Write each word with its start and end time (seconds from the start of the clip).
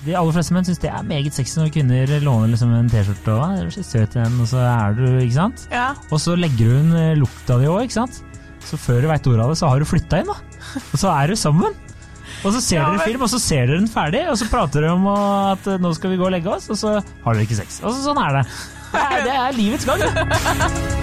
De 0.00 0.14
aller 0.16 0.32
fleste 0.32 0.54
menn 0.56 0.64
syns 0.64 0.80
det 0.80 0.88
er 0.88 1.04
meget 1.04 1.34
sexy 1.36 1.58
når 1.58 1.72
kvinner 1.74 2.12
låner 2.24 2.48
liksom 2.54 2.72
en 2.72 2.88
T-skjorte 2.88 3.34
og 3.34 3.42
er 3.58 3.68
så 3.74 3.82
søt 3.84 4.16
igjen, 4.16 4.38
og 4.40 4.48
så 4.48 4.62
er 4.64 4.96
du, 4.96 5.04
ikke 5.20 5.36
sant? 5.36 5.66
Ja. 5.72 5.90
Og 6.08 6.22
så 6.22 6.36
legger 6.40 6.72
hun 6.72 6.94
eh, 6.96 7.12
lukta 7.20 7.58
di 7.60 7.68
òg, 7.68 7.84
ikke 7.84 7.98
sant? 7.98 8.22
Så 8.64 8.78
før 8.80 9.04
du 9.04 9.10
veit 9.10 9.28
ordet 9.28 9.44
av 9.44 9.52
det, 9.52 9.58
så 9.60 9.68
har 9.68 9.82
du 9.82 9.88
flytta 9.88 10.22
inn, 10.22 10.32
da. 10.32 10.38
Og 10.80 10.96
så 11.02 11.12
er 11.12 11.32
du 11.32 11.36
sammen. 11.36 11.76
Og 12.40 12.54
så 12.54 12.62
ser 12.64 12.78
Ja, 12.80 12.86
dere 12.88 13.04
film, 13.04 13.26
og 13.26 13.32
så 13.32 13.40
ser 13.42 13.66
dere 13.68 13.82
den 13.82 13.90
ferdig, 13.92 14.24
og 14.32 14.40
så 14.40 14.48
prater 14.48 14.86
dere 14.86 14.96
om 14.96 15.04
at 15.12 15.68
eh, 15.68 15.80
nå 15.82 15.92
skal 15.98 16.14
vi 16.14 16.20
gå 16.20 16.28
og 16.30 16.32
legge 16.32 16.56
oss, 16.56 16.70
og 16.72 16.80
så 16.80 16.96
har 17.00 17.36
dere 17.36 17.44
ikke 17.44 17.60
sex. 17.60 17.82
Og 17.84 17.92
så, 17.92 18.00
sånn 18.08 18.24
er 18.24 18.40
det. 18.40 18.46
Det 18.90 19.04
er, 19.04 19.20
det 19.28 19.36
er 19.36 19.60
livets 19.60 19.88
gang. 19.88 20.96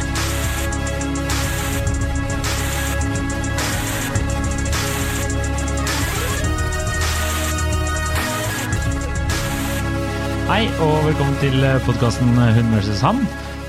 Hei, 10.58 10.66
og 10.82 11.04
velkommen 11.06 11.36
til 11.38 11.62
podkasten 11.86 12.32
Hun 12.34 12.72
versus 12.74 13.04
han. 13.06 13.20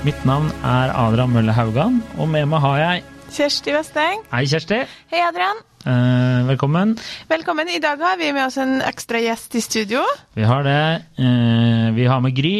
Mitt 0.01 0.23
navn 0.25 0.47
er 0.65 0.89
Adrian 0.97 1.29
Mølle 1.29 1.53
Haugan, 1.53 1.99
og 2.17 2.31
med 2.33 2.47
meg 2.49 2.63
har 2.63 2.79
jeg 2.79 3.03
Kjersti 3.29 3.75
Vesteng. 3.75 4.23
Hei, 4.31 4.39
Kjersti. 4.49 4.79
Hei, 5.13 5.19
Adrian. 5.21 5.61
Eh, 5.85 6.47
velkommen. 6.47 6.95
Velkommen. 7.29 7.69
I 7.69 7.77
dag 7.83 8.01
har 8.01 8.17
vi 8.17 8.31
med 8.33 8.47
oss 8.47 8.57
en 8.57 8.79
ekstra 8.81 9.21
gjest 9.21 9.53
i 9.53 9.61
studio. 9.61 10.01
Vi 10.33 10.49
har 10.49 10.65
det. 10.65 10.81
Eh, 11.21 11.93
vi 11.93 12.09
har 12.09 12.25
med 12.25 12.33
Gry. 12.33 12.55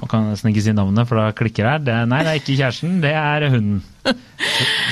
Man 0.00 0.10
kan 0.10 0.26
nesten 0.32 0.50
ikke 0.50 0.66
si 0.66 0.74
navnet, 0.74 1.06
for 1.06 1.22
da 1.22 1.30
klikker 1.30 1.70
det 1.78 1.94
her. 2.00 2.10
Nei, 2.10 2.24
det 2.26 2.34
er 2.34 2.42
ikke 2.42 2.58
kjæresten, 2.58 2.98
det 3.06 3.14
er 3.14 3.46
hunden. 3.46 3.84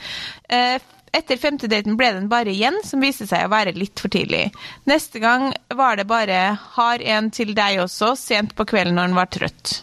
Eh, 0.47 0.77
etter 1.17 1.39
femte 1.41 1.67
daten 1.71 1.97
ble 1.99 2.13
den 2.15 2.29
bare 2.31 2.53
igjen, 2.53 2.79
som 2.85 3.03
viste 3.03 3.27
seg 3.27 3.47
å 3.47 3.51
være 3.51 3.75
litt 3.75 3.99
for 3.99 4.13
tidlig. 4.13 4.45
Neste 4.87 5.19
gang 5.23 5.49
var 5.73 5.97
det 5.97 6.07
bare 6.07 6.55
'har 6.55 7.01
en 7.01 7.31
til 7.31 7.53
deg 7.55 7.79
også', 7.83 8.15
sent 8.15 8.55
på 8.55 8.65
kvelden 8.65 8.95
når 8.95 9.07
han 9.07 9.15
var 9.15 9.27
trøtt. 9.27 9.81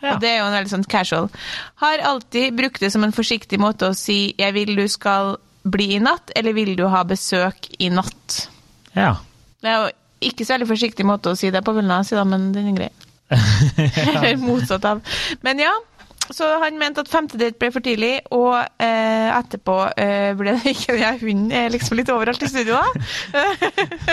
Ja. 0.00 0.14
Og 0.14 0.20
det 0.20 0.30
er 0.30 0.38
jo 0.38 0.46
en 0.48 0.56
veldig 0.56 0.72
sånn 0.72 0.88
casual. 0.88 1.28
Har 1.82 1.98
alltid 1.98 2.56
brukt 2.56 2.80
det 2.80 2.90
som 2.92 3.04
en 3.04 3.12
forsiktig 3.12 3.58
måte 3.60 3.90
å 3.90 3.94
si 3.94 4.34
'jeg 4.38 4.54
vil 4.54 4.76
du 4.76 4.88
skal 4.88 5.36
bli 5.62 5.94
i 5.96 6.00
natt', 6.00 6.32
eller 6.36 6.52
'vil 6.56 6.76
du 6.76 6.86
ha 6.88 7.02
besøk 7.04 7.68
i 7.78 7.90
natt'? 7.90 8.48
ja. 8.94 9.16
Det 9.60 9.68
er 9.68 9.76
jo 9.76 9.90
ikke 10.30 10.44
så 10.44 10.54
veldig 10.54 10.68
forsiktig 10.70 11.04
måte 11.04 11.32
å 11.32 11.36
si 11.36 11.50
det 11.52 11.60
på, 11.64 11.74
vil 11.76 11.84
jeg 11.84 12.06
si 12.08 12.16
da, 12.16 12.24
men 12.24 12.52
den 12.54 12.70
er 12.70 12.76
grei. 12.78 12.90
Eller 14.16 14.36
motsatt 14.40 14.84
av. 14.88 15.02
Men 15.44 15.60
ja, 15.60 15.74
så 16.30 16.46
han 16.62 16.78
mente 16.78 17.02
at 17.02 17.10
femte 17.10 17.38
date 17.40 17.58
ble 17.58 17.70
for 17.74 17.84
tidlig, 17.84 18.12
og 18.34 18.54
eh, 18.82 19.28
etterpå 19.34 19.76
eh, 19.98 20.30
ble 20.38 20.54
det 20.58 20.74
ikke 20.74 20.96
det. 20.96 21.10
Hunden 21.24 21.52
er 21.52 21.72
liksom 21.74 21.98
litt 21.98 22.12
overalt 22.14 22.42
i 22.46 22.50
studio, 22.50 22.78
da. 22.78 23.44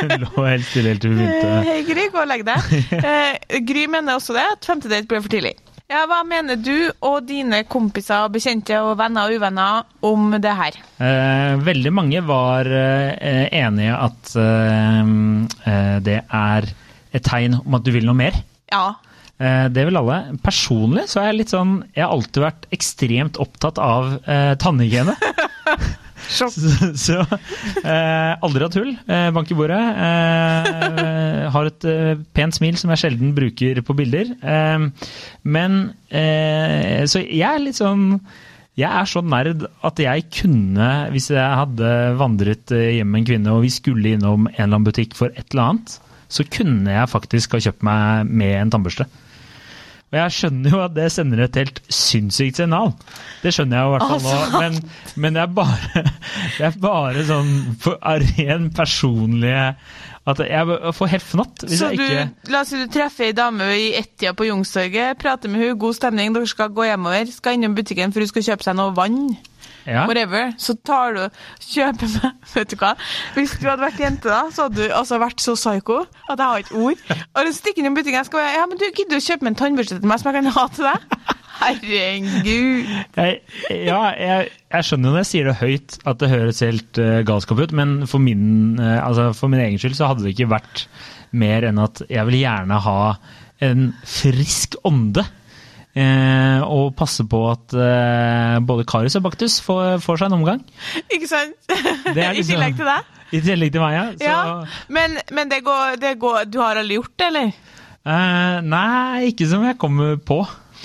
Hun 0.02 0.16
lå 0.26 0.48
helt 0.48 0.68
stille 0.68 0.96
helt 0.96 1.06
til 1.06 1.14
Eh, 1.14 1.22
begynte. 1.22 1.56
Hei, 1.70 1.80
Gry, 1.88 2.08
gå 2.14 2.24
og 2.24 2.30
legg 2.32 2.46
deg. 2.48 2.76
Eh, 3.08 3.60
Gry 3.68 3.86
mener 3.92 4.18
også 4.18 4.36
det, 4.36 4.44
at 4.58 4.66
femte 4.68 4.90
date 4.92 5.08
ble 5.10 5.22
for 5.22 5.32
tidlig. 5.32 5.54
Ja, 5.88 6.02
Hva 6.04 6.18
mener 6.28 6.58
du 6.60 6.90
og 7.08 7.22
dine 7.30 7.62
kompiser, 7.72 8.26
og 8.26 8.34
bekjente 8.36 8.76
og 8.84 8.98
venner 9.00 9.30
og 9.30 9.38
uvenner 9.40 9.86
om 10.04 10.34
det 10.44 10.52
her? 10.60 10.76
Eh, 11.00 11.54
veldig 11.64 11.94
mange 11.96 12.20
var 12.28 12.68
eh, 12.68 13.46
enige 13.56 13.94
at 13.96 14.34
eh, 14.44 15.14
eh, 15.72 15.94
det 16.04 16.18
er 16.28 16.68
et 17.16 17.24
tegn 17.24 17.56
om 17.62 17.78
at 17.80 17.86
du 17.88 17.94
vil 17.96 18.04
noe 18.10 18.20
mer. 18.20 18.36
Ja. 18.74 18.98
Eh, 19.40 19.70
det 19.72 19.88
vil 19.88 19.96
alle. 20.02 20.18
Personlig 20.44 21.06
så 21.08 21.22
er 21.22 21.30
jeg 21.30 21.40
litt 21.40 21.54
sånn 21.56 21.78
Jeg 21.96 22.04
har 22.04 22.12
alltid 22.18 22.44
vært 22.44 22.68
ekstremt 22.76 23.40
opptatt 23.40 23.80
av 23.80 24.12
eh, 24.28 24.58
tannhygiene. 24.60 25.16
Så, 26.28 26.48
så 26.98 27.20
eh, 27.84 28.34
aldri 28.44 28.66
hatt 28.66 28.78
hull. 28.80 28.92
Eh, 29.08 29.30
bank 29.36 29.52
i 29.54 29.58
bordet. 29.58 29.80
Eh, 29.80 31.46
har 31.54 31.70
et 31.70 31.88
eh, 31.88 32.14
pent 32.36 32.58
smil 32.58 32.78
som 32.80 32.92
jeg 32.94 33.04
sjelden 33.04 33.36
bruker 33.38 33.82
på 33.86 33.96
bilder. 33.98 34.34
Eh, 34.42 34.88
men 35.48 35.80
eh, 36.10 37.06
Så 37.10 37.24
jeg 37.24 37.48
er 37.48 37.64
litt 37.64 37.80
sånn 37.80 38.20
jeg 38.78 38.94
er 38.94 39.08
så 39.10 39.24
nerd 39.26 39.64
at 39.88 39.98
jeg 39.98 40.28
kunne, 40.36 40.88
hvis 41.10 41.32
jeg 41.34 41.42
hadde 41.42 41.88
vandret 42.20 42.70
hjem 42.70 43.10
med 43.10 43.24
en 43.24 43.26
kvinne 43.26 43.56
og 43.56 43.64
vi 43.64 43.72
skulle 43.74 44.12
innom 44.14 44.44
en 44.46 44.54
eller 44.54 44.68
annen 44.68 44.86
butikk 44.86 45.16
for 45.18 45.34
et 45.34 45.48
eller 45.50 45.64
annet, 45.72 45.96
så 46.30 46.46
kunne 46.46 46.94
jeg 46.94 47.10
faktisk 47.10 47.56
ha 47.56 47.62
kjøpt 47.66 47.82
meg 47.88 48.30
med 48.30 48.54
en 48.60 48.74
tannbørste. 48.76 49.08
Og 50.08 50.16
jeg 50.16 50.34
skjønner 50.38 50.72
jo 50.72 50.78
at 50.86 50.94
det 50.96 51.08
sender 51.12 51.42
et 51.44 51.58
helt 51.60 51.80
sinnssykt 51.92 52.62
signal. 52.62 52.94
Det 53.42 53.52
skjønner 53.52 53.76
jeg 53.76 53.88
jo 53.88 53.90
i 53.90 53.96
hvert 53.98 54.12
fall 54.14 54.22
nå. 54.24 54.62
Men, 54.62 54.78
men 55.20 55.36
det, 55.36 55.42
er 55.44 55.56
bare, 55.58 56.04
det 56.56 56.68
er 56.70 56.78
bare 56.86 57.26
sånn 57.28 57.50
for, 57.84 58.00
ren 58.38 58.70
personlige 58.76 59.66
At 60.28 60.40
jeg 60.44 60.78
får 60.96 61.12
helt 61.12 61.28
fnatt 61.28 61.66
hvis 61.68 61.82
Så 61.82 61.92
jeg 61.92 62.00
du, 62.00 62.48
la 62.54 62.64
oss 62.64 62.72
si 62.72 62.80
du 62.80 62.88
treffer 62.92 63.28
ei 63.28 63.36
dame 63.36 63.68
i 63.76 63.90
ett-tida 64.00 64.32
på 64.38 64.48
Youngstorget, 64.48 65.20
prater 65.20 65.52
med 65.52 65.64
henne, 65.66 65.80
god 65.80 66.00
stemning, 66.00 66.32
dere 66.36 66.48
skal 66.52 66.72
gå 66.76 66.88
hjemover, 66.88 67.28
skal 67.32 67.60
innom 67.60 67.76
butikken 67.76 68.16
for 68.16 68.24
hun 68.24 68.32
skal 68.32 68.48
kjøpe 68.52 68.68
seg 68.68 68.80
noe 68.80 68.96
vann. 68.96 69.22
Ja, 69.88 70.04
whatever, 70.10 70.52
så 70.62 70.76
tar 70.86 71.16
du 71.16 71.24
kjøper 71.64 72.12
meg 72.18 72.44
Vet 72.58 72.74
du 72.74 72.78
hva? 72.82 72.94
Hvis 73.38 73.56
du 73.62 73.68
hadde 73.70 73.86
vært 73.86 74.02
jente, 74.02 74.30
da, 74.30 74.44
så 74.54 74.68
hadde 74.68 74.84
du 74.84 74.94
altså 74.96 75.20
vært 75.22 75.44
så 75.44 75.56
psycho 75.58 76.04
at 76.04 76.36
jeg 76.36 76.44
har 76.44 76.64
ikke 76.64 76.84
ord. 76.84 77.04
Og 77.34 77.48
du 77.48 77.56
stikker 77.56 77.88
i 77.88 77.94
butikken 77.96 78.22
og 78.22 78.30
skal 78.30 78.54
Ja, 78.58 78.66
men 78.70 78.80
du 78.80 78.88
gidder 78.92 79.20
å 79.20 79.24
kjøpe 79.24 79.48
meg 79.48 79.54
en 79.54 79.60
tannbørste 79.64 80.00
til 80.00 80.12
meg 80.12 80.22
som 80.22 80.32
jeg 80.32 80.40
kan 80.40 80.56
ha 80.58 80.66
til 80.76 80.90
deg? 80.90 81.36
Herregud. 81.58 82.90
jeg, 83.18 83.40
ja 83.74 84.02
jeg, 84.14 84.50
jeg 84.70 84.88
skjønner 84.88 85.10
når 85.10 85.20
jeg 85.24 85.30
sier 85.32 85.50
det 85.50 85.56
høyt 85.62 85.98
at 86.10 86.20
det 86.22 86.30
høres 86.30 86.62
helt 86.66 87.02
uh, 87.02 87.22
galskap 87.26 87.62
ut, 87.64 87.74
men 87.76 87.98
for 88.10 88.22
min, 88.22 88.78
uh, 88.78 89.00
altså 89.02 89.32
for 89.38 89.52
min 89.52 89.64
egen 89.64 89.82
skyld 89.82 89.98
så 89.98 90.12
hadde 90.12 90.26
det 90.26 90.36
ikke 90.36 90.52
vært 90.54 90.86
mer 91.38 91.66
enn 91.68 91.82
at 91.82 92.04
jeg 92.12 92.30
vil 92.30 92.40
gjerne 92.44 92.78
ha 92.86 93.00
en 93.66 93.90
frisk 94.06 94.78
ånde. 94.86 95.26
Eh, 95.98 96.62
og 96.68 96.92
passe 97.00 97.26
på 97.30 97.40
at 97.52 97.74
eh, 97.74 98.58
både 98.68 98.86
Karius 98.90 99.18
og 99.20 99.26
Baktus 99.26 99.58
får, 99.66 99.98
får 100.04 100.22
seg 100.22 100.30
en 100.30 100.38
omgang. 100.40 100.62
Ikke 101.10 101.30
sant? 101.32 101.56
Det 101.68 102.22
er 102.22 102.32
I 102.36 102.42
liksom- 102.42 102.54
tillegg 102.56 102.78
til 102.80 102.92
deg. 102.92 103.14
I 103.36 103.42
tillegg 103.44 103.74
til 103.76 103.82
meg, 103.84 103.96
ja. 103.98 104.06
Så, 104.14 104.24
Ja. 104.30 104.86
Men, 104.94 105.18
men 105.36 105.50
det, 105.52 105.58
går, 105.66 105.98
det 106.00 106.14
går 106.22 106.46
Du 106.48 106.62
har 106.64 106.80
aldri 106.80 106.96
gjort 107.02 107.18
det, 107.20 107.28
eller? 107.34 107.52
eh, 108.08 108.62
nei, 108.64 109.28
ikke 109.34 109.50
som 109.52 109.66
jeg 109.68 109.76
kommer 109.82 110.16
på. 110.24 110.38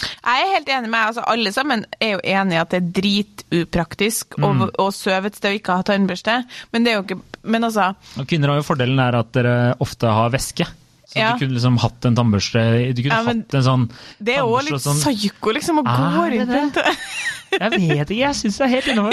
Jeg 0.02 0.42
er 0.42 0.54
helt 0.56 0.70
enig 0.72 0.88
med 0.90 1.04
altså 1.12 1.22
Alle 1.28 1.50
sammen 1.52 1.82
er 2.02 2.14
jo 2.16 2.20
enig 2.24 2.56
i 2.56 2.60
at 2.62 2.70
det 2.72 2.78
er 2.80 2.86
dritupraktisk 2.96 4.38
å, 4.40 4.48
Mm. 4.56 4.62
å 4.80 4.86
søve 4.90 5.28
et 5.30 5.36
sted 5.36 5.52
og 5.52 5.58
ikke 5.60 5.76
ha 5.78 5.82
tannbørste, 5.86 6.38
men 6.72 6.82
det 6.84 6.92
er 6.92 6.96
jo 6.98 7.04
ikke 7.06 7.20
Men 7.44 7.64
altså 7.68 7.90
Og 8.18 8.26
kvinner 8.30 8.48
har 8.52 8.56
jo 8.60 8.62
fordelen 8.66 8.98
er 9.02 9.16
at 9.18 9.32
dere 9.34 9.74
ofte 9.82 10.06
har 10.06 10.30
væske. 10.30 10.66
Så 11.12 11.18
Ja. 11.20 11.32
du 11.34 11.42
kunne 11.44 11.52
liksom 11.58 11.76
hatt 11.82 12.04
en 12.08 12.14
tannbørste 12.16 12.60
Du 12.96 13.02
kunne 13.02 13.12
Ja, 13.18 13.22
hatt 13.26 13.54
en 13.54 13.62
sånn 13.66 13.82
Det 14.18 14.34
er 14.34 14.38
jo 14.46 14.56
litt 14.64 14.80
sånn- 14.80 14.96
psyko, 15.02 15.52
liksom, 15.52 15.78
å 15.78 15.84
gå 15.84 16.30
det 16.30 16.46
rundt 16.48 16.74
det? 16.80 16.96
Jeg 17.60 17.70
vet 17.70 18.08
ikke, 18.08 18.16
jeg 18.24 18.34
syns 18.38 18.56
det 18.56 18.64
er 18.64 18.70
helt 18.72 18.86
innover. 18.88 19.12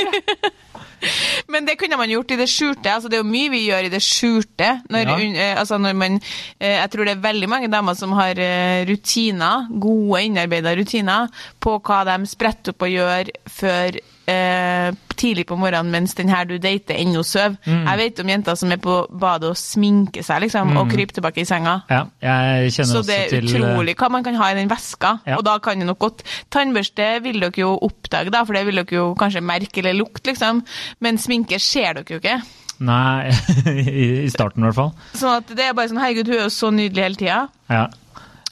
Men 1.51 1.65
det 1.67 1.77
kunne 1.79 1.97
man 1.99 2.09
gjort 2.11 2.31
i 2.31 2.37
det 2.39 2.47
skjulte. 2.51 2.87
altså 2.91 3.09
Det 3.11 3.17
er 3.19 3.23
jo 3.23 3.29
mye 3.31 3.49
vi 3.51 3.61
gjør 3.67 3.85
i 3.87 3.91
det 3.91 4.01
skjulte. 4.03 4.69
Når, 4.91 5.03
Ja. 5.07 5.17
eh, 5.43 5.59
altså 5.59 5.77
når 5.79 5.95
man, 5.95 6.19
eh, 6.59 6.75
jeg 6.79 6.89
tror 6.91 7.05
det 7.05 7.17
er 7.17 7.21
veldig 7.33 7.49
mange 7.49 7.69
damer 7.71 7.95
som 7.95 8.11
har 8.13 8.35
eh, 8.39 8.85
rutiner, 8.85 9.67
gode 9.79 10.21
innarbeida 10.27 10.75
rutiner, 10.75 11.29
på 11.59 11.79
hva 11.81 12.03
de 12.05 12.25
spretter 12.27 12.71
opp 12.71 12.81
og 12.83 12.89
gjør 12.95 13.29
før 13.47 13.99
eh, 14.29 14.89
tidlig 15.19 15.45
på 15.49 15.57
morgenen 15.59 15.91
mens 15.91 16.15
den 16.17 16.29
her 16.31 16.47
du 16.47 16.55
dater, 16.61 16.97
ennå 16.99 17.23
sover. 17.27 17.57
Mm. 17.65 17.81
Jeg 17.87 18.01
vet 18.01 18.21
om 18.23 18.31
jenter 18.33 18.59
som 18.59 18.73
er 18.73 18.81
på 18.83 18.99
badet 19.09 19.51
og 19.51 19.59
sminker 19.59 20.25
seg, 20.25 20.45
liksom, 20.45 20.75
og 20.79 20.91
kryper 20.93 21.19
tilbake 21.19 21.43
i 21.43 21.47
senga. 21.49 21.79
Ja, 21.91 22.05
jeg 22.23 22.73
kjenner 22.77 22.93
Så 22.93 23.03
det 23.07 23.17
er 23.17 23.33
til 23.33 23.49
eh, 23.49 23.57
utrolig 23.57 23.97
hva 23.99 24.11
man 24.13 24.25
kan 24.25 24.39
ha 24.39 24.51
i 24.53 24.59
den 24.59 24.71
veska. 24.71 25.17
Ja. 25.27 25.39
Og 25.39 25.45
da 25.47 25.57
kan 25.63 25.81
det 25.81 25.89
nok 25.89 25.99
godt 26.05 26.23
Tannbørste 26.53 27.11
vil 27.25 27.41
dere 27.43 27.61
jo 27.61 27.73
oppdage, 27.89 28.31
da, 28.33 28.45
for 28.47 28.57
det 28.57 28.65
vil 28.69 28.81
dere 28.81 28.99
jo 29.01 29.09
kanskje 29.19 29.43
merke 29.45 29.83
eller 29.83 29.97
lukte, 29.97 30.31
liksom. 30.31 30.63
Men 31.03 31.19
sminke 31.21 31.59
ser 31.63 31.99
dere 31.99 32.17
jo 32.17 32.23
ikke. 32.23 32.39
Nei, 32.79 33.31
i 33.67 34.07
i 34.23 34.29
starten 34.31 34.63
i 34.63 34.69
hvert 34.69 34.77
fall. 34.77 34.93
Sånn 35.19 35.41
at 35.41 35.51
det 35.51 35.65
er 35.67 35.75
bare 35.75 35.91
sånn 35.91 35.99
Herregud, 35.99 36.31
hun 36.31 36.37
er 36.37 36.45
jo 36.45 36.53
så 36.53 36.71
nydelig 36.71 37.05
hele 37.05 37.19
tida. 37.19 37.41
Ja. 37.71 37.87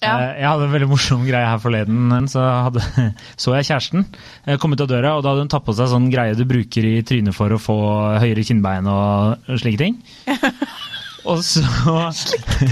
Ja. 0.04 0.12
Eh, 0.22 0.42
Jeg 0.44 0.48
hadde 0.52 0.68
en 0.68 0.74
veldig 0.76 0.90
morsom 0.92 1.24
greie 1.26 1.48
her 1.50 1.62
forleden. 1.64 2.28
Så, 2.30 2.42
hadde, 2.68 2.84
så 3.42 3.56
jeg 3.58 3.70
kjæresten 3.72 4.06
eh, 4.46 4.58
komme 4.62 4.78
ut 4.78 4.84
av 4.86 4.92
døra, 4.92 5.16
og 5.18 5.24
da 5.26 5.34
hadde 5.34 5.48
hun 5.48 5.54
tatt 5.56 5.66
på 5.66 5.74
seg 5.78 5.90
sånn 5.94 6.12
greie 6.14 6.38
du 6.38 6.46
bruker 6.50 6.86
i 6.86 7.00
trynet 7.08 7.34
for 7.38 7.54
å 7.56 7.62
få 7.62 7.78
høyere 8.22 8.46
kinnbein 8.46 8.90
og 8.92 9.50
slike 9.58 9.82
ting. 9.82 9.98
Og 11.28 11.42
så 11.44 11.60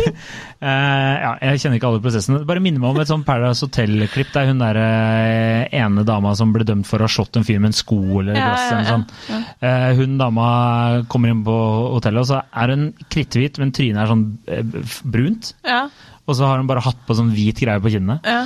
eh, 0.63 1.15
Ja, 1.19 1.31
jeg 1.41 1.59
kjenner 1.59 1.75
ikke 1.75 1.89
alle 1.89 1.99
prosessene. 2.03 2.43
Bare 2.47 2.61
minner 2.63 2.79
meg 2.79 2.93
om 2.93 2.99
et 3.03 3.09
sånn 3.09 3.25
Paradise 3.27 3.65
Hotel-klipp 3.65 4.29
der 4.31 4.47
hun 4.47 4.61
der 4.61 4.79
ene 5.75 6.05
dama 6.07 6.31
som 6.39 6.53
ble 6.55 6.63
dømt 6.63 6.87
for 6.87 7.03
å 7.03 7.09
ha 7.09 7.11
slått 7.11 7.35
en 7.35 7.43
fyr 7.43 7.59
med 7.59 7.73
en 7.73 7.75
sko 7.75 7.97
eller 8.21 8.37
Ja, 8.37 8.45
glass 8.45 8.63
ja, 8.63 8.69
eller 8.69 8.87
ja, 8.87 8.93
sånn. 8.95 9.99
Hun 9.99 10.15
dama 10.21 10.47
kommer 11.11 11.33
inn 11.33 11.43
på 11.43 11.57
hotellet, 11.97 12.23
og 12.23 12.29
så 12.31 12.39
er 12.47 12.75
hun 12.77 12.87
kritthvit, 13.11 13.59
men 13.59 13.75
trynet 13.75 14.05
er 14.05 14.13
sånn 14.13 14.25
brunt. 15.03 15.51
Ja, 15.67 15.81
Og 16.25 16.37
så 16.37 16.47
har 16.49 16.57
hun 16.61 16.69
bare 16.69 16.83
hatt 16.85 17.05
på 17.05 17.17
sånn 17.17 17.33
hvit 17.35 17.61
greie 17.61 17.81
på 17.83 17.93
kinnene. 17.93 18.19
ja. 18.25 18.43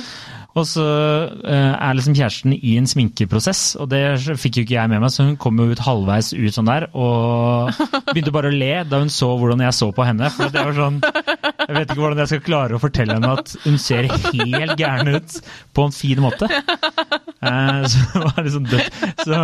Og 0.58 0.64
så 0.66 0.82
uh, 0.82 1.74
er 1.78 1.94
liksom 1.94 2.16
kjæresten 2.18 2.54
i 2.56 2.72
en 2.80 2.88
sminkeprosess, 2.90 3.76
og 3.78 3.90
det 3.92 4.00
fikk 4.40 4.58
jo 4.58 4.64
ikke 4.66 4.74
jeg 4.74 4.90
med 4.90 5.02
meg, 5.04 5.12
så 5.14 5.28
hun 5.28 5.36
kom 5.38 5.60
jo 5.62 5.68
ut 5.70 5.82
halvveis 5.86 6.32
ut 6.34 6.56
sånn 6.56 6.66
der, 6.66 6.88
og 6.90 7.70
begynte 8.10 8.34
bare 8.34 8.50
å 8.50 8.56
le 8.56 8.72
da 8.90 8.98
hun 9.02 9.12
så 9.14 9.30
hvordan 9.38 9.62
jeg 9.62 9.76
så 9.78 9.92
på 9.94 10.06
henne. 10.08 10.30
For 10.34 10.50
det 10.50 10.64
var 10.66 10.74
sånn 10.74 10.98
Jeg 11.04 11.76
vet 11.76 11.92
ikke 11.92 12.00
hvordan 12.02 12.22
jeg 12.24 12.30
skal 12.32 12.42
klare 12.48 12.74
å 12.74 12.82
fortelle 12.82 13.14
henne 13.14 13.30
at 13.38 13.52
hun 13.62 13.78
ser 13.78 14.08
helt 14.10 14.74
gæren 14.80 15.12
ut 15.14 15.36
på 15.76 15.86
en 15.86 15.94
fin 15.94 16.22
måte. 16.24 16.48
Uh, 16.50 17.86
så 17.86 18.02
det 18.10 18.24
var 18.24 18.42
liksom 18.48 18.66
dødt. 18.66 18.98
Så 19.22 19.38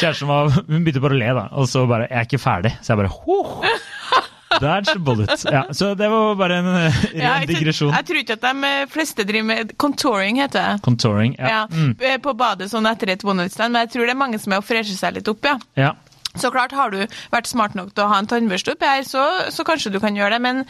kjæresten 0.00 0.30
var 0.30 0.54
Hun 0.56 0.80
begynte 0.86 1.04
bare 1.04 1.18
å 1.18 1.20
le, 1.20 1.28
da, 1.36 1.44
og 1.52 1.68
så 1.70 1.84
bare 1.90 2.08
Jeg 2.08 2.22
er 2.22 2.30
ikke 2.30 2.40
ferdig. 2.42 2.72
Så 2.80 2.94
jeg 2.94 3.02
bare 3.04 3.12
Huh! 3.12 3.92
Dodge 4.60 4.94
bullet. 4.98 5.44
Ja, 5.50 5.64
så 5.72 5.94
det 5.98 6.08
var 6.10 6.34
bare 6.38 6.58
en 6.60 6.66
eh, 6.66 6.98
ren 7.12 7.20
Ja, 7.20 7.32
jeg, 7.40 7.48
tror- 7.48 7.58
digresjon. 7.58 7.92
jeg 7.94 8.04
tror 8.06 8.20
ikke 8.22 8.36
at 8.38 8.40
de 8.46 8.64
eh, 8.70 8.86
fleste 8.92 9.24
driver 9.26 9.44
med 9.50 9.72
contouring, 9.78 10.36
heter 10.42 10.60
det. 10.74 10.82
Contouring. 10.82 11.36
Ja. 11.38 11.48
Ja, 11.48 11.66
Mm. 11.70 11.96
eh, 12.00 12.18
På 12.18 12.34
badet 12.36 12.70
sånn 12.70 12.86
etter 12.90 13.10
et 13.10 13.24
one 13.24 13.42
night 13.42 13.52
stand, 13.52 13.72
men 13.72 13.86
jeg 13.86 13.92
tror 13.94 14.06
det 14.06 14.14
er 14.14 14.20
mange 14.20 14.38
som 14.40 14.52
er 14.52 14.58
å 14.62 14.64
fresher 14.64 14.94
seg 14.96 15.14
litt 15.14 15.28
opp, 15.28 15.44
ja. 15.44 15.58
ja. 15.76 15.92
Så 16.34 16.50
klart, 16.50 16.74
har 16.74 16.90
du 16.90 17.00
vært 17.30 17.46
smart 17.50 17.76
nok 17.78 17.92
til 17.94 18.04
å 18.04 18.10
ha 18.10 18.18
en 18.18 18.28
tannbørste 18.30 18.74
oppi 18.74 18.88
her, 18.88 19.04
så, 19.06 19.22
så 19.54 19.66
kanskje 19.66 19.92
du 19.94 20.00
kan 20.02 20.16
gjøre 20.18 20.36
det. 20.36 20.42
Men 20.42 20.62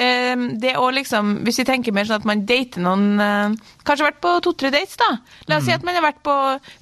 eh, 0.00 0.46
det 0.62 0.76
å 0.80 0.88
liksom, 0.94 1.40
hvis 1.44 1.60
vi 1.60 1.66
tenker 1.68 1.96
mer 1.96 2.08
sånn 2.08 2.22
at 2.22 2.28
man 2.28 2.46
dater 2.48 2.84
noen 2.84 3.20
eh, 3.20 3.58
Kanskje 3.84 4.06
vært 4.06 4.20
på 4.22 4.32
to-tre 4.44 4.70
dates, 4.70 4.94
da. 5.00 5.08
La 5.50 5.56
oss 5.58 5.64
si 5.66 5.72
at 5.74 5.82
man 5.86 5.96
har 5.96 6.04
vært 6.04 6.20
på 6.22 6.34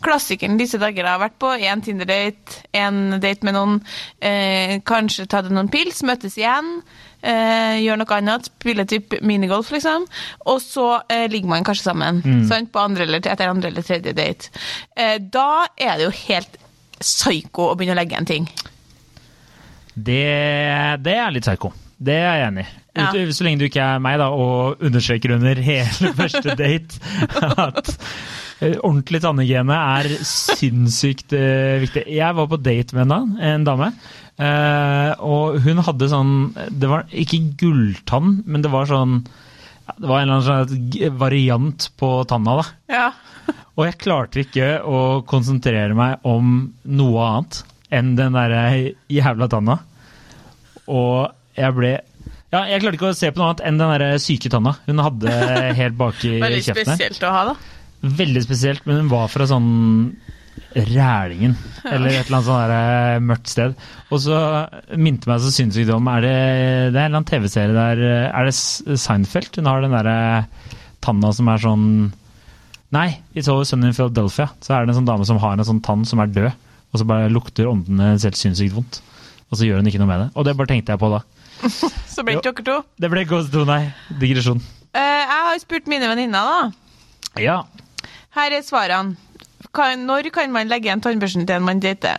klassikeren 0.05 0.59
disse 0.61 0.81
dager. 0.83 1.07
Da. 1.07 1.17
vært 1.23 1.39
på 1.41 1.55
én 1.57 1.83
Tinder-date, 1.85 2.65
én 2.77 3.17
date 3.23 3.47
med 3.47 3.57
noen, 3.57 3.79
eh, 4.21 4.79
kanskje 4.85 5.29
tatt 5.31 5.49
noen 5.49 5.71
pils, 5.73 6.03
møtes 6.05 6.37
igjen. 6.37 6.83
Eh, 7.23 7.81
gjør 7.83 7.99
noe 7.99 8.19
annet, 8.19 8.47
spiller 8.47 8.87
typ 8.87 9.17
minigolf, 9.27 9.73
liksom. 9.75 10.07
Og 10.53 10.61
så 10.63 10.87
eh, 11.11 11.27
ligger 11.31 11.51
man 11.55 11.67
kanskje 11.67 11.89
sammen 11.89 12.23
sant? 12.47 12.71
på 12.75 12.83
andre 12.83 13.09
eller, 13.09 13.25
etter 13.25 13.51
andre 13.51 13.73
eller 13.73 13.87
tredje 13.87 14.15
date. 14.15 14.53
Eh, 14.95 15.17
da 15.19 15.67
er 15.75 15.99
det 15.99 16.07
jo 16.07 16.15
helt 16.29 16.59
psyko 17.01 17.71
å 17.71 17.77
begynne 17.79 17.97
å 17.97 18.01
legge 18.01 18.19
en 18.19 18.29
ting. 18.29 18.49
Det, 19.95 20.25
det 21.05 21.17
er 21.19 21.33
litt 21.35 21.47
psyko. 21.47 21.73
Det 21.99 22.15
er 22.15 22.29
jeg 22.29 22.51
enig 22.53 22.67
i. 22.67 22.75
Ja. 22.99 23.13
Så 23.35 23.47
lenge 23.47 23.61
du 23.61 23.69
ikke 23.69 23.85
er 23.85 24.03
meg 24.03 24.19
da, 24.21 24.31
og 24.35 24.83
understreker 24.85 25.37
under 25.37 25.59
hele 25.69 26.13
første 26.19 26.55
date 26.59 26.99
at 27.63 27.93
eh, 28.61 28.75
ordentlig 28.75 29.21
tannhygiene 29.23 29.77
er 29.99 30.11
sinnssykt 30.27 31.35
eh, 31.39 31.79
viktig. 31.85 32.07
Jeg 32.17 32.39
var 32.39 32.49
på 32.51 32.61
date 32.63 32.99
med 32.99 33.15
en, 33.15 33.37
en 33.53 33.67
dame, 33.67 33.93
eh, 34.39 35.13
og 35.23 35.61
hun 35.67 35.85
hadde 35.87 36.11
sånn 36.11 36.33
Det 36.71 36.91
var 36.91 37.07
ikke 37.11 37.43
gulltann, 37.61 38.41
men 38.47 38.67
det 38.67 38.73
var 38.75 38.91
sånn 38.91 39.21
Det 39.97 40.09
var 40.09 40.21
en 40.21 40.29
eller 40.29 40.51
annen 40.53 40.69
sånn 40.69 41.19
variant 41.19 41.89
på 41.99 42.11
tanna, 42.29 42.59
da. 42.61 42.67
Ja. 42.93 43.55
Og 43.79 43.87
jeg 43.87 43.99
klarte 44.03 44.43
ikke 44.43 44.69
å 44.85 45.01
konsentrere 45.29 45.95
meg 45.97 46.27
om 46.29 46.69
noe 46.99 47.25
annet 47.29 47.63
enn 47.95 48.13
den 48.19 48.37
derre 48.37 48.93
jævla 49.09 49.49
tanna. 49.49 49.79
Og 50.89 51.31
jeg 51.59 51.75
ble 51.77 51.95
Ja, 52.53 52.63
jeg 52.69 52.81
klarte 52.83 52.97
ikke 52.99 53.11
å 53.13 53.17
se 53.17 53.31
på 53.33 53.41
noe 53.41 53.51
annet 53.53 53.65
enn 53.69 53.81
den 53.81 53.93
der 53.93 54.21
syke 54.25 54.51
tanna 54.53 54.75
hun 54.87 55.03
hadde 55.05 55.33
helt 55.81 55.99
baki 56.01 56.35
kjeften. 56.39 56.45
Veldig 56.45 56.65
spesielt 56.69 57.25
å 57.29 57.33
ha, 57.35 57.45
da. 57.51 57.57
Veldig 58.19 58.43
spesielt, 58.45 58.85
men 58.87 59.03
hun 59.03 59.11
var 59.13 59.31
fra 59.33 59.47
sånn 59.51 59.71
Rælingen, 60.75 61.57
eller 61.85 62.11
et 62.11 62.27
eller 62.27 62.39
annet 62.39 62.47
sånt 62.49 62.63
der 62.63 62.75
eh, 62.77 63.23
mørkt 63.25 63.51
sted. 63.53 63.75
Og 64.13 64.23
så 64.25 64.39
minte 64.97 65.31
meg 65.31 65.43
så 65.43 65.53
sinnssykt 65.53 65.91
om 65.95 66.09
Er 66.11 66.25
det, 66.25 66.37
det 66.95 66.99
er 66.99 67.07
en 67.07 67.11
eller 67.11 67.19
annen 67.21 67.29
TV-serie 67.29 67.75
der 67.77 68.01
eh, 68.01 68.29
Er 68.31 68.49
det 68.49 68.55
Seinfeld? 68.57 69.59
Hun 69.59 69.69
har 69.69 69.85
den 69.85 69.97
derre 69.97 70.19
tanna 71.05 71.33
som 71.37 71.51
er 71.53 71.61
sånn 71.63 71.85
Nei, 72.97 73.09
i 73.37 73.45
So 73.45 73.59
Sunny 73.69 73.91
in 73.91 73.97
Philadelphia 73.97 74.49
så 74.65 74.75
er 74.79 74.87
det 74.87 74.95
en 74.95 75.03
sånn 75.03 75.11
dame 75.11 75.27
som 75.29 75.41
har 75.43 75.59
en 75.59 75.69
sånn 75.69 75.83
tann 75.85 76.07
som 76.09 76.23
er 76.25 76.31
død, 76.33 76.55
og 76.89 77.01
så 77.01 77.05
bare 77.09 77.29
lukter 77.29 77.69
åndene 77.69 78.15
helt 78.15 78.39
sinnssykt 78.41 78.73
vondt. 78.73 79.03
Og 79.53 79.61
så 79.61 79.69
gjør 79.69 79.83
hun 79.83 79.91
ikke 79.91 80.01
noe 80.01 80.09
med 80.09 80.23
det. 80.23 80.29
Og 80.37 80.47
det 80.49 80.55
bare 80.57 80.71
tenkte 80.73 80.95
jeg 80.95 81.03
på 81.03 81.11
da. 81.13 81.21
Så 82.15 82.25
ble 82.25 82.39
det 82.39 82.45
dere 82.47 82.65
to. 82.65 82.77
Det 83.01 83.11
ble 83.13 83.25
ikke 83.25 83.39
oss 83.43 83.51
to, 83.53 83.65
nei. 83.69 83.91
Digresjon. 84.21 84.61
Uh, 84.97 85.01
jeg 85.01 85.45
har 85.49 85.61
spurt 85.61 85.89
mine 85.91 86.09
venninner, 86.11 86.49
da. 86.49 87.43
Ja. 87.43 87.59
Her 88.37 88.57
er 88.57 88.65
svarene. 88.67 89.17
Kan, 89.79 90.07
når 90.09 90.33
kan 90.35 90.51
man 90.51 90.67
legge 90.67 90.89
igjen 90.89 91.03
tannbørsten 91.05 91.47
til 91.47 91.61
en 91.61 91.67
man 91.69 91.79
dater? 91.83 92.19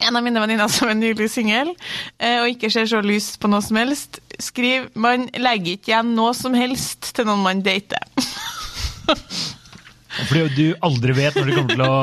En 0.00 0.16
av 0.16 0.24
mine 0.24 0.40
venninner 0.40 0.70
som 0.72 0.88
er 0.88 0.96
nylig 0.96 1.28
singel 1.32 1.72
eh, 2.16 2.38
og 2.40 2.48
ikke 2.52 2.70
ser 2.72 2.88
så 2.88 3.02
lyst 3.04 3.36
på 3.40 3.48
noe 3.52 3.64
som 3.64 3.76
helst, 3.80 4.20
skriver 4.40 4.88
man 4.96 5.28
legger 5.36 5.76
ikke 5.76 5.92
igjen 5.92 6.14
noe 6.16 6.32
som 6.36 6.56
helst 6.56 7.12
til 7.16 7.28
noen 7.28 7.44
man 7.44 7.60
dater. 7.64 8.00
Fordi 10.16 10.46
du 10.56 10.84
aldri 10.84 11.12
vet 11.16 11.36
når 11.36 11.48
du 11.48 11.54
kommer 11.58 11.74
til 11.74 11.84
å 11.84 11.96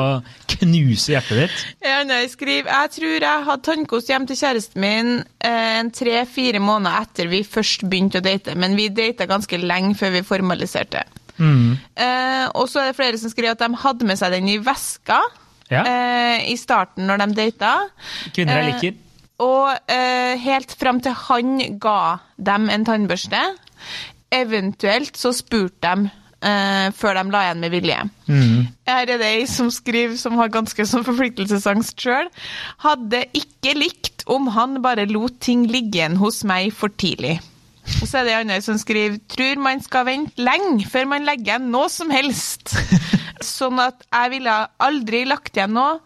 knuse 0.54 1.14
hjertet 1.16 1.40
ditt. 1.40 1.64
Ja, 1.82 1.98
nei, 2.06 2.20
skriver 2.30 2.70
jeg 2.70 2.92
tror 2.94 3.26
jeg 3.26 3.46
hadde 3.48 3.66
tannkost 3.66 4.12
hjem 4.12 4.28
til 4.30 4.38
kjæresten 4.38 4.84
min 4.84 5.12
eh, 5.42 5.80
en 5.80 5.90
tre-fire 5.94 6.62
måneder 6.62 7.08
etter 7.08 7.30
vi 7.32 7.42
først 7.42 7.82
begynte 7.90 8.22
å 8.22 8.26
date, 8.26 8.54
men 8.54 8.78
vi 8.78 8.86
data 8.94 9.26
ganske 9.30 9.58
lenge 9.58 9.98
før 9.98 10.14
vi 10.14 10.26
formaliserte. 10.30 11.02
Eh, 11.38 12.46
og 12.54 12.68
så 12.70 12.80
er 12.82 12.90
det 12.92 12.96
flere 12.98 13.18
som 13.18 13.30
skriver 13.32 13.52
at 13.56 13.58
de 13.64 13.74
hadde 13.82 14.06
med 14.06 14.18
seg 14.20 14.30
den 14.36 14.48
i 14.48 14.58
veska 14.62 15.20
Ja. 15.70 15.82
eh, 15.88 16.50
i 16.52 16.56
starten 16.60 17.06
når 17.08 17.18
de 17.24 17.34
data. 17.34 17.88
Kvinner 18.34 18.60
jeg 18.60 18.68
Eh, 18.68 18.72
liker. 18.74 19.00
Og 19.40 19.78
eh, 19.90 20.36
helt 20.38 20.70
fram 20.78 21.00
til 21.02 21.12
han 21.12 21.78
ga 21.82 22.18
dem 22.38 22.68
en 22.70 22.84
tannbørste. 22.84 23.40
Eventuelt 24.34 25.16
så 25.18 25.32
spurte 25.34 25.80
de 25.82 26.10
eh, 26.44 26.90
før 26.94 27.14
de 27.18 27.30
la 27.32 27.40
igjen 27.48 27.60
med 27.64 27.72
vilje. 27.74 27.98
Her 28.86 29.08
er 29.08 29.18
det 29.18 29.26
ei 29.26 29.44
som 29.50 29.70
skriver, 29.74 30.16
som 30.20 30.36
har 30.40 30.48
ganske 30.54 30.86
sånn 30.86 31.04
forpliktelsesangst 31.06 31.98
sjøl. 32.00 32.28
Hadde 32.84 33.24
ikke 33.36 33.74
likt 33.78 34.24
om 34.30 34.48
han 34.54 34.80
bare 34.84 35.06
lot 35.10 35.38
ting 35.44 35.66
ligge 35.70 35.98
igjen 36.00 36.16
hos 36.20 36.42
meg 36.44 36.72
for 36.76 36.88
tidlig. 36.94 37.40
Og 38.00 38.08
så 38.08 38.20
er 38.20 38.28
det 38.28 38.36
anna 38.38 38.58
som 38.64 38.78
skriver 38.80 39.18
tror 39.30 39.60
man 39.62 39.82
skal 39.84 40.06
vente 40.08 40.40
lenge 40.40 40.86
før 40.90 41.08
man 41.10 41.26
legger 41.26 41.54
igjen 41.54 41.70
noe 41.72 41.90
som 41.92 42.12
helst. 42.14 42.74
Sånn 43.44 43.80
at 43.82 44.04
jeg 44.08 44.32
ville 44.36 44.54
aldri 44.82 45.24
lagt 45.28 45.58
igjen 45.58 45.74
noe, 45.76 45.98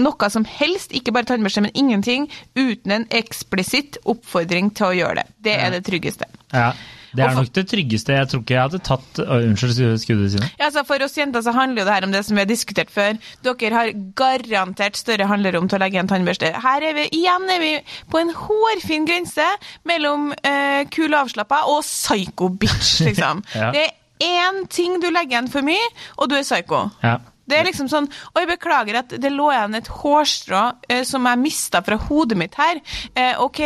noe 0.00 0.30
som 0.32 0.46
helst, 0.48 0.94
ikke 0.96 1.14
bare 1.14 1.28
tannbørste, 1.30 1.62
men 1.66 1.76
ingenting, 1.78 2.26
uten 2.58 2.96
en 2.96 3.06
eksplisitt 3.14 4.00
oppfordring 4.10 4.72
til 4.74 4.88
å 4.88 4.96
gjøre 5.02 5.20
det. 5.22 5.28
Det 5.46 5.58
er 5.60 5.76
det 5.76 5.84
tryggeste. 5.86 6.26
Ja. 6.54 6.72
Det 7.14 7.24
er 7.24 7.28
for- 7.34 7.42
nok 7.42 7.52
det 7.58 7.64
tryggeste. 7.70 8.14
Jeg 8.14 8.28
tror 8.30 8.40
ikke 8.44 8.54
jeg 8.54 8.62
hadde 8.62 8.80
tatt 8.86 9.20
Å, 9.24 9.38
Unnskyld, 9.48 9.98
skuddet 10.02 10.30
sine. 10.36 10.50
Ja, 10.58 10.66
altså 10.68 10.84
For 10.86 11.02
oss 11.04 11.16
jenter 11.18 11.42
så 11.42 11.52
handler 11.56 11.82
jo 11.82 11.86
det 11.88 11.94
her 11.94 12.04
om 12.06 12.12
det 12.12 12.24
som 12.26 12.36
vi 12.36 12.40
har 12.44 12.50
diskutert 12.50 12.90
før. 12.90 13.18
Dere 13.42 13.74
har 13.74 13.92
garantert 14.14 14.96
større 14.96 15.26
handlerom 15.30 15.68
til 15.68 15.78
å 15.78 15.82
legge 15.82 15.98
en 15.98 16.08
tannbørste. 16.10 16.52
Her 16.62 16.82
er 16.82 16.94
vi 16.94 17.08
igjen 17.20 17.48
er 17.50 17.60
vi 17.62 17.72
på 18.10 18.20
en 18.20 18.30
hårfin 18.34 19.06
grense 19.08 19.46
mellom 19.88 20.30
eh, 20.44 20.84
kul 20.90 21.08
og 21.14 21.26
avslappa 21.26 21.64
og 21.70 21.82
psycho 21.82 22.48
bitch, 22.48 23.00
liksom. 23.08 23.42
Ja. 23.54 23.70
Det 23.74 23.86
er 23.88 23.96
én 24.20 24.66
ting 24.68 24.98
du 25.00 25.08
legger 25.10 25.38
igjen 25.38 25.50
for 25.50 25.62
mye, 25.66 25.86
og 26.18 26.28
du 26.28 26.34
er 26.36 26.42
psycho. 26.44 26.90
Ja. 27.02 27.16
Det 27.50 27.58
er 27.58 27.66
liksom 27.68 27.90
sånn 27.90 28.06
Oi, 28.38 28.44
beklager 28.48 29.00
at 29.02 29.12
det 29.20 29.32
lå 29.34 29.50
igjen 29.52 29.74
et 29.80 29.90
hårstrå 30.00 30.62
eh, 30.88 31.02
som 31.08 31.26
jeg 31.28 31.42
mista 31.42 31.82
fra 31.86 31.98
hodet 32.08 32.38
mitt 32.40 32.54
her. 32.60 32.80
Eh, 33.14 33.34
OK, 33.42 33.60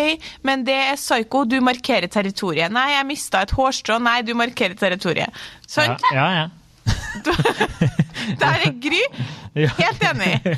men 0.48 0.64
det 0.66 0.76
er 0.90 0.98
psyko, 1.00 1.44
du 1.48 1.58
markerer 1.64 2.08
territoriet. 2.12 2.72
Nei, 2.74 2.90
jeg 2.96 3.08
mista 3.12 3.44
et 3.44 3.54
hårstrå. 3.54 4.00
Nei, 4.02 4.20
du 4.26 4.34
markerer 4.38 4.74
territoriet. 4.80 5.30
Ja, 5.30 5.70
Sant? 5.78 6.04
ja. 6.14 6.28
ja. 6.40 6.50
Der 8.40 8.60
er 8.66 8.72
Gry 8.80 9.00
helt 9.54 10.04
enig. 10.10 10.34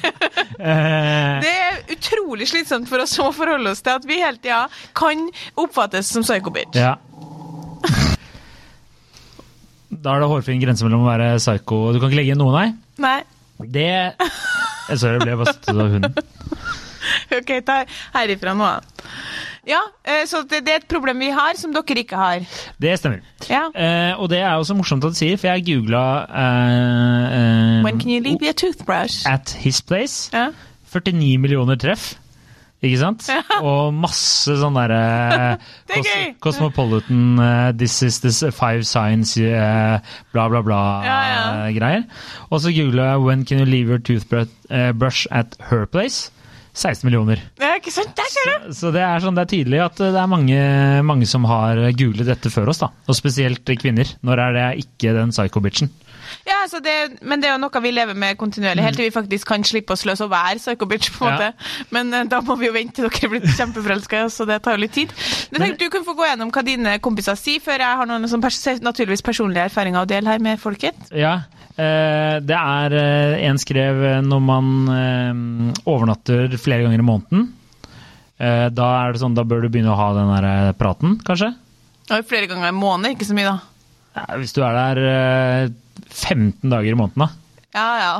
Eh, 0.57 1.41
Det 1.43 1.51
er 1.53 1.75
utrolig 1.93 2.47
slitsomt 2.49 2.89
for 2.89 3.03
oss 3.03 3.13
som 3.13 3.27
må 3.29 3.33
forholde 3.37 3.69
oss 3.75 3.83
til 3.85 3.93
at 3.99 4.07
vi 4.09 4.17
hele 4.23 4.41
tida 4.41 4.63
kan 4.97 5.27
oppfattes 5.61 6.09
som 6.15 6.25
psycho-bitch. 6.25 6.79
ja. 6.81 6.95
Da 10.03 10.15
er 10.15 10.23
det 10.23 10.31
hårfin 10.31 10.63
grense 10.63 10.87
mellom 10.87 11.05
å 11.05 11.11
være 11.11 11.31
psycho 11.41 11.81
Du 11.95 12.01
kan 12.01 12.11
ikke 12.11 12.21
legge 12.21 12.35
inn 12.37 12.43
noe, 12.43 12.53
nei? 12.55 12.69
Nei. 13.03 13.21
Det 13.59 13.89
Jeg 13.89 15.01
Sorry, 15.01 15.19
jeg 15.19 15.39
ble 15.41 15.47
støtt 15.51 15.73
av 15.73 15.89
hunden. 15.91 16.19
OK, 17.37 17.51
ta 17.67 17.81
herifra 18.15 18.53
nå. 18.55 18.69
Ja, 19.67 19.81
eh, 20.07 20.23
så 20.31 20.45
det, 20.47 20.61
er 20.63 20.79
et 20.79 20.87
problem 20.87 21.19
vi 21.19 21.33
har, 21.35 21.57
som 21.59 21.73
dere 21.75 22.03
ikke 22.05 22.19
har. 22.21 22.45
Det 22.79 22.93
stemmer. 23.01 23.25
Ja. 23.51 23.65
Eh, 23.75 24.13
og 24.15 24.31
det 24.31 24.39
er 24.45 24.55
også 24.55 24.77
morsomt 24.79 25.05
at 25.07 25.17
du 25.17 25.19
sier, 25.19 25.39
for 25.41 25.51
jeg 25.51 25.67
googla 25.67 26.05
eh, 26.31 27.25
eh, 27.39 27.81
When 27.87 27.99
can 27.99 28.15
you 28.15 28.23
leave 28.23 28.47
your 28.47 28.55
toothbrush? 28.55 29.27
At 29.27 29.57
His 29.59 29.83
Place. 29.83 30.31
Ja. 30.31 30.53
49 30.95 31.35
millioner 31.43 31.79
treff. 31.83 32.15
Ikke 32.85 32.99
sant? 33.01 33.25
Og 33.65 33.95
masse 33.97 34.53
sånn 34.61 34.77
derre 34.77 35.01
Det 35.89 36.03
er! 36.03 36.35
Cosmopolitan, 36.45 37.39
uh, 37.41 37.73
This 37.73 38.03
is 38.05 38.21
the 38.21 38.53
five 38.53 38.85
signs, 38.87 39.33
uh, 39.41 39.97
bla, 40.35 40.49
bla, 40.53 40.61
bla 40.67 40.81
Ja, 41.07 41.19
ja. 41.31 41.43
eh. 41.73 42.05
Og 42.51 42.61
så 42.61 42.73
googla 42.77 43.15
jeg 43.15 43.25
'When 43.25 43.45
can 43.49 43.65
you 43.65 43.67
leave 43.67 43.89
your 43.89 43.99
toothbrush 43.99 45.27
eh, 45.31 45.39
at 45.39 45.57
her 45.71 45.87
place'? 45.87 46.31
16 46.77 47.07
millioner. 47.09 47.41
Det 47.57 47.65
er 47.65 47.79
ikke 47.81 47.93
sant, 47.95 48.13
der 48.19 48.29
ser 48.29 48.51
du! 48.53 48.73
Så 48.77 48.91
det 48.93 49.01
er, 49.01 49.23
sånn, 49.25 49.37
det 49.39 49.47
er 49.47 49.53
tydelig 49.55 49.79
at 49.81 49.97
det 49.97 50.21
er 50.21 50.29
mange, 50.29 50.59
mange 51.09 51.25
som 51.29 51.47
har 51.49 51.81
googlet 51.97 52.29
dette 52.29 52.53
før 52.53 52.69
oss. 52.69 52.83
da. 52.85 52.91
Og 53.09 53.17
spesielt 53.17 53.65
kvinner. 53.81 54.11
Når 54.21 54.43
er 54.45 54.53
det 54.59 54.67
ikke 54.85 55.15
den 55.17 55.33
psycho-bitchen? 55.33 55.89
Ja, 56.47 56.61
det, 56.79 56.95
men 57.27 57.43
det 57.43 57.49
er 57.49 57.57
jo 57.57 57.63
noe 57.65 57.83
vi 57.83 57.91
lever 57.91 58.15
med 58.15 58.39
kontinuerlig, 58.39 58.85
helt 58.85 58.99
til 59.01 59.09
vi 59.09 59.15
faktisk 59.15 59.49
kan 59.51 59.65
slippe 59.67 59.97
oss 59.97 60.05
sløse 60.05 60.23
og 60.27 60.31
være 60.31 60.61
psycho-bitch. 60.61 61.11
på 61.17 61.27
en 61.27 61.41
Ja. 61.43 61.51
Men 61.91 62.15
eh, 62.15 62.29
da 62.31 62.41
må 62.41 62.57
vi 62.61 62.69
jo 62.69 62.77
vente 62.77 63.01
til 63.01 63.09
dere 63.09 63.27
er 63.27 63.33
blitt 63.35 63.51
kjempeforelska 63.57 64.23
så 64.31 64.47
det 64.47 64.61
tar 64.63 64.79
jo 64.79 64.85
litt 64.85 64.95
tid. 64.95 65.13
Men 65.51 65.61
jeg 65.61 65.73
tenkte 65.73 65.85
Du 65.85 65.91
kan 65.91 66.07
få 66.07 66.15
gå 66.15 66.29
gjennom 66.29 66.53
hva 66.55 66.63
dine 66.67 66.97
kompiser 67.03 67.35
sier, 67.39 67.61
før 67.61 67.83
jeg 67.83 68.01
har 68.01 68.07
noen 68.07 68.31
som 68.31 68.41
pers 68.41 68.63
naturligvis 68.81 69.27
personlige 69.27 69.67
erfaringer 69.71 70.07
å 70.07 70.09
dele 70.09 70.31
her 70.31 70.43
med 70.43 70.63
folket. 70.63 70.95
Ja, 71.11 71.35
eh, 71.75 72.39
det 72.41 72.57
er 72.63 72.95
eh, 72.95 73.47
En 73.51 73.59
skrev 73.59 74.03
når 74.23 74.41
man 74.41 74.73
overnatter 75.85 76.55
flere 76.63 76.87
ganger 76.87 77.03
i 77.03 77.11
måneden. 77.11 77.49
Eh, 78.39 78.67
da 78.71 78.89
er 79.03 79.15
det 79.15 79.23
sånn, 79.23 79.37
da 79.37 79.45
bør 79.49 79.65
du 79.65 79.71
begynne 79.73 79.95
å 79.95 79.99
ha 79.99 80.11
den 80.17 80.33
der 80.35 80.75
praten, 80.77 81.17
kanskje. 81.25 81.55
Ja, 82.11 82.21
flere 82.23 82.47
ganger 82.51 82.69
i 82.69 82.77
måneden, 82.77 83.17
ikke 83.17 83.27
så 83.29 83.37
mye, 83.37 83.57
da. 83.57 83.76
Ja, 84.17 84.25
hvis 84.41 84.55
du 84.57 84.63
er 84.65 84.73
der 84.77 85.03
eh, 85.11 85.69
15 86.09 86.73
dager 86.73 86.91
i 86.95 86.99
måneden, 86.99 87.27
da. 87.27 87.31
Ja, 87.77 87.87
ja. 88.01 88.15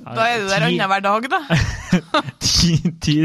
Da 0.00 0.24
er 0.30 0.40
du 0.40 0.48
der 0.48 0.64
annenhver 0.64 1.02
dag, 1.04 1.26
da. 1.32 1.40
ti, 2.40 2.76
ti, 3.02 3.16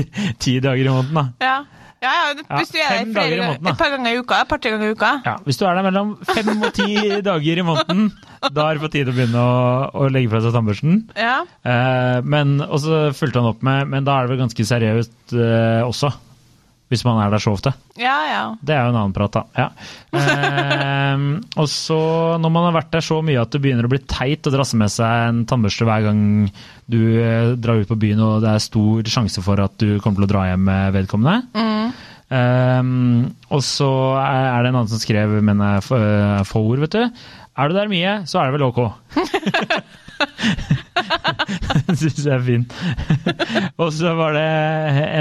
ti 0.42 0.58
dager 0.64 0.90
i 0.90 0.92
måneden, 0.92 1.16
da. 1.22 1.26
Ja. 1.46 1.56
Ja, 2.04 2.12
ja, 2.12 2.58
hvis 2.60 2.70
du 2.70 2.78
er 2.78 2.90
der 2.92 3.08
flere, 3.16 3.38
måneden, 3.48 3.68
et 3.72 3.78
par 3.80 3.90
ganger 3.90 4.12
i 4.14 4.18
uka, 4.20 4.38
et 4.44 4.50
par-tre 4.52 4.72
ganger 4.74 4.92
i 4.92 4.94
uka. 4.94 5.12
Ja, 5.26 5.36
Hvis 5.46 5.58
du 5.58 5.64
er 5.66 5.78
der 5.78 5.86
mellom 5.88 6.12
fem 6.28 6.52
og 6.62 6.74
ti 6.76 6.98
dager 7.30 7.62
i 7.62 7.66
måneden, 7.66 8.12
da 8.54 8.68
er 8.68 8.78
det 8.78 8.84
på 8.84 8.90
tide 8.94 9.14
å 9.14 9.16
begynne 9.16 9.42
å, 9.42 9.56
å 10.04 10.10
legge 10.14 10.30
fra 10.30 10.42
seg 10.44 10.54
tannbørsten. 10.54 11.00
Ja. 11.18 11.40
Eh, 11.66 12.20
men 12.28 12.60
og 12.68 12.78
så 12.84 13.00
fulgte 13.16 13.42
han 13.42 13.50
opp 13.50 13.64
med 13.66 13.90
Men 13.90 14.06
da 14.06 14.20
er 14.20 14.28
det 14.28 14.36
vel 14.36 14.44
ganske 14.44 14.68
seriøst 14.70 15.34
eh, 15.40 15.82
også. 15.88 16.12
Hvis 16.92 17.02
man 17.02 17.18
er 17.18 17.32
der 17.34 17.42
så 17.42 17.56
ofte. 17.56 17.72
ja, 17.98 18.16
ja. 18.30 18.42
Det 18.62 18.76
er 18.76 18.86
jo 18.86 18.92
en 18.94 19.00
annen 19.00 19.14
prat, 19.16 19.34
da. 19.34 19.42
Ja. 19.58 19.68
Eh, 20.14 21.24
og 21.62 21.70
så, 21.72 21.98
når 22.42 22.52
man 22.54 22.68
har 22.68 22.76
vært 22.78 22.92
der 22.94 23.06
så 23.06 23.18
mye 23.26 23.42
at 23.42 23.56
det 23.56 23.62
begynner 23.64 23.88
å 23.88 23.92
bli 23.92 24.04
teit 24.06 24.46
å 24.46 24.54
drasse 24.54 24.78
med 24.78 24.94
seg 24.94 25.30
en 25.32 25.44
tannbørste 25.50 25.88
hver 25.90 26.06
gang 26.06 26.22
du 26.86 27.00
eh, 27.18 27.56
drar 27.58 27.82
ut 27.82 27.90
på 27.90 27.98
byen 28.04 28.22
og 28.22 28.46
det 28.46 28.52
er 28.54 28.62
stor 28.68 29.10
sjanse 29.10 29.42
for 29.46 29.62
at 29.64 29.74
du 29.82 29.98
kommer 30.04 30.22
til 30.22 30.28
å 30.28 30.34
dra 30.36 30.46
hjem 30.52 30.64
med 30.70 30.94
vedkommende. 31.00 31.66
Eh, 32.30 32.84
og 33.50 33.66
så 33.66 33.92
er 34.22 34.62
det 34.62 34.70
en 34.70 34.78
annen 34.78 34.94
som 34.94 35.02
skrev, 35.02 35.40
men 35.42 35.66
jeg 35.66 35.86
for, 35.90 36.06
er 36.06 36.58
ord, 36.62 36.86
vet 36.86 37.00
du. 37.00 37.26
Er 37.56 37.72
du 37.72 37.78
der 37.78 37.90
mye, 37.90 38.18
så 38.30 38.44
er 38.44 38.52
det 38.52 38.60
vel 38.60 38.70
ok. 38.70 38.82
syns 42.00 42.22
jeg 42.26 42.34
er 42.34 42.44
fin. 42.46 42.66
og 43.82 43.90
så 43.96 44.14
var 44.18 44.36
det 44.38 44.46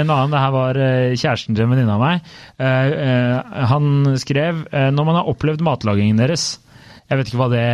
en 0.01 0.11
annen, 0.11 0.33
det 0.33 0.41
her 0.41 0.53
var 0.55 0.79
eh, 0.81 1.15
kjæresten 1.15 1.55
til 1.55 1.65
en 1.65 1.73
venninne 1.73 1.95
av 1.95 2.03
meg. 2.03 2.29
Eh, 2.59 2.93
eh, 3.05 3.65
Han 3.71 4.15
skrev 4.21 4.65
når 4.71 5.07
man 5.07 5.19
har 5.19 5.31
opplevd 5.31 5.63
matlagingen 5.65 6.19
deres. 6.21 6.55
Jeg 7.05 7.19
vet 7.19 7.29
ikke 7.29 7.37
hva 7.37 7.49
det 7.51 7.65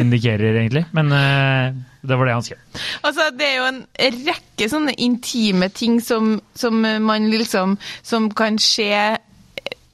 indikerer, 0.00 0.56
egentlig, 0.56 0.86
men 0.96 1.10
det 1.12 2.16
var 2.16 2.24
det 2.24 2.36
han 2.38 2.46
skrev. 2.46 2.62
Altså, 3.04 3.26
det 3.36 3.44
er 3.44 3.58
jo 3.58 3.66
en 3.68 3.82
rekke 4.30 4.68
sånne 4.72 4.94
intime 5.04 5.68
ting 5.76 5.98
som, 6.00 6.38
som 6.56 6.80
man 6.80 7.28
liksom 7.28 7.76
Som 8.00 8.30
kan 8.32 8.56
skje 8.62 9.18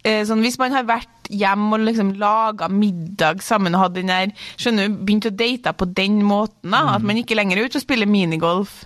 sånn 0.05 0.45
Hvis 0.45 0.61
man 0.61 0.77
har 0.77 0.87
vært 0.87 1.14
hjem 1.33 1.67
og 1.73 1.85
liksom 1.87 2.13
laga 2.21 2.69
middag 2.73 3.43
sammen 3.45 3.77
og 3.77 3.87
hatt 3.87 3.97
den 3.97 4.13
der 4.13 4.33
Skjønner 4.61 4.89
du, 4.89 4.99
begynt 5.07 5.29
å 5.29 5.35
date 5.35 5.73
på 5.77 5.89
den 5.97 6.21
måten, 6.27 6.73
da. 6.75 6.97
At 6.97 7.05
man 7.07 7.19
ikke 7.21 7.37
lenger 7.39 7.59
er 7.59 7.69
ute 7.69 7.81
og 7.81 7.85
spiller 7.85 8.09
minigolf. 8.11 8.85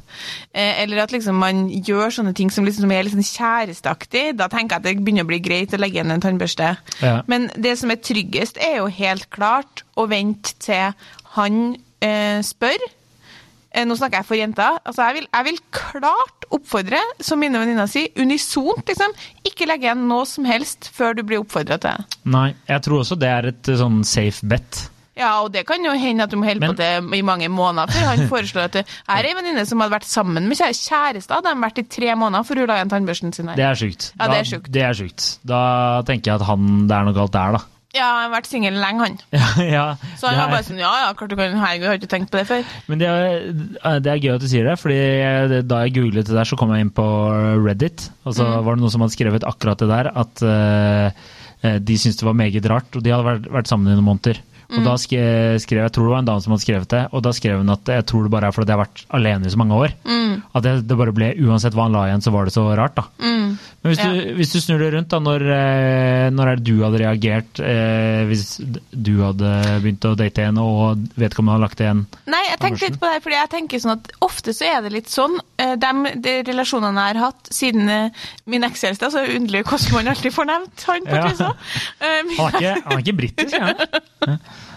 Eh, 0.53 0.83
eller 0.83 1.03
at 1.05 1.15
liksom 1.15 1.39
man 1.41 1.67
gjør 1.69 2.15
sånne 2.19 2.35
ting 2.37 2.53
som, 2.55 2.67
liksom, 2.67 2.87
som 2.87 2.95
er 2.95 3.07
litt 3.07 3.17
sånn 3.17 3.27
kjæresteaktig. 3.27 4.25
Da 4.39 4.51
tenker 4.53 4.77
jeg 4.77 4.83
at 4.83 4.87
det 4.89 5.05
begynner 5.05 5.27
å 5.27 5.31
bli 5.31 5.41
greit 5.45 5.75
å 5.75 5.81
legge 5.81 6.01
igjen 6.01 6.15
en 6.15 6.25
tannbørste. 6.25 6.75
Ja. 7.05 7.17
Men 7.31 7.51
det 7.57 7.77
som 7.81 7.93
er 7.93 8.03
tryggest, 8.03 8.61
er 8.63 8.81
jo 8.81 8.93
helt 8.93 9.29
klart 9.35 9.85
å 9.99 10.09
vente 10.11 10.55
til 10.63 10.95
han 11.37 11.61
eh, 12.05 12.41
spør. 12.47 12.89
Eh, 13.75 13.85
Nå 13.85 13.95
snakker 13.99 14.23
jeg 14.23 14.27
for 14.27 14.39
jenter. 14.41 14.79
Altså, 14.85 15.03
jeg, 15.09 15.15
vil, 15.19 15.27
jeg 15.35 15.45
vil 15.45 15.59
klart 15.71 16.47
oppfordre, 16.57 17.01
som 17.21 17.39
mine 17.43 17.59
venninner 17.61 17.87
sier, 17.91 18.09
unisont, 18.17 18.85
liksom. 18.89 19.13
Ikke 19.45 19.67
legge 19.69 19.85
igjen 19.91 20.07
noe 20.09 20.25
som 20.27 20.47
helst 20.49 20.89
før 20.97 21.15
du 21.19 21.23
blir 21.29 21.43
oppfordra 21.43 21.77
til 21.79 21.91
det. 21.91 22.21
Nei, 22.33 22.55
jeg 22.71 22.83
tror 22.87 23.03
også 23.05 23.19
det 23.21 23.29
er 23.29 23.51
et 23.53 23.69
eh, 23.69 23.77
sånn 23.83 24.01
safe 24.09 24.47
bet. 24.49 24.87
Ja, 25.19 25.41
og 25.43 25.51
det 25.51 25.65
kan 25.67 25.83
jo 25.83 25.91
hende 25.99 26.23
at 26.23 26.31
du 26.31 26.37
må 26.39 26.47
holde 26.47 26.63
på 26.63 26.77
det 26.79 26.89
i 27.19 27.23
mange 27.27 27.49
måneder 27.51 27.91
før 27.91 28.05
han 28.07 28.21
foreslår 28.31 28.69
at 28.69 28.77
det 28.77 28.83
er 28.87 29.27
ei 29.27 29.33
venninne 29.35 29.65
som 29.67 29.81
hadde 29.83 29.97
vært 29.97 30.07
sammen 30.07 30.47
med 30.47 30.55
kjære- 30.61 30.79
kjæreste, 30.79 31.35
hadde 31.35 31.51
han 31.51 31.65
vært 31.65 31.81
i 31.83 31.85
tre 31.91 32.13
måneder 32.15 32.47
for 32.47 32.55
hun 32.55 32.69
la 32.71 32.77
igjen 32.79 32.93
tannbørsten 32.93 33.35
sin 33.35 33.49
her. 33.51 33.59
Det 33.59 33.67
er 33.67 33.81
sjukt. 33.81 34.13
Ja, 34.15 34.29
det 34.31 34.37
er 34.39 34.61
Da- 34.63 34.71
Det 34.79 34.85
er 34.87 34.95
sjukt. 34.95 35.27
Da 35.45 36.03
tenker 36.07 36.31
jeg 36.31 36.41
at 36.41 36.47
han, 36.47 36.87
det 36.87 36.95
er 36.97 37.05
noe 37.11 37.15
galt 37.19 37.33
der, 37.35 37.59
da. 37.59 37.65
Ja, 37.97 38.05
han 38.05 38.27
har 38.27 38.33
vært 38.37 38.49
singel 38.51 38.75
lenge, 38.77 39.01
han. 39.07 39.15
Ja, 39.33 39.65
ja, 39.65 39.85
Så 40.21 40.29
han 40.29 40.37
var 40.43 40.51
bare 40.53 40.67
sånn 40.67 40.81
Ja, 40.83 40.91
ja, 41.07 41.13
klart 41.17 41.31
du 41.33 41.37
kan 41.41 41.55
Herregud, 41.57 41.87
jeg 41.87 41.89
har 41.95 42.01
ikke 42.03 42.11
tenkt 42.13 42.31
på 42.35 42.37
det 42.37 42.45
før. 42.51 42.67
Men 42.91 43.01
det 43.01 43.09
er, 43.09 44.01
det 44.05 44.13
er 44.13 44.21
gøy 44.27 44.35
at 44.35 44.45
du 44.45 44.49
sier 44.51 44.69
det, 44.69 44.75
fordi 44.83 44.99
jeg- 44.99 45.63
da 45.71 45.79
jeg 45.87 45.95
googlet 45.97 46.29
det 46.29 46.37
der, 46.37 46.45
så 46.51 46.59
kom 46.61 46.75
jeg 46.77 46.85
inn 46.85 46.93
på 46.93 47.07
Reddit, 47.65 48.11
og 48.29 48.37
så 48.37 48.45
var 48.67 48.77
det 48.77 48.83
noen 48.85 48.93
som 48.93 49.01
hadde 49.07 49.17
skrevet 49.17 49.47
akkurat 49.49 49.81
det 49.81 49.89
der, 49.89 50.11
at 50.21 50.45
uh, 50.45 51.79
de 51.81 51.97
syntes 51.99 52.21
det 52.21 52.29
var 52.29 52.37
meget 52.39 52.69
rart, 52.71 52.93
og 52.95 53.03
de 53.03 53.11
hadde 53.15 53.25
vært, 53.27 53.49
vært 53.57 53.73
sammen 53.73 53.89
i 53.91 53.97
noen 53.97 54.07
måneder. 54.13 54.43
Og 54.69 54.83
da 54.85 54.99
skrev, 55.01 55.57
skrev 55.65 55.81
jeg 55.87 55.93
tror 55.97 56.05
det 56.05 56.13
var 56.13 56.19
en 56.21 56.27
dame 56.29 56.43
som 56.45 56.53
hadde 56.53 56.61
skrevet 56.67 56.91
det, 56.93 57.01
og 57.17 57.23
da 57.25 57.31
skrev 57.33 57.57
hun 57.63 57.73
at 57.73 57.89
jeg 57.89 58.05
tror 58.05 58.27
det 58.27 58.31
bare 58.37 58.51
er 58.51 58.53
fordi 58.53 58.69
jeg 58.69 58.77
har 58.77 58.85
vært 58.85 59.01
alene 59.17 59.49
i 59.49 59.53
så 59.55 59.57
mange 59.57 59.79
år. 59.81 59.95
At 60.55 60.63
det, 60.67 60.75
det 60.91 60.99
bare 61.01 61.15
ble, 61.17 61.31
uansett 61.41 61.73
hva 61.73 61.87
han 61.89 61.97
la 61.97 62.03
igjen, 62.11 62.21
så 62.21 62.35
var 62.37 62.45
det 62.45 62.53
så 62.53 62.67
rart, 62.77 62.99
da. 63.01 63.07
Men 63.83 63.93
hvis, 63.93 64.01
Ja. 64.03 64.09
du, 64.11 64.33
hvis 64.35 64.53
du 64.53 64.59
snur 64.61 64.81
det 64.83 64.89
rundt, 64.95 65.09
da, 65.13 65.19
når, 65.23 65.43
eh, 65.55 66.25
når 66.35 66.49
er 66.51 66.57
det 66.59 66.65
du 66.67 66.81
hadde 66.83 66.99
reagert 66.99 67.61
eh, 67.63 68.25
hvis 68.27 68.57
du 68.91 69.13
hadde 69.23 69.53
begynt 69.85 70.07
å 70.09 70.17
date 70.19 70.43
en, 70.49 70.59
og 70.59 71.05
vedkommende 71.15 71.55
hadde 71.55 71.63
lagt 71.69 71.83
igjen 71.85 72.01
Nei, 72.27 72.41
jeg 72.49 72.59
tenkte 72.65 72.89
litt 72.89 72.99
på 72.99 73.07
det, 73.13 73.21
fordi 73.23 73.39
jeg 73.39 73.51
tenker 73.55 73.83
sånn 73.85 73.95
at 73.95 74.11
ofte 74.27 74.55
så 74.57 74.67
er 74.67 74.83
det 74.83 74.93
litt 74.97 75.13
sånn. 75.13 75.39
eh, 75.63 75.77
De, 75.79 75.93
de 76.27 76.35
relasjonene 76.51 77.07
jeg 77.07 77.15
har 77.17 77.23
hatt 77.29 77.53
siden 77.55 77.89
eh, 77.95 78.27
min 78.51 78.67
ekskjæreste, 78.67 79.13
så 79.15 79.23
er 79.23 79.31
det 79.31 79.39
underlig 79.41 79.63
hvordan 79.71 79.95
man 80.01 80.13
alltid 80.15 80.35
får 80.35 80.51
nevnt 80.51 80.87
han 80.91 81.07
på 81.07 81.21
Ja. 81.23 81.29
Han 82.39 82.49
er 82.49 82.59
ikke, 82.59 82.75
han 82.85 82.93
er 82.99 83.05
ikke 83.05 83.17
britisk, 83.23 83.55
er 83.55 83.69
han? 83.69 84.39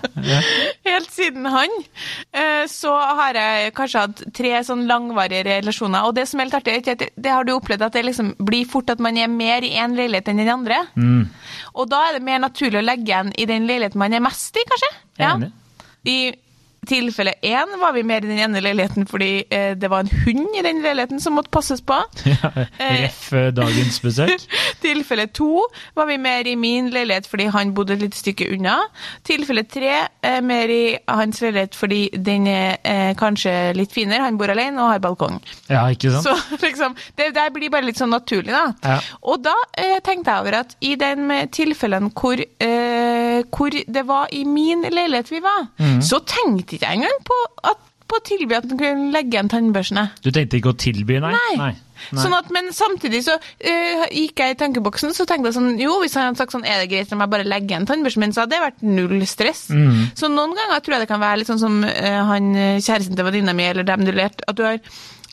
Helt 0.88 1.12
siden 1.12 1.48
han, 1.52 1.74
eh, 2.34 2.64
så 2.72 2.94
har 3.20 3.38
jeg 3.38 3.74
kanskje 3.78 4.04
hatt 4.06 4.24
tre 4.38 4.54
sånn 4.68 4.86
langvarige 4.90 5.46
relasjoner. 5.48 6.08
Og 6.08 6.16
det 6.18 6.28
som 6.30 6.42
er 6.42 6.50
litt 6.50 6.60
artig, 6.60 6.78
det, 6.88 7.12
det 7.16 7.34
har 7.34 7.48
du 7.48 7.54
opplevd 7.56 7.88
at 7.88 7.98
det 7.98 8.06
liksom 8.08 8.34
blir 8.40 8.70
fort 8.70 8.92
at 8.94 9.02
man 9.04 9.18
er 9.18 9.32
mer 9.32 9.66
i 9.66 9.74
én 9.80 9.98
leilighet 9.98 10.32
enn 10.32 10.44
den 10.44 10.54
andre. 10.54 10.84
Mm. 10.96 11.26
Og 11.76 11.90
da 11.92 12.06
er 12.08 12.18
det 12.18 12.28
mer 12.28 12.42
naturlig 12.44 12.82
å 12.82 12.86
legge 12.86 13.12
igjen 13.12 13.34
i 13.38 13.50
den 13.50 13.68
leiligheten 13.70 14.02
man 14.02 14.16
er 14.16 14.24
mest 14.24 14.58
i, 14.58 14.66
kanskje. 14.70 14.94
Enig. 15.22 15.52
I 16.08 16.18
tilfelle 16.88 17.34
én 17.46 17.76
var 17.80 17.94
vi 17.94 18.04
mer 18.04 18.26
i 18.26 18.30
den 18.30 18.40
ene 18.42 18.62
leiligheten 18.64 19.08
fordi 19.10 19.44
eh, 19.54 19.74
det 19.78 19.90
var 19.92 20.06
en 20.06 20.12
hund 20.24 20.58
i 20.58 20.64
den 20.66 20.82
leiligheten 20.84 21.22
som 21.22 21.38
måtte 21.38 21.54
passes 21.54 21.82
på. 21.82 22.00
Ja, 22.32 22.50
Ref 22.80 23.34
eh, 23.34 23.50
dagens 23.54 24.00
besøk. 24.02 24.46
Tilfelle 24.84 25.28
to 25.36 25.66
var 25.98 26.08
vi 26.10 26.18
mer 26.22 26.48
i 26.48 26.56
min 26.56 26.90
leilighet 26.94 27.28
fordi 27.30 27.50
han 27.54 27.74
bodde 27.76 27.98
et 27.98 28.06
lite 28.06 28.18
stykke 28.18 28.48
unna. 28.56 28.78
Tilfelle 29.28 29.66
tre 29.70 29.92
eh, 30.24 30.40
mer 30.42 30.72
i 30.72 30.84
hans 31.10 31.42
leilighet 31.44 31.76
fordi 31.78 32.02
den 32.16 32.48
er 32.50 32.78
eh, 32.84 33.12
kanskje 33.20 33.74
litt 33.78 33.94
finere. 33.94 34.24
Han 34.26 34.40
bor 34.40 34.54
alene 34.54 34.82
og 34.82 34.94
har 34.94 35.04
balkong. 35.04 35.42
Ja, 35.70 35.86
ikke 35.92 36.16
sant? 36.16 36.30
Så 36.30 36.62
liksom, 36.68 36.96
det 37.20 37.34
der 37.38 37.52
blir 37.54 37.74
bare 37.74 37.86
litt 37.90 38.00
sånn 38.00 38.14
naturlig, 38.14 38.56
da. 38.56 38.66
Ja. 38.86 39.00
Og 39.28 39.44
da 39.46 39.56
eh, 39.78 40.00
tenkte 40.06 40.34
jeg 40.34 40.46
over 40.46 40.62
at 40.64 40.78
i 40.82 40.96
den 41.00 41.28
tilfellen 41.52 41.82
tilfellene 41.82 42.12
hvor, 42.16 42.40
eh, 42.40 43.21
hvor 43.54 43.72
det 43.98 44.04
var 44.08 44.32
i 44.36 44.44
min 44.48 44.84
leilighet 44.90 45.32
vi 45.32 45.40
var, 45.44 45.70
Mm. 45.82 46.02
så 46.06 46.20
tenkte 46.26 46.76
ikke 46.78 46.86
jeg 46.90 47.00
engang 47.02 47.24
på, 47.28 47.38
at, 47.72 47.80
på 48.12 48.18
å 48.20 48.24
tilby 48.28 48.56
at 48.58 48.66
man 48.68 48.80
kunne 48.82 49.12
legge 49.14 49.38
igjen 49.38 49.50
tannbørstene. 49.52 50.04
Du 50.26 50.32
tenkte 50.36 50.58
ikke 50.60 50.74
å 50.74 50.78
tilby, 50.78 51.20
nei? 51.24 51.32
Nei. 51.38 51.56
Nei. 51.62 51.72
Sånn 52.18 52.34
at, 52.34 52.48
men 52.52 52.72
samtidig 52.74 53.20
så 53.28 53.36
uh, 53.38 54.04
gikk 54.10 54.42
jeg 54.42 54.56
i 54.56 54.58
tankeboksen 54.58 55.14
så 55.14 55.22
tenkte 55.30 55.52
jeg 55.52 55.58
sånn 55.60 55.76
Jo, 55.80 56.00
hvis 56.02 56.16
han 56.18 56.32
hadde 56.32 56.40
sagt 56.42 56.56
sånn 56.56 56.66
Er 56.66 56.80
det 56.82 56.88
greit 56.90 57.12
om 57.14 57.22
jeg 57.22 57.30
bare 57.30 57.46
legger 57.46 57.76
igjen 57.76 57.86
tannbørsten 57.86 58.24
min, 58.26 58.34
så 58.34 58.42
hadde 58.42 58.56
det 58.58 58.64
vært 58.64 58.82
null 58.82 59.22
stress. 59.30 59.68
Mm. 59.70 60.10
Så 60.18 60.32
noen 60.34 60.56
ganger 60.58 60.82
tror 60.82 60.98
jeg 60.98 61.06
det 61.06 61.12
kan 61.14 61.22
være 61.22 61.44
litt 61.44 61.52
sånn 61.54 61.62
som 61.62 61.78
uh, 61.86 62.22
han 62.32 62.50
eh, 62.58 62.80
kjæresten 62.82 63.16
til 63.20 63.28
venninna 63.30 63.54
mi, 63.54 63.68
eller 63.70 63.86
dem 63.86 64.04
du 64.08 64.12
lærte, 64.18 64.44
at 64.50 64.58
du 64.58 64.66
har 64.66 64.82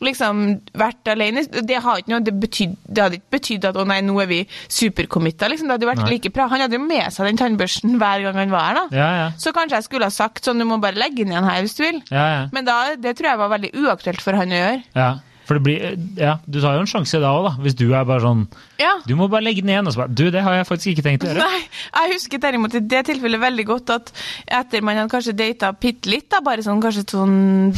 liksom 0.05 0.41
vært 0.79 1.11
alene. 1.11 1.43
Det, 1.49 1.79
noe, 2.09 2.19
det, 2.25 2.33
betyd, 2.39 2.75
det 2.87 3.03
hadde 3.03 3.19
ikke 3.19 3.35
betydd 3.37 3.69
at 3.69 3.79
å 3.79 3.85
nei, 3.89 3.99
nå 4.05 4.15
er 4.23 4.29
vi 4.31 4.41
supercommitta. 4.79 5.49
Liksom. 5.51 5.69
Det 5.69 5.77
hadde 5.77 5.89
vært 5.91 6.03
Nei. 6.05 6.11
like 6.15 6.31
bra. 6.35 6.47
Han 6.51 6.63
hadde 6.65 6.79
jo 6.79 6.83
med 6.85 7.11
seg 7.13 7.29
den 7.29 7.39
tannbørsten 7.41 7.97
hver 8.01 8.25
gang 8.27 8.41
han 8.43 8.53
var 8.53 8.67
her. 8.69 8.81
da. 8.81 8.85
Ja, 8.95 9.09
ja. 9.23 9.29
Så 9.39 9.53
kanskje 9.55 9.79
jeg 9.79 9.89
skulle 9.89 10.09
ha 10.09 10.13
sagt 10.13 10.45
sånn, 10.47 10.59
du 10.61 10.67
må 10.69 10.79
bare 10.81 10.99
legge 10.99 11.23
den 11.25 11.33
igjen 11.35 11.49
her 11.49 11.63
hvis 11.65 11.75
du 11.79 11.83
vil. 11.85 12.03
ja, 12.11 12.27
ja. 12.35 12.43
Men 12.55 12.67
da, 12.67 12.77
det 12.99 13.17
tror 13.17 13.33
jeg 13.33 13.41
var 13.43 13.51
veldig 13.57 13.73
uaktuelt 13.83 14.21
for 14.23 14.39
han 14.39 14.53
å 14.55 14.61
gjøre. 14.63 14.85
ja. 14.95 15.09
For 15.49 15.57
det 15.57 15.63
blir, 15.65 15.95
ja, 16.21 16.35
du 16.45 16.59
tar 16.61 16.75
jo 16.77 16.83
en 16.83 16.89
sjanse 16.91 17.17
da 17.17 17.31
òg, 17.33 17.47
da. 17.47 17.51
Hvis 17.63 17.73
du 17.73 17.87
er 17.89 18.03
bare 18.05 18.21
sånn 18.21 18.43
Ja. 18.77 18.91
Du 19.09 19.15
må 19.17 19.25
bare 19.33 19.41
legge 19.47 19.63
den 19.63 19.71
igjen. 19.73 19.87
Og 19.89 19.95
så 19.95 20.03
bare 20.03 20.13
Du, 20.13 20.27
det 20.29 20.43
har 20.45 20.53
jeg 20.59 20.67
faktisk 20.69 20.91
ikke 20.91 21.05
tenkt 21.07 21.25
å 21.25 21.31
gjøre. 21.31 21.41
Nei, 21.41 21.63
jeg 22.03 22.11
husker 22.13 22.43
derimot 22.43 22.75
i 22.77 22.81
det 22.85 22.99
tilfellet 23.07 23.41
veldig 23.41 23.65
godt 23.65 23.89
at 23.95 24.11
etter 24.59 24.85
man 24.85 24.99
hadde 25.01 25.09
kanskje 25.09 25.33
data 25.33 25.71
bitte 25.73 26.11
litt, 26.13 26.27
da, 26.29 26.43
bare 26.45 26.61
sånn 26.61 26.77
kanskje 26.83 27.01
sånn 27.09 27.73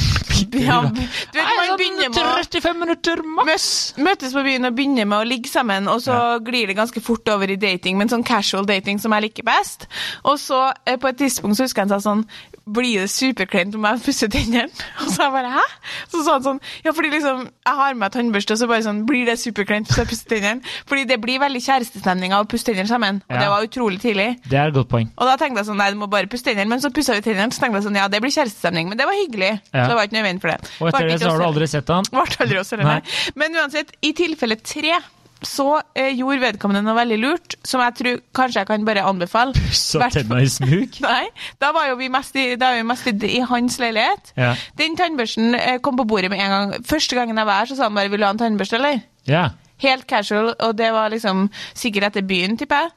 ja, 0.67 0.81
Du 0.91 1.37
vet, 1.39 1.51
man 1.57 1.77
begynner 1.79 2.09
med 2.09 2.19
35 2.51 2.79
minutter 2.79 3.21
maks! 3.37 3.67
møtes 3.97 4.33
på 4.35 4.43
byen 4.45 4.65
og 4.69 4.75
begynner 4.77 5.05
med 5.07 5.17
å 5.21 5.27
ligge 5.27 5.49
sammen, 5.51 5.87
og 5.91 6.01
så 6.03 6.17
glir 6.45 6.67
det 6.67 6.75
ganske 6.79 7.01
fort 7.03 7.27
over 7.33 7.49
i 7.51 7.55
dating, 7.61 7.97
men 7.97 8.09
sånn 8.11 8.23
casual 8.27 8.65
dating 8.67 8.99
som 9.01 9.13
jeg 9.15 9.27
liker 9.29 9.47
best. 9.47 9.87
Og 10.27 10.39
så 10.41 10.71
eh, 10.85 10.97
på 11.01 11.07
et 11.11 11.17
tidspunkt 11.21 11.57
så 11.59 11.67
husker 11.67 11.83
jeg 11.83 11.89
han 11.89 11.95
sa 11.97 12.03
sånn 12.09 12.25
Blir 12.71 13.01
det 13.01 13.09
superkleint 13.09 13.73
om 13.75 13.83
jeg 13.89 13.99
pusser 14.05 14.29
tennene? 14.31 14.69
Og 15.01 15.07
så 15.09 15.25
jeg 15.25 15.31
bare 15.33 15.49
hæ? 15.55 15.63
Så 16.11 16.21
sa 16.23 16.35
han 16.37 16.43
sånn 16.45 16.59
Ja, 16.85 16.93
fordi 16.93 17.09
liksom 17.11 17.41
jeg 17.49 17.77
har 17.79 17.95
med 17.97 18.13
tannbørste, 18.13 18.53
og 18.53 18.59
så 18.61 18.67
bare 18.69 18.83
sånn 18.85 19.01
Blir 19.09 19.25
det 19.27 19.35
superkleint 19.41 19.89
hvis 19.89 19.97
jeg 19.97 20.09
pusser 20.11 20.29
tennene? 20.29 20.61
Fordi 20.87 21.07
det 21.09 21.17
blir 21.23 21.41
veldig 21.41 21.61
kjærestestemning 21.65 22.35
av 22.37 22.45
å 22.45 22.49
pusse 22.51 22.67
tennene 22.69 22.87
sammen, 22.89 23.19
og 23.25 23.33
Ja. 23.35 23.41
det 23.41 23.49
var 23.51 23.65
utrolig 23.65 23.99
tidlig. 24.03 24.27
Det 24.45 24.57
er 24.61 24.69
et 24.69 24.75
godt 24.77 24.89
poeng. 24.93 25.09
Og 25.17 25.27
da 25.27 25.35
tenkte 25.41 25.63
jeg 25.63 25.69
sånn, 25.71 25.81
nei, 25.81 25.89
du 25.91 25.97
må 25.99 26.07
bare 26.11 26.29
pusse 26.31 26.45
tennene, 26.47 26.69
men 26.69 26.81
så 26.83 26.91
pussa 26.93 27.17
vi 27.17 27.25
tennene, 27.25 27.51
så 27.51 27.63
tenkte 27.65 27.81
jeg 27.81 27.87
sånn, 27.89 27.97
ja, 27.97 28.07
det 28.13 28.21
blir 28.23 28.33
kjærestestemning, 28.37 28.89
men 28.93 28.99
det 29.01 29.07
var 29.09 29.17
hyggelig. 29.17 29.51
Ja. 29.73 29.83
Så 29.83 29.87
det 29.91 29.97
var 29.97 30.07
ikke 30.07 30.17
for 30.41 30.53
det. 30.53 30.75
Og 30.81 30.91
etter 30.91 31.09
det 31.11 31.21
så 31.21 31.31
har 31.31 31.41
du 31.41 31.47
aldri 31.47 31.67
sett 31.71 31.89
han. 31.93 32.07
Vart 32.11 32.37
aldri 32.43 32.59
også, 32.61 32.79
Nei. 32.81 32.99
Men 33.39 33.57
uansett, 33.61 33.93
i 34.01 34.13
tilfelle 34.17 34.57
tre, 34.61 34.97
så 35.41 35.67
eh, 35.97 36.11
gjorde 36.13 36.41
vedkommende 36.43 36.83
noe 36.85 36.95
veldig 36.99 37.17
lurt, 37.21 37.55
som 37.65 37.81
jeg 37.81 37.95
tror 37.97 38.19
kanskje 38.37 38.61
jeg 38.61 38.69
kan 38.69 38.85
bare 38.85 39.05
anbefale. 39.09 39.55
Hvert- 40.01 40.17
tenna 40.19 40.41
i 40.43 40.49
smug. 40.51 40.99
Nei, 41.07 41.23
da 41.61 41.71
var 41.75 41.89
jo 41.89 41.97
vi 42.01 42.11
mest 42.13 42.37
i, 42.37 42.51
vi 42.59 42.83
mest 42.87 43.09
i, 43.09 43.15
i 43.37 43.41
hans 43.49 43.79
leilighet. 43.81 44.35
Ja. 44.37 44.53
Den 44.77 44.97
tannbørsten 44.99 45.57
eh, 45.57 45.79
kom 45.83 45.97
på 45.99 46.05
bordet 46.09 46.29
med 46.33 46.43
en 46.43 46.55
gang. 46.55 46.75
Første 46.87 47.17
gangen 47.17 47.41
jeg 47.41 47.49
var 47.49 47.63
her, 47.63 47.71
så 47.71 47.79
sa 47.79 47.89
han 47.89 47.97
bare 47.97 48.11
'vil 48.13 48.21
du 48.21 48.27
ha 48.29 48.35
en 48.35 48.43
tannbørste', 48.43 48.77
eller? 48.77 49.01
Ja. 49.29 49.49
Helt 49.81 50.05
casual, 50.05 50.53
og 50.61 50.77
det 50.77 50.91
var 50.93 51.09
liksom 51.09 51.47
sikkert 51.73 52.11
etter 52.11 52.21
byen, 52.21 52.53
tipper 52.57 52.85
jeg. 52.85 52.91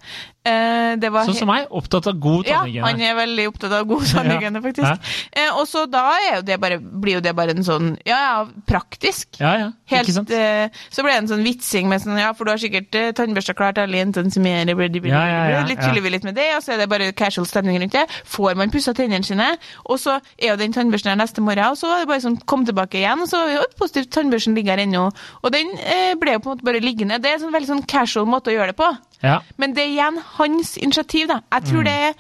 Eh, 0.44 0.96
det 1.00 1.08
var 1.08 1.24
Sånn 1.24 1.38
som 1.38 1.48
meg, 1.48 1.70
opptatt 1.72 2.04
av 2.10 2.18
god 2.20 2.44
ja, 2.50 2.58
han 2.84 3.00
er 3.00 3.14
veldig 3.16 3.46
opptatt 3.48 3.72
av 3.72 3.86
god 3.88 4.04
tannhygiene, 4.12 4.60
Ja. 4.60 4.64
faktisk. 4.66 5.12
Eh, 5.32 5.50
og 5.56 5.64
så 5.70 5.86
da 5.88 6.02
er 6.18 6.36
jo 6.36 6.42
det 6.44 6.58
bare, 6.60 6.76
blir 6.78 7.16
jo 7.16 7.22
det 7.24 7.32
bare 7.36 7.54
en 7.56 7.64
sånn 7.64 7.94
Ja, 8.04 8.18
ja, 8.18 8.42
praktisk. 8.68 9.38
Ja, 9.40 9.54
ja. 9.56 9.70
Helt, 9.88 10.04
Ikke 10.08 10.16
sant? 10.18 10.30
eh, 10.36 10.68
så 10.92 11.00
ble 11.04 11.14
det 11.14 11.22
en 11.22 11.30
sånn 11.32 11.44
vitsing 11.46 11.88
med 11.88 12.02
sånn 12.04 12.20
Ja, 12.20 12.34
for 12.36 12.44
du 12.44 12.52
har 12.52 12.60
sikkert 12.60 12.92
eh, 13.00 13.12
tannbørsta 13.16 13.54
klar 13.56 13.72
til 13.72 13.86
alle 13.86 14.02
jentene 14.02 14.30
som 14.34 14.44
er 14.46 14.68
det, 14.68 14.76
Ja, 15.09 15.22
ja, 15.24 15.40
ja, 15.54 15.64
Litt 15.64 15.80
ja. 15.80 15.88
tuller 15.88 16.04
vi 16.04 16.12
litt 16.12 16.24
med 16.28 16.37
det, 16.37 16.50
og 16.59 16.62
så 16.62 16.74
er 16.74 16.85
det 16.85 16.90
bare 16.92 17.12
casual 17.16 17.46
stemning 17.48 17.80
rundt 17.80 17.96
det. 17.96 18.04
Får 18.28 18.54
man 18.61 18.70
pussa 18.74 18.92
tennene 18.92 19.24
sine, 19.24 19.48
og 19.88 19.98
så 19.98 20.18
er 20.37 20.52
jo 20.52 20.57
den 20.61 20.72
tannbørsten 20.76 21.09
her 21.14 21.16
neste 21.16 21.40
morgen, 21.40 21.72
og 21.72 21.80
så 21.80 21.88
er 21.94 22.04
det 22.04 22.11
bare 22.12 22.20
sånn 22.24 22.37
kom 22.44 22.66
tilbake 22.68 23.00
igjen, 23.00 23.24
og 23.24 23.28
så 23.33 23.46
er 23.48 23.57
jo 23.57 23.64
positivt 23.80 24.12
tannbørsten 24.12 24.54
ligger 24.54 24.76
her 24.76 24.85
ennå. 24.85 25.09
Og 25.42 25.52
den 25.57 25.72
eh, 25.80 26.12
ble 26.20 26.37
jo 26.37 26.44
på 26.44 26.50
en 26.52 26.57
måte 26.59 26.68
bare 26.68 26.85
liggende. 26.85 27.16
Det 27.22 27.33
er 27.33 27.38
en 27.40 27.46
sånn 27.46 27.57
veldig 27.57 27.72
sånn 27.72 27.85
casual 27.88 28.28
måte 28.28 28.52
å 28.52 28.57
gjøre 28.59 28.74
det 28.74 28.78
på. 28.78 28.92
Ja. 29.22 29.38
Men 29.59 29.74
det 29.74 29.85
er 29.85 29.92
igjen 29.94 30.18
hans 30.38 30.77
initiativ, 30.77 31.29
da. 31.29 31.40
Jeg 31.53 31.62
Mm. 31.62 31.70
tror 31.70 31.85
det 31.85 31.92
er 31.92 32.14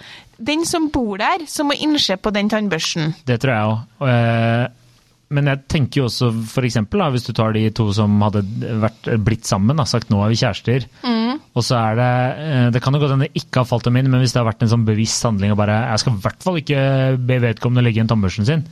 den 0.44 0.64
som 0.64 0.88
bor 0.90 1.16
der, 1.18 1.46
som 1.46 1.68
må 1.68 1.74
innse 1.78 2.16
på 2.16 2.32
den 2.32 2.48
tannbørsten. 2.48 3.14
Det 3.26 3.40
tror 3.40 3.52
jeg 3.52 3.64
òg. 4.00 4.70
Men 5.34 5.46
jeg 5.46 5.62
tenker 5.72 6.02
jo 6.02 6.04
også 6.06 6.28
eksempel, 6.62 7.00
hvis 7.10 7.24
du 7.26 7.32
tar 7.32 7.52
de 7.56 7.70
to 7.74 7.88
som 7.96 8.20
hadde 8.22 8.42
vært, 8.82 9.08
blitt 9.24 9.44
sammen, 9.48 9.76
da, 9.76 9.86
sagt 9.88 10.10
nå 10.12 10.20
er 10.22 10.28
vi 10.30 10.36
kjærester, 10.38 10.84
Mm. 11.02 11.40
og 11.56 11.62
så 11.64 11.74
er 11.80 11.94
det 11.96 12.38
eh, 12.38 12.70
Det 12.70 12.82
kan 12.82 12.92
jo 12.94 13.00
godt 13.00 13.10
hende 13.16 13.26
det 13.32 13.42
ikke 13.42 13.62
har 13.62 13.64
falt 13.64 13.84
dem 13.84 13.96
inn, 13.96 14.10
men 14.10 14.20
hvis 14.20 14.32
det 14.32 14.42
har 14.44 14.52
vært 14.52 14.62
en 14.62 14.68
sånn 14.68 14.84
bevisst 14.86 15.22
handling 15.24 15.50
og 15.50 15.56
bare 15.58 15.90
Jeg 15.90 15.98
skal 15.98 16.12
i 16.12 16.20
hvert 16.22 16.42
fall 16.42 16.56
ikke 16.60 17.18
be 17.26 17.38
vedkommende 17.40 17.82
legge 17.82 17.98
igjen 17.98 18.08
tannbørsten 18.12 18.46
sin. 18.46 18.64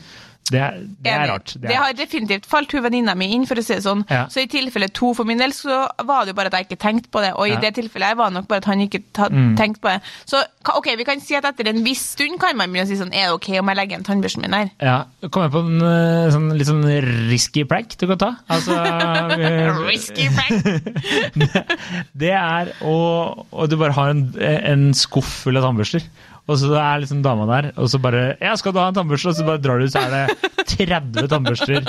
Det, 0.51 0.59
er- 0.61 0.81
det 1.01 1.11
er 1.13 1.29
rart. 1.31 1.53
Det, 1.63 1.71
har 1.79 1.93
definitivt 1.97 2.45
falt 2.51 2.73
hun 2.75 2.83
venninna 2.83 3.15
mi 3.17 3.29
inn, 3.33 3.47
for 3.47 3.55
å 3.57 3.63
si 3.65 3.75
det 3.77 3.85
sånn. 3.85 4.03
Ja. 4.11 4.25
Så 4.29 4.43
i 4.43 4.49
tilfelle 4.51 4.89
to 4.93 5.13
for 5.15 5.25
min 5.25 5.39
del, 5.39 5.53
så 5.57 5.87
var 6.05 6.25
det 6.27 6.33
jo 6.35 6.39
bare 6.41 6.51
at 6.51 6.57
jeg 6.59 6.67
ikke 6.67 6.81
tenkte 6.83 7.09
på 7.15 7.23
det. 7.23 7.31
Og 7.39 7.47
i 7.47 7.53
Ja. 7.55 7.61
det 7.63 7.75
tilfellet 7.79 8.09
her 8.11 8.15
var 8.19 8.29
det 8.31 8.35
nok 8.41 8.49
bare 8.51 8.59
at 8.59 8.65
han 8.67 8.81
ikke 8.81 9.01
Mm. 9.31 9.57
tenkte 9.57 9.81
på 9.81 9.89
det. 9.93 10.03
Så 10.27 10.43
ok, 10.77 10.91
vi 10.99 11.05
kan 11.05 11.21
si 11.21 11.35
at 11.39 11.45
etter 11.45 11.69
en 11.71 11.83
viss 11.85 12.03
stund 12.17 12.39
kan 12.41 12.57
man 12.57 12.71
begynne 12.73 12.85
å 12.85 12.91
si 12.91 12.97
sånn 12.99 13.15
Er 13.15 13.31
det 13.31 13.35
ok 13.39 13.49
om 13.61 13.69
jeg 13.69 13.77
legger 13.77 13.97
igjen 13.97 14.05
tannbørsten 14.05 14.43
min 14.43 14.53
her? 14.53 14.71
Ja, 14.81 15.05
Kom 15.31 15.43
jeg 15.43 15.53
på 15.53 15.63
en 15.65 15.81
eh, 15.81 16.31
sånn, 16.35 16.51
litt 16.59 16.67
sånn 16.67 16.85
risky 17.31 17.65
prank 17.65 17.97
du 17.99 18.07
kan 18.09 18.19
ta? 18.19 18.37
Altså, 18.51 18.73
eh, 19.39 19.79
Risky 19.87 20.29
prank! 20.29 21.33
Det 22.15 22.31
er 22.35 22.73
å 22.83 23.47
Og 23.53 23.71
du 23.71 23.77
bare 23.81 23.93
har 23.97 24.11
en, 24.13 24.25
en 24.41 24.93
skuff 24.95 25.43
full 25.45 25.57
av 25.57 25.65
tannbørster. 25.67 26.03
Og 26.51 26.59
så 26.59 26.73
er 26.75 26.99
liksom 27.05 27.21
dama 27.23 27.47
der, 27.47 27.71
og 27.79 27.87
så 27.89 28.01
bare 28.03 28.37
'Ja, 28.41 28.57
skal 28.57 28.73
du 28.73 28.79
ha 28.81 28.89
en 28.89 28.95
tannbørste?' 28.95 29.29
Og 29.31 29.37
så 29.37 29.45
bare 29.47 29.59
drar 29.63 29.79
du, 29.79 29.87
så 29.87 30.01
er 30.03 30.11
det 30.11 30.53
30 30.67 31.29
tannbørster 31.31 31.87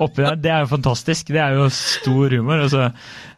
oppi 0.00 0.22
der. 0.24 0.36
Det 0.36 0.50
er 0.50 0.60
jo 0.64 0.66
fantastisk. 0.72 1.26
Det 1.28 1.36
er 1.36 1.52
jo 1.58 1.68
stor 1.68 2.30
humor. 2.36 2.62
Altså, 2.64 2.92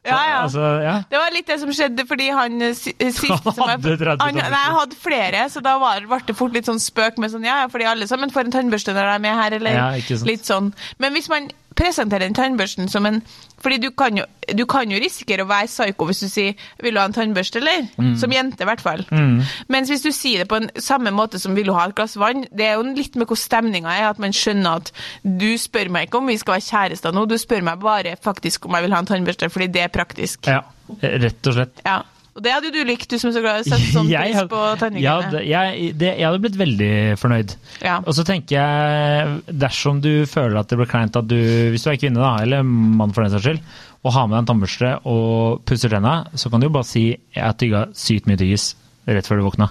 Ja, 0.04 0.16
ja. 0.26 0.42
Altså, 0.42 0.60
ja. 0.82 0.94
Det 1.10 1.18
var 1.18 1.30
litt 1.32 1.46
det 1.46 1.60
som 1.60 1.68
skjedde, 1.70 2.06
fordi 2.08 2.28
han 2.34 2.60
eh, 2.62 2.68
eh, 2.98 3.10
sist 3.14 3.28
Han 3.44 3.54
som 3.54 3.68
jeg- 3.68 3.78
hadde 3.78 3.96
30 3.98 4.18
han, 4.22 4.34
Nei, 4.34 4.42
jeg 4.50 4.74
hadde 4.78 4.96
flere, 4.98 5.44
så 5.48 5.62
da 5.62 5.78
var, 5.78 6.00
ble 6.00 6.18
det 6.26 6.36
fort 6.36 6.52
litt 6.52 6.66
sånn 6.66 6.80
spøk 6.82 7.18
med 7.18 7.30
sånn 7.30 7.44
Ja, 7.44 7.60
ja, 7.62 7.66
fordi 7.68 7.84
alle 7.86 8.06
sammen 8.10 8.30
får 8.30 8.46
en 8.46 8.52
tannbørste 8.52 8.94
når 8.94 9.02
de 9.06 9.14
er 9.14 9.18
med 9.22 9.34
her, 9.38 9.50
eller 9.60 9.70
Ja, 9.70 9.90
litt 10.26 10.42
sånn. 10.44 10.72
Men 10.98 11.12
hvis 11.14 11.28
man 11.28 11.50
presenterer 11.76 12.26
den 12.26 12.36
tannbørsten 12.36 12.88
som 12.88 13.06
en 13.06 13.22
Fordi 13.62 13.76
du 13.78 13.90
kan 13.94 14.16
jo, 14.18 14.24
du 14.58 14.64
kan 14.66 14.90
jo 14.90 14.98
risikere 14.98 15.44
å 15.44 15.46
være 15.46 15.68
psyko 15.70 16.06
hvis 16.08 16.20
du 16.20 16.28
sier 16.28 16.54
'Vil 16.82 16.94
du 16.94 16.98
ha 16.98 17.06
en 17.06 17.12
tannbørste', 17.12 17.60
eller? 17.60 18.16
Som 18.18 18.32
jente, 18.32 18.62
i 18.62 18.66
hvert 18.66 18.80
fall. 18.80 19.06
Mm. 19.10 19.42
Mens 19.68 19.88
hvis 19.88 20.02
du 20.02 20.10
sier 20.10 20.38
det 20.38 20.48
på 20.48 20.56
en 20.56 20.70
samme 20.76 21.10
måte 21.10 21.38
som 21.38 21.54
'Vil 21.54 21.66
du 21.66 21.72
ha 21.72 21.86
et 21.86 21.94
glass 21.94 22.16
vann', 22.16 22.46
det 22.50 22.66
er 22.66 22.74
jo 22.74 22.82
litt 22.82 23.16
med 23.16 23.26
hvordan 23.26 23.36
stemninga 23.36 23.88
er, 23.88 24.10
at 24.10 24.18
man 24.18 24.32
skjønner 24.32 24.76
at 24.76 24.92
du 25.22 25.56
spør 25.58 25.90
meg 25.90 26.08
ikke 26.08 26.18
om 26.18 26.26
vi 26.26 26.36
skal 26.36 26.54
være 26.54 26.70
kjærester 26.70 27.12
nå, 27.12 27.24
du 27.24 27.38
spør 27.38 27.62
meg 27.62 27.80
bare 27.80 28.16
faktisk 28.22 28.66
om 28.66 28.74
jeg 28.74 28.82
vil 28.82 28.92
ha 28.92 28.98
en 28.98 29.06
tannbørste, 29.06 29.50
fordi 29.50 29.66
det 29.66 29.82
er 29.82 29.88
praktisk. 29.88 30.46
ja. 30.46 30.60
Rett 31.02 31.46
og 31.46 31.54
slett. 31.54 31.80
Ja. 31.86 32.02
Og 32.32 32.40
det 32.44 32.52
hadde 32.54 32.70
jo 32.70 32.72
du 32.80 32.88
likt, 32.88 33.10
du 33.12 33.18
som 33.20 33.28
er 33.28 33.34
så 33.36 33.42
glad 33.44 33.60
i 33.60 33.64
å 33.64 33.68
sette 33.68 33.88
sånn 33.96 34.08
Jeg 34.08 34.32
pris 34.32 34.48
på 34.48 34.60
jeg 34.88 35.02
Ja, 35.04 35.16
jeg, 35.44 35.90
jeg 36.00 36.24
hadde 36.24 36.40
blitt 36.40 36.56
veldig 36.60 36.92
fornøyd. 37.20 37.56
Ja. 37.84 37.98
Og 38.00 38.16
så 38.16 38.24
tenker 38.28 38.56
jeg, 38.56 39.34
dersom 39.64 40.00
du 40.04 40.24
føler 40.30 40.62
at 40.62 40.72
det 40.72 40.78
blir 40.80 40.88
kleint 40.90 41.18
at 41.18 41.28
du, 41.28 41.36
hvis 41.74 41.84
du 41.84 41.90
er 41.92 42.00
kvinne 42.00 42.22
da, 42.22 42.32
eller 42.44 42.64
mann 42.64 43.12
for 43.12 43.26
den 43.26 43.34
saks 43.34 43.44
skyld, 43.50 43.60
og 44.02 44.16
har 44.16 44.26
med 44.26 44.34
deg 44.34 44.42
en 44.42 44.48
tannbørste 44.50 44.94
og 45.12 45.60
pusser 45.68 45.92
tenna, 45.92 46.14
så 46.34 46.50
kan 46.50 46.62
du 46.62 46.66
jo 46.66 46.74
bare 46.74 46.88
si 46.88 47.04
jeg 47.12 47.42
har 47.44 47.54
tygga 47.60 47.84
sykt 47.94 48.26
mye 48.30 48.40
tyggis 48.40 48.72
rett 49.06 49.28
før 49.28 49.42
du 49.42 49.46
våkna. 49.50 49.68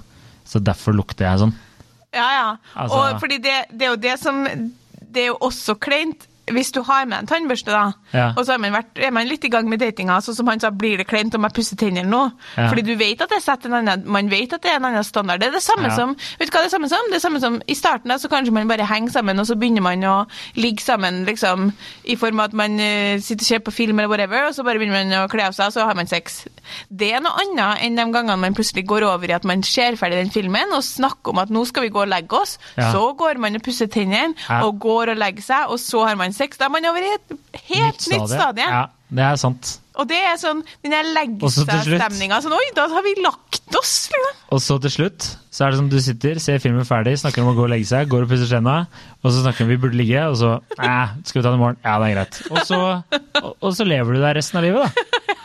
Så 0.47 0.61
derfor 0.63 0.95
lukter 0.95 1.27
jeg 1.27 1.41
sånn. 1.41 1.55
Ja, 2.15 2.27
ja. 2.35 2.47
Altså- 2.75 3.01
og 3.01 3.19
fordi 3.23 3.41
det, 3.43 3.57
det 3.71 3.87
er 3.87 3.93
jo 3.95 3.99
det 4.03 4.17
som 4.19 4.43
Det 5.11 5.21
er 5.23 5.27
jo 5.31 5.37
også 5.43 5.75
kleint 5.79 6.27
hvis 6.51 6.71
du 6.73 6.81
har 6.83 7.05
med 7.05 7.19
en 7.19 7.27
tannbørste, 7.27 7.71
da, 7.71 7.91
Ja. 8.13 8.33
og 8.35 8.45
så 8.45 8.57
man, 8.59 8.71
vært, 8.73 8.97
er 8.97 9.11
man 9.11 9.27
litt 9.27 9.43
i 9.45 9.49
gang 9.49 9.69
med 9.69 9.79
datinga, 9.79 10.17
sånn 10.21 10.35
som 10.35 10.47
han 10.47 10.59
sa, 10.59 10.69
blir 10.71 10.97
det 10.97 11.05
kleint 11.07 11.35
om 11.35 11.43
jeg 11.43 11.53
pusser 11.53 11.77
tennene 11.77 12.09
nå? 12.09 12.31
Ja. 12.57 12.67
Fordi 12.69 12.81
du 12.81 12.95
vet 12.95 13.21
at 13.21 13.29
det 13.29 13.41
setter 13.43 13.69
en 13.69 13.77
annen, 13.87 14.03
man 14.11 14.27
vet 14.29 14.53
at 14.53 14.61
det 14.61 14.71
er 14.71 14.75
en 14.81 14.85
annen 14.89 15.03
standard. 15.03 15.39
Det 15.39 15.47
er 15.47 15.51
det 15.51 15.61
samme 15.63 15.87
Ja. 15.89 15.95
som 15.95 16.15
vet 16.39 16.49
du 16.49 16.57
hva 16.57 16.63
det 16.63 16.73
er 16.73 16.75
samme 16.77 16.89
som? 16.89 17.05
Det 17.11 17.15
er 17.15 17.19
samme 17.27 17.39
som 17.39 17.61
I 17.67 17.73
starten 17.75 18.09
da, 18.09 18.17
så 18.17 18.27
kanskje 18.27 18.51
man 18.53 18.67
bare 18.67 18.85
henger 18.85 19.11
sammen, 19.11 19.39
og 19.39 19.45
så 19.47 19.55
begynner 19.55 19.81
man 19.81 20.03
å 20.03 20.27
ligge 20.55 20.81
sammen 20.81 21.25
liksom, 21.25 21.71
i 22.05 22.15
form 22.15 22.39
av 22.39 22.45
at 22.49 22.53
man 22.53 22.79
uh, 22.79 23.19
sitter 23.21 23.43
og 23.43 23.47
ser 23.47 23.59
på 23.59 23.71
film 23.71 23.99
eller 23.99 24.09
whatever, 24.09 24.47
og 24.47 24.53
så 24.55 24.63
bare 24.63 24.79
begynner 24.81 25.05
man 25.05 25.25
å 25.25 25.29
kle 25.29 25.45
av 25.47 25.53
seg, 25.53 25.67
og 25.67 25.73
så 25.73 25.85
har 25.85 25.95
man 25.95 26.07
sex. 26.07 26.45
Det 26.89 27.13
er 27.13 27.21
noe 27.21 27.37
annet 27.37 27.85
enn 27.85 27.95
de 27.95 28.05
gangene 28.11 28.37
man 28.37 28.53
plutselig 28.57 28.85
går 28.87 29.03
over 29.07 29.29
i 29.29 29.33
at 29.37 29.43
man 29.45 29.61
ser 29.63 29.95
ferdig 29.95 30.17
den 30.25 30.31
filmen 30.33 30.73
og 30.73 30.83
snakker 30.83 31.31
om 31.31 31.37
at 31.43 31.49
nå 31.53 31.65
skal 31.67 31.83
vi 31.83 31.89
gå 31.93 32.01
og 32.01 32.07
legge 32.11 32.33
oss. 32.41 32.57
Så 32.75 33.13
går 33.17 33.37
man 33.39 33.55
og 33.55 33.63
pusser 33.63 33.87
tennene 33.87 34.33
og 34.63 34.79
går 34.79 35.11
og 35.13 35.17
legger 35.21 35.41
seg, 35.43 35.69
og 35.69 35.79
så 35.79 36.05
har 36.07 36.15
man 36.15 36.30
sex. 36.35 36.57
Da 36.59 36.67
er 36.67 36.73
man 36.73 36.85
over 36.89 37.03
i 37.05 37.13
et 37.15 37.37
helt 37.69 38.07
nytt 38.11 38.29
stadie. 38.31 38.67
Ja, 38.67 38.85
det 39.11 39.23
er 39.27 39.39
sant. 39.41 39.77
Og 39.99 40.07
det 40.07 40.17
er 40.23 40.37
sånn 40.39 40.61
den 40.85 40.93
der 40.93 41.03
legge 41.11 41.43
Og 41.43 41.51
så 41.51 41.65
til 41.67 41.81
slutt- 41.83 41.99
seg-stemninga. 41.99 42.37
Sånn, 42.41 42.53
Oi, 42.55 42.67
da 42.77 42.85
har 42.87 43.03
vi 43.03 43.11
lagt 43.21 43.75
oss! 43.75 44.07
Liksom. 44.13 44.37
Og 44.55 44.61
så 44.63 44.77
til 44.85 44.93
slutt 44.93 45.27
så 45.51 45.65
er 45.65 45.73
det 45.73 45.79
som 45.81 45.89
du 45.91 45.97
sitter, 45.99 46.39
ser 46.39 46.61
filmen 46.63 46.87
ferdig, 46.87 47.17
snakker 47.19 47.43
om 47.43 47.51
å 47.51 47.55
gå 47.57 47.65
og 47.65 47.73
legge 47.73 47.89
seg, 47.89 48.07
går 48.09 48.23
og 48.23 48.31
pusser 48.31 48.47
tenna, 48.47 48.77
og 49.19 49.27
så 49.33 49.43
snakker 49.43 49.65
vi 49.65 49.67
om 49.67 49.71
vi 49.73 49.79
burde 49.83 49.99
ligge, 49.99 50.21
og 50.31 50.37
så 50.39 50.53
Æh, 50.79 51.11
skal 51.27 51.41
vi 51.41 51.43
ta 51.43 51.51
det 51.51 51.59
i 51.59 51.63
morgen? 51.65 51.77
Ja, 51.83 51.97
det 51.99 52.07
er 52.07 52.15
greit. 52.15 52.39
Og 52.49 52.61
så, 52.69 52.79
og, 53.43 53.51
og 53.59 53.75
så 53.75 53.87
lever 53.87 54.15
du 54.15 54.21
der 54.23 54.39
resten 54.39 54.61
av 54.61 54.63
livet, 54.63 54.87
da. 54.87 55.35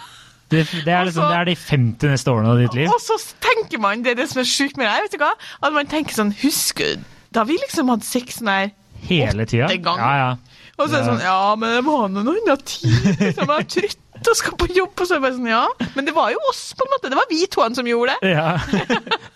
Det, 0.47 0.61
det, 0.87 0.93
er 0.95 1.09
liksom, 1.09 1.27
det 1.27 1.37
er 1.41 1.49
de 1.49 1.57
50 1.59 2.13
neste 2.15 2.31
årene 2.31 2.53
av 2.55 2.61
ditt 2.63 2.75
liv. 2.79 2.87
Og 2.95 3.01
så 3.03 3.17
tenker 3.43 3.81
man, 3.83 4.05
det 4.07 4.13
er 4.15 4.21
det 4.23 4.29
som 4.31 4.39
er 4.45 4.47
sjukt 4.47 4.79
med 4.79 4.87
det 4.87 4.93
her, 4.95 5.03
vet 5.09 5.17
du 5.19 5.19
hva? 5.25 5.33
At 5.59 5.75
man 5.75 5.91
tenker 5.91 6.15
sånn 6.15 6.31
Husker 6.39 6.95
du 6.95 7.07
da 7.35 7.43
vi 7.45 7.57
liksom 7.61 7.91
hadde 7.93 8.07
sex 8.07 8.39
sånn 8.39 8.49
her 8.49 8.71
Hele 9.09 9.47
tida. 9.47 9.67
åtte. 9.71 9.99
Ja, 10.01 10.13
ja. 10.23 10.31
Og 10.77 10.91
så 10.91 10.99
er 10.99 10.99
det 11.01 11.07
sånn 11.09 11.23
Ja, 11.25 11.55
men 11.57 11.71
det 11.73 11.85
var 11.87 12.09
nå 12.13 12.23
noe 12.27 12.41
annet 12.43 12.65
tid. 12.69 13.07
Liksom, 13.21 13.49
jeg 13.49 13.65
er 13.65 13.71
trøtt 13.77 14.03
og 14.27 14.37
skal 14.37 14.55
på 14.61 14.67
jobb. 14.77 14.93
Og 15.01 15.07
så 15.07 15.15
er 15.15 15.19
det 15.21 15.25
bare 15.25 15.37
sånn 15.37 15.49
Ja. 15.49 15.63
Men 15.95 16.05
det 16.09 16.13
var 16.17 16.31
jo 16.35 16.41
oss, 16.51 16.63
på 16.77 16.85
en 16.85 16.93
måte. 16.93 17.09
Det 17.13 17.17
var 17.17 17.29
vi 17.31 17.41
to 17.53 17.65
som 17.77 17.87
gjorde 17.89 18.17
det. 18.21 18.33
ja. 18.35 18.57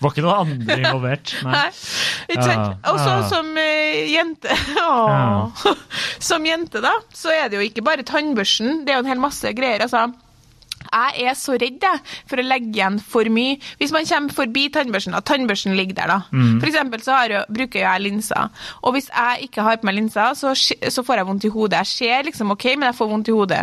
Var 0.00 0.12
ikke 0.12 0.24
noen 0.26 0.50
andre 0.56 0.78
involvert. 0.84 1.34
Nei. 1.46 1.52
Nei. 1.52 2.36
Ja. 2.36 2.66
Og 2.92 2.98
så 3.00 3.10
Ja. 3.14 3.28
som 3.28 3.50
uh, 3.56 4.00
jente 4.10 4.56
ja. 4.76 5.74
Som 6.20 6.44
jente, 6.48 6.80
da, 6.84 6.92
så 7.16 7.32
er 7.32 7.48
det 7.52 7.60
jo 7.60 7.66
ikke 7.70 7.84
bare 7.88 8.04
tannbørsten. 8.08 8.82
Det 8.84 8.92
er 8.94 9.00
jo 9.00 9.04
en 9.06 9.12
hel 9.14 9.22
masse 9.22 9.52
greier. 9.56 9.80
altså. 9.86 10.10
Jeg 10.90 11.26
er 11.28 11.36
så 11.38 11.54
redd 11.60 11.84
for 12.28 12.40
å 12.40 12.44
legge 12.44 12.72
igjen 12.72 12.98
for 13.02 13.28
mye. 13.30 13.58
Hvis 13.78 13.92
man 13.94 14.08
kommer 14.08 14.34
forbi 14.34 14.66
tannbørsten, 14.74 15.14
og 15.14 15.24
tannbørsten 15.28 15.76
ligger 15.78 15.98
der, 16.00 16.12
da. 16.14 16.18
Mm. 16.32 16.58
For 16.58 16.70
eksempel 16.70 17.04
så 17.04 17.16
har 17.18 17.34
jeg, 17.34 17.44
bruker 17.60 17.84
jeg 17.84 18.04
linser. 18.06 18.66
Og 18.82 18.96
hvis 18.96 19.10
jeg 19.12 19.48
ikke 19.48 19.66
har 19.66 19.80
på 19.80 19.88
meg 19.88 19.98
linser, 20.00 20.34
så, 20.38 20.54
så 20.56 21.04
får 21.06 21.20
jeg 21.20 21.30
vondt 21.30 21.46
i 21.46 21.52
hodet. 21.54 21.82
Jeg 21.84 21.92
ser 21.94 22.30
liksom 22.30 22.56
OK, 22.56 22.66
men 22.74 22.90
jeg 22.90 22.98
får 22.98 23.12
vondt 23.12 23.30
i 23.30 23.36
hodet. 23.36 23.62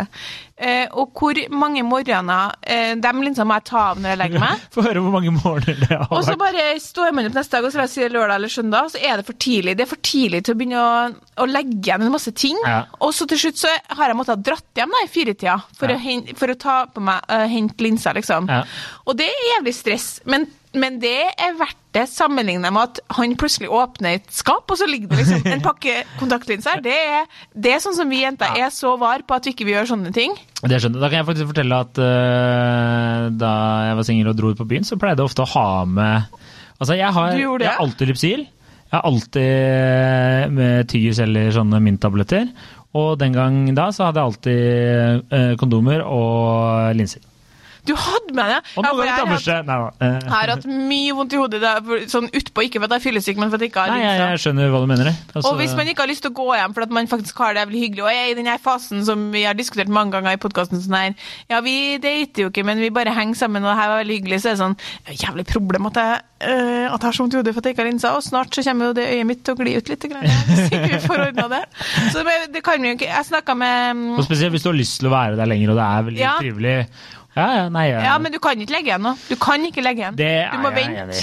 Eh, 0.58 0.88
og 0.98 1.12
hvor 1.14 1.38
mange 1.54 1.84
morgener 1.86 2.56
eh, 2.66 2.96
dem 2.98 3.20
linsene 3.22 3.46
må 3.46 3.60
jeg 3.60 3.66
ta 3.68 3.82
av 3.92 4.00
når 4.02 4.10
jeg 4.10 4.18
legger 4.24 4.42
meg. 4.42 4.64
Få 4.74 4.82
høre 4.82 5.02
hvor 5.04 5.14
mange 5.14 5.30
morgener 5.36 5.78
det 5.84 5.90
har 5.92 6.02
vært. 6.08 6.16
Og 6.18 6.24
så 6.26 6.34
bare 6.40 6.64
står 6.82 7.14
man 7.14 7.28
opp 7.30 7.38
neste 7.38 7.54
dag, 7.54 7.68
og 7.68 7.74
så 7.74 7.86
si 7.92 8.08
lørdag 8.10 8.34
eller 8.40 8.52
søndag, 8.52 8.90
så 8.90 8.98
er 8.98 9.20
det 9.20 9.26
for 9.28 9.38
tidlig. 9.38 9.76
Det 9.78 9.86
er 9.86 9.92
for 9.92 10.02
tidlig 10.02 10.42
til 10.44 10.56
å 10.56 10.58
begynne 10.58 10.82
å, 10.82 10.98
å 11.44 11.48
legge 11.48 11.78
igjen 11.78 12.06
en 12.08 12.14
masse 12.14 12.34
ting. 12.34 12.58
Ja. 12.66 12.80
Og 12.98 13.14
så 13.14 13.28
til 13.30 13.38
slutt 13.44 13.62
så 13.62 13.70
har 13.70 14.10
jeg 14.10 14.18
måttet 14.18 14.34
ha 14.34 14.46
dratt 14.50 14.82
hjem 14.82 14.96
da, 14.98 15.04
i 15.06 15.12
firetida 15.14 15.56
for, 15.78 15.94
Ja. 15.94 15.98
å 16.02 16.36
for 16.42 16.50
å 16.54 16.58
ta 16.58 16.78
på 16.90 17.02
meg, 17.06 17.22
uh, 17.30 17.46
hente 17.50 17.86
linser, 17.86 18.18
liksom. 18.18 18.50
Ja. 18.50 18.64
Og 19.06 19.14
det 19.20 19.30
er 19.30 19.46
jævlig 19.54 19.76
stress. 19.78 20.08
Men, 20.26 20.48
men 20.76 20.98
det 21.00 21.30
er 21.32 21.54
verdt 21.56 21.78
det, 21.96 22.04
sammenlignet 22.12 22.72
med 22.74 22.82
at 22.90 22.98
han 23.16 23.32
plutselig 23.40 23.70
åpner 23.72 24.18
et 24.18 24.26
skap, 24.34 24.68
og 24.68 24.78
så 24.78 24.86
ligger 24.88 25.10
det 25.10 25.22
liksom 25.22 25.46
en 25.48 25.64
pakke 25.64 25.94
kontaktlinser. 26.20 26.82
Det 26.84 26.94
er, 26.94 27.24
det 27.56 27.72
er 27.74 27.80
sånn 27.82 27.96
som 27.96 28.12
vi 28.12 28.20
jenter 28.20 28.58
er 28.60 28.68
så 28.74 28.92
var 29.00 29.24
på 29.26 29.38
at 29.38 29.48
vi 29.48 29.54
ikke 29.54 29.66
vil 29.66 29.78
gjøre 29.78 29.90
sånne 29.94 30.12
ting. 30.14 30.36
Det 30.60 30.78
skjønner 30.82 30.98
jeg. 30.98 31.04
Da 31.04 31.08
kan 31.08 31.20
jeg 31.20 31.28
faktisk 31.30 31.50
fortelle 31.54 31.80
at 31.86 32.02
uh, 32.02 33.24
da 33.40 33.54
jeg 33.88 33.98
var 34.00 34.08
singel 34.10 34.30
og 34.32 34.38
dro 34.38 34.52
ut 34.52 34.60
på 34.60 34.68
byen, 34.68 34.86
så 34.86 35.00
pleide 35.00 35.24
jeg 35.24 35.32
ofte 35.32 35.46
å 35.46 35.52
ha 35.56 35.68
med 35.88 36.38
Altså, 36.78 36.94
jeg 36.94 37.10
har, 37.10 37.32
jeg 37.34 37.66
har 37.66 37.80
alltid 37.82 38.06
Lypsyl. 38.06 38.42
Jeg 38.46 38.92
har 38.92 39.02
alltid 39.08 40.52
med 40.54 40.86
tyggis 40.86 41.18
eller 41.24 41.50
sånne 41.50 41.80
minttabletter. 41.82 42.44
Og 42.94 43.16
den 43.18 43.34
gang 43.34 43.56
da 43.74 43.88
så 43.90 44.06
hadde 44.06 44.22
jeg 44.22 44.30
alltid 44.30 45.32
uh, 45.34 45.56
kondomer 45.58 46.04
og 46.06 46.94
linser. 46.94 47.24
Du 47.86 47.94
hadde 47.94 48.34
med 48.34 48.50
det! 48.52 48.58
Og 48.76 48.84
Ja, 48.84 48.90
noen 48.92 49.06
jeg 49.06 49.14
ganger 49.14 49.18
har 49.18 49.88
hatt- 49.88 50.00
Jeg 50.00 50.30
har 50.32 50.48
hatt 50.54 50.66
mye 50.66 51.12
vondt 51.14 51.32
i 51.32 51.36
hodet, 51.36 51.60
for- 51.86 52.04
sånn 52.10 52.28
utpå, 52.30 52.64
ikke 52.66 52.80
for 52.80 52.84
at 52.84 52.90
jeg 52.90 53.00
er 53.00 53.04
fyllesyk, 53.10 53.36
men 53.38 53.50
for 53.50 53.56
at 53.56 53.60
jeg 53.62 53.70
ikke 53.70 53.80
har 53.84 53.88
Nei, 53.94 54.00
jeg, 54.02 54.18
jeg 54.18 54.38
skjønner 54.44 54.70
hva 54.72 54.80
du 54.80 54.86
mener. 54.90 55.12
Altså, 55.34 55.44
Og 55.52 55.56
hvis 55.58 55.74
man 55.76 55.86
ikke 55.86 56.00
har 56.04 56.08
lyst 56.10 56.22
til 56.22 56.30
å 56.32 56.34
gå 56.34 56.48
hjem 56.58 56.74
for 56.74 56.82
at 56.82 56.90
man 56.90 57.06
faktisk 57.06 57.36
har 57.38 57.54
det 57.54 57.62
jævlig 57.66 57.80
hyggelig, 57.86 58.02
og 58.04 58.10
er 58.12 58.30
i 58.30 58.34
den 58.34 58.46
her 58.46 58.58
fasen 58.58 59.04
som 59.04 59.30
vi 59.32 59.44
har 59.44 59.54
diskutert 59.54 59.88
mange 59.88 60.12
ganger 60.12 60.32
i 60.32 60.40
podkasten 60.42 60.80
sånn 60.82 60.96
her 60.98 61.14
Ja, 61.48 61.60
vi 61.60 61.98
dater 61.98 62.42
jo 62.46 62.50
ikke, 62.50 62.64
men 62.64 62.78
vi 62.78 62.90
bare 62.90 63.14
henger 63.14 63.34
sammen, 63.36 63.62
og 63.64 63.70
det 63.72 63.78
her 63.82 63.88
var 63.94 64.02
veldig 64.04 64.18
hyggelig, 64.20 64.40
så 64.42 64.50
er 64.50 64.56
det 64.56 64.62
sånn 64.64 64.76
Jævlig 65.18 65.46
problem 65.48 65.86
at 65.86 65.94
jeg, 65.94 66.20
øh, 66.48 66.86
at 66.92 67.00
jeg 67.00 67.08
har 67.08 67.12
så 67.12 67.22
vondt 67.24 67.34
i 67.34 67.40
hodet 67.40 67.54
for 67.54 67.60
at 67.60 67.64
jeg 67.64 67.74
ikke 67.76 67.84
har 67.84 67.90
linser, 67.92 68.10
og 68.18 68.22
snart 68.22 68.54
så 68.54 68.62
kommer 68.64 68.86
jo 68.90 68.92
det 68.98 69.06
øyet 69.08 69.26
mitt 69.26 69.44
til 69.44 69.54
å 69.54 69.58
gli 69.58 69.76
ut 69.76 69.88
litt. 69.88 70.04
Grann, 70.08 70.22
hvis 70.24 70.68
ikke 70.70 70.90
vi 70.92 71.00
får 71.08 71.22
ordna 71.28 71.48
det. 71.48 71.62
Så 72.12 72.22
det, 72.24 72.36
det 72.54 72.62
kan 72.64 72.80
vi 72.82 72.88
jo 72.92 72.94
ikke 72.98 73.08
Jeg 73.08 73.24
snakka 73.30 73.56
med 73.56 74.18
og 74.18 74.24
spesielt 74.24 74.52
hvis 74.52 74.62
du 74.62 74.68
har 74.70 74.78
lyst 74.78 74.98
til 75.00 75.08
å 75.08 75.14
være 75.14 75.36
der 75.36 75.46
lenger, 75.50 75.70
og 75.72 75.76
det 75.80 75.86
er 75.88 76.02
veldig 76.10 76.20
Ja. 76.20 76.34
trivelig. 76.40 76.76
Ja, 77.36 77.46
ja, 77.54 77.64
nei, 77.70 77.84
ja. 77.92 77.98
Ja, 78.02 78.14
men 78.18 78.32
du 78.32 78.38
kan 78.42 78.58
ikke 78.58 78.72
legge 78.74 78.88
igjen 78.90 79.04
nå. 79.04 79.12
Du 79.28 79.36
kan 79.38 79.62
ikke 79.68 79.82
legge 79.84 80.00
igjen. 80.02 80.16
Det 80.18 80.30
du 80.50 80.58
må 80.62 80.70
vente. 80.74 81.20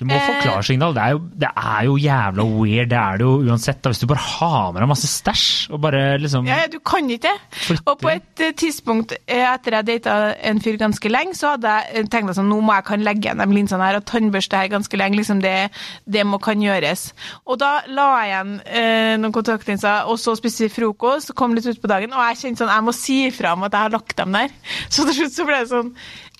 Du 0.00 0.04
må 0.04 0.16
få 0.18 0.32
Eh, 0.34 0.40
klarsignal. 0.42 0.92
Det 0.96 1.04
det 1.44 1.48
er 1.56 1.84
jo 1.86 1.94
jævla 1.96 2.44
weird, 2.44 2.88
det 2.90 2.98
er 2.98 3.18
det 3.20 3.24
jo 3.24 3.36
uansett. 3.46 3.80
Da. 3.80 3.90
Hvis 3.92 4.00
du 4.02 4.06
bare 4.10 4.24
har 4.24 4.72
med 4.74 4.82
deg 4.82 4.90
masse 4.90 5.08
stæsj 5.08 5.70
og 5.72 5.80
bare 5.80 6.02
liksom 6.20 6.46
Ja, 6.50 6.58
ja, 6.64 6.66
du 6.72 6.80
kan 6.84 7.08
ikke 7.08 7.28
det. 7.30 7.78
Og 7.86 7.98
på 8.02 8.10
et 8.12 8.42
eh, 8.44 8.52
tidspunkt 8.52 9.14
eh, 9.14 9.44
etter 9.54 9.78
jeg 9.78 9.86
data 9.92 10.16
en 10.42 10.60
fyr 10.60 10.76
ganske 10.80 11.08
lenge, 11.08 11.34
så 11.38 11.54
hadde 11.54 11.72
jeg 11.94 12.10
tenkt 12.12 12.34
sånn, 12.36 12.50
nå 12.50 12.60
må 12.60 12.74
jeg 12.76 12.84
kan 12.90 13.06
legge 13.06 13.28
igjen 13.30 13.40
de 13.40 13.48
linsene 13.54 13.86
her, 13.88 14.00
og 14.02 14.04
tannbørste 14.10 14.58
her 14.60 14.68
ganske 14.74 15.00
lenge. 15.00 15.16
liksom 15.22 15.40
Det, 15.40 15.54
det 16.04 16.26
må 16.26 16.38
kan 16.42 16.60
gjøres. 16.60 17.06
Og 17.46 17.58
da 17.62 17.72
la 17.88 18.08
jeg 18.24 18.32
igjen 18.34 18.52
eh, 18.66 19.14
noen 19.22 19.32
kontaktlinser, 19.32 20.10
og 20.10 20.18
så 20.20 20.34
spiste 20.36 20.66
vi 20.66 20.74
frokost, 20.76 21.32
kom 21.38 21.54
litt 21.56 21.66
ut 21.70 21.80
på 21.80 21.88
dagen, 21.88 22.12
og 22.12 22.20
jeg 22.28 22.42
kjente 22.42 22.64
sånn, 22.64 22.74
jeg 22.74 22.88
må 22.90 22.92
si 22.92 23.18
ifra 23.30 23.54
om 23.54 23.64
at 23.64 23.72
jeg 23.72 23.86
har 23.88 23.94
lagt 23.96 24.16
dem 24.20 24.34
der. 24.34 24.52
Så 24.90 25.06
til 25.08 25.14
slutt 25.22 25.32
så 25.38 25.46
ble 25.48 25.53
det 25.56 25.70
sånn, 25.70 25.90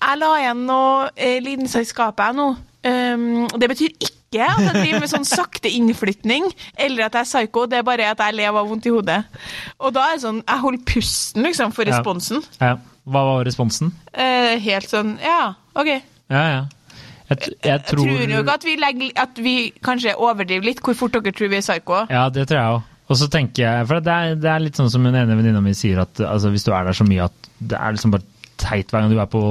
jeg 0.01 0.19
la 0.21 0.31
igjen 0.41 0.63
noe 0.67 1.09
eh, 1.15 1.39
linser 1.43 1.85
i 1.85 1.89
skapet 1.89 2.29
jeg 2.29 2.37
nå. 2.39 2.47
Um, 2.85 3.47
det 3.57 3.69
betyr 3.71 3.95
ikke 3.95 4.45
at 4.45 4.59
jeg 4.61 4.73
driver 4.75 4.99
med 5.01 5.09
sånn 5.09 5.25
sakte 5.25 5.71
innflytning, 5.73 6.45
eller 6.77 7.07
at 7.07 7.15
jeg 7.17 7.25
er 7.25 7.29
psyko, 7.29 7.65
Det 7.71 7.79
er 7.79 7.85
bare 7.87 8.09
at 8.11 8.19
jeg 8.21 8.35
lever 8.37 8.59
av 8.61 8.67
vondt 8.69 8.85
i 8.85 8.93
hodet. 8.93 9.21
Og 9.79 9.93
da 9.95 10.09
er 10.09 10.17
det 10.19 10.25
sånn, 10.25 10.41
jeg 10.43 10.63
holder 10.65 10.83
pusten 10.91 11.47
liksom 11.47 11.73
for 11.73 11.87
Ja. 11.87 11.95
responsen. 11.95 12.43
Ja. 12.59 12.75
Hva 13.05 13.21
var 13.25 13.45
responsen? 13.45 13.93
Eh, 14.13 14.57
helt 14.59 14.89
sånn, 14.89 15.15
ja, 15.21 15.53
ok. 15.75 15.87
Ja, 16.29 16.43
ja. 16.51 16.63
Jeg, 17.29 17.37
jeg, 17.63 17.81
tror... 17.87 18.05
Jeg 18.05 18.27
tror 18.29 18.41
ikke 18.43 18.53
at 18.53 18.65
vi, 18.67 18.75
legger, 18.81 19.11
at 19.17 19.39
vi 19.41 19.55
kanskje 19.81 20.13
overdriver 20.21 20.65
litt 20.69 20.81
hvor 20.85 20.93
fort 20.97 21.15
dere 21.17 21.33
tror 21.33 21.49
vi 21.49 21.57
er 21.57 21.65
psyko. 21.65 22.03
Ja, 22.09 22.27
det 22.29 22.47
tror 22.49 22.59
jeg 22.59 22.75
òg. 22.75 22.91
Og 23.05 23.17
så 23.19 23.27
tenker 23.29 23.61
jeg 23.61 23.85
For 23.85 24.01
det 24.01 24.13
er, 24.13 24.35
det 24.41 24.49
er 24.49 24.63
litt 24.63 24.77
sånn 24.79 24.89
som 24.89 25.03
en 25.05 25.13
ene 25.17 25.35
venninna 25.37 25.61
mi 25.61 25.73
sier, 25.77 25.99
at 26.01 26.21
altså, 26.25 26.49
hvis 26.53 26.65
du 26.65 26.71
er 26.73 26.85
der 26.87 26.97
så 26.97 27.05
mye 27.05 27.27
at 27.29 27.49
det 27.61 27.77
er 27.77 27.93
liksom 27.95 28.13
bare 28.13 28.25
teit 28.57 28.89
hver 28.91 29.01
gang 29.05 29.11
du 29.13 29.19
er 29.19 29.29
på 29.31 29.41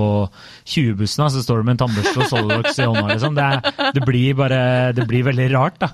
20-bussen, 0.66 1.26
så 1.30 1.42
står 1.44 1.60
du 1.60 1.68
med 1.68 1.74
en 1.76 1.82
tannbørste 1.84 2.22
og 2.24 2.28
Solrox 2.30 2.78
i 2.78 2.86
hånda. 2.88 3.06
Liksom. 3.12 3.34
Det, 3.36 3.44
er- 3.44 3.92
det 3.98 4.04
blir 4.06 4.34
bare 4.38 4.60
Det 4.96 5.06
blir 5.10 5.24
veldig 5.26 5.48
rart, 5.54 5.78
da. 5.82 5.88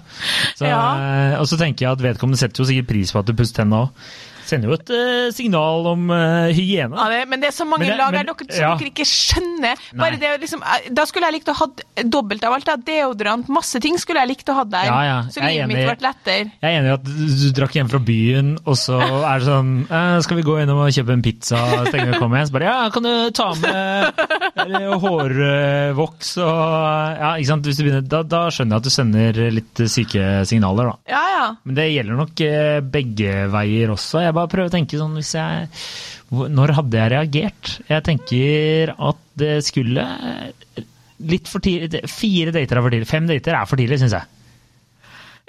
Så, 0.57 0.67
Ja. 0.69 0.81
eh, 1.35 1.39
Og 1.41 1.47
så 1.51 1.59
tenker 1.59 1.87
jeg 1.87 1.93
at 1.93 2.03
vedkommende 2.05 2.39
setter 2.39 2.63
jo 2.63 2.69
sikkert 2.71 2.89
pris 2.93 3.13
på 3.13 3.19
at 3.23 3.27
du 3.27 3.33
pusser 3.35 3.61
tenna 3.63 3.87
òg. 3.87 3.91
Sender 4.47 4.71
jo 4.71 4.77
et 4.79 4.91
uh, 4.95 5.29
signal 5.35 5.87
om 5.91 6.11
uh, 6.13 6.49
hygiene. 6.55 6.97
Ja, 6.97 7.09
det, 7.13 7.21
men 7.31 7.43
det 7.43 7.51
er 7.51 7.57
så 7.57 7.67
mange 7.69 7.87
det- 7.89 7.99
lag 7.99 8.15
her 8.17 8.27
dere, 8.29 8.47
som 8.51 8.65
ja. 8.65 8.73
dere 8.81 8.91
ikke 8.93 9.07
skjønner. 9.09 9.85
Det, 10.21 10.31
liksom, 10.43 10.63
eh, 10.63 10.89
da 10.97 11.05
skulle 11.09 11.29
jeg 11.31 11.39
likt 11.39 11.51
å 11.53 11.57
ha 11.59 11.69
dobbelt 12.05 12.45
av 12.47 12.57
alt. 12.57 12.69
Da. 12.69 12.77
Deodorant, 12.91 13.49
masse 13.53 13.81
ting 13.83 13.99
skulle 14.01 14.23
jeg 14.25 14.33
likt 14.35 14.51
å 14.53 14.57
ha 14.61 14.65
der. 14.69 14.91
Ja, 14.91 15.19
Så 15.33 15.43
livet 15.45 15.69
mitt 15.71 15.83
ble 15.85 15.97
lettere. 16.05 16.51
Jeg 16.61 16.67
er 16.67 16.79
enig 16.81 16.91
i 16.91 16.97
at 16.97 17.05
du 17.07 17.47
drakk 17.57 17.77
hjem 17.79 17.91
fra 17.93 18.01
byen, 18.05 18.53
og 18.65 18.79
så 18.79 18.99
er 19.01 19.41
det 19.41 19.47
sånn 19.49 19.71
Skal 20.25 20.39
vi 20.39 20.45
gå 20.47 20.57
innom 20.63 20.81
og 20.85 20.93
kjøpe 20.95 21.15
en 21.15 21.23
pizza 21.25 21.61
og 21.81 21.89
stenge 21.91 22.15
og 22.15 22.21
komme 22.23 22.39
igjen? 22.39 22.51
Så 22.51 22.57
bare 22.57 22.71
Ja, 22.71 22.89
kan 22.95 23.07
du 23.07 23.13
ta 23.37 23.49
med 23.61 25.01
hårvoks 25.05 26.33
og 26.43 27.21
Ja, 27.21 27.33
ikke 27.37 27.51
sant. 27.51 27.69
Begynner, 27.71 28.05
da, 28.05 28.23
da 28.27 28.43
skjønner 28.53 28.77
jeg 28.77 28.83
at 28.83 28.89
du 28.89 28.93
sender 28.93 29.41
litt 29.55 29.83
syke 29.91 30.25
signaler, 30.49 30.91
da. 30.93 31.13
Ja, 31.15 31.23
ja. 31.35 31.45
Men 31.65 31.79
det 31.79 31.87
gjelder 31.91 32.19
nok 32.21 32.43
begge 32.93 33.37
veier 33.53 33.95
også. 33.95 34.25
Jeg 34.27 34.30
bare 34.37 34.51
prøver 34.53 34.71
å 34.71 34.75
tenke 34.75 34.99
sånn 35.01 35.15
hvis 35.19 35.33
jeg 35.35 35.69
Når 36.31 36.73
hadde 36.79 36.99
jeg 37.01 37.11
reagert? 37.15 37.71
Jeg 37.91 38.05
tenker 38.07 38.93
at 38.97 39.23
det 39.41 39.55
skulle 39.67 40.05
litt 41.21 41.49
for 41.51 41.61
tidlig 41.65 42.05
Fire 42.09 42.53
dater 42.55 42.79
er 42.79 42.85
for 42.87 42.91
tidlig. 42.95 43.09
Fem 43.11 43.27
dater 43.29 43.57
er 43.59 43.67
for 43.69 43.77
tidlig, 43.81 43.99
syns 44.03 44.15
jeg. 44.19 44.29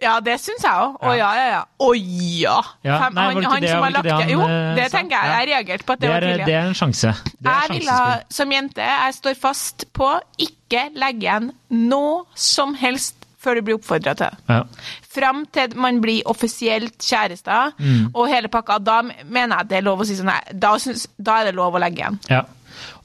Ja, 0.02 0.15
det 0.26 0.39
syns 0.41 0.63
jeg 0.65 0.74
òg. 0.82 0.96
Å 1.06 1.12
ja, 1.13 1.28
ja, 1.38 1.44
ja. 1.52 1.60
Å 1.86 1.89
ja! 1.94 2.56
Ja, 2.88 2.96
Fem- 3.04 3.13
nei, 3.13 3.26
han, 3.36 3.44
han, 3.46 3.62
det- 3.62 3.70
som 3.70 3.84
har 3.86 3.91
lagt 3.94 4.08
det 4.08 4.15
han, 4.17 4.30
Jo, 4.34 4.39
det 4.76 4.88
sa? 4.89 4.98
tenker 4.98 5.13
jeg. 5.20 5.34
Jeg 5.36 5.50
reagerte 5.52 5.86
på 5.86 5.94
at 5.94 6.00
det, 6.02 6.08
Det 6.08 6.10
var 6.15 6.24
er, 6.24 6.32
tidlig. 6.32 6.46
det 6.50 6.56
er 6.58 6.70
en 6.72 6.78
sjanse. 6.80 7.12
Er 7.13 7.52
Jeg 7.52 7.70
ville 7.76 7.98
som 8.34 8.52
jente, 8.56 8.88
jeg 8.89 9.13
står 9.20 9.36
fast 9.38 9.86
på 9.94 10.10
ikke 10.41 10.88
legge 10.98 11.28
igjen 11.28 11.52
noe 11.70 12.24
som 12.34 12.74
helst 12.82 13.13
før 13.41 13.56
du 13.58 13.62
blir 13.62 13.78
oppfordra 13.78 14.15
til 14.17 14.26
det. 14.26 14.41
Ja. 14.50 14.63
Fram 15.12 15.45
til 15.52 15.74
man 15.76 16.00
blir 16.02 16.21
offisielt 16.26 16.97
kjærester 17.04 17.74
Mm. 17.78 18.12
og 18.15 18.28
hele 18.32 18.47
pakka, 18.47 18.80
da 18.84 19.02
mener 19.04 19.58
jeg 19.58 19.67
det 19.69 19.78
er 19.78 19.82
lov 19.89 20.00
å 20.00 20.06
si 20.08 20.15
sånn 20.15 20.26
nei, 20.32 20.39
da, 20.54 20.76
synes, 20.80 21.08
da 21.19 21.41
er 21.41 21.45
det 21.52 21.56
lov 21.56 21.74
å 21.76 21.80
legge 21.84 22.00
igjen. 22.06 22.19
ja. 22.30 22.43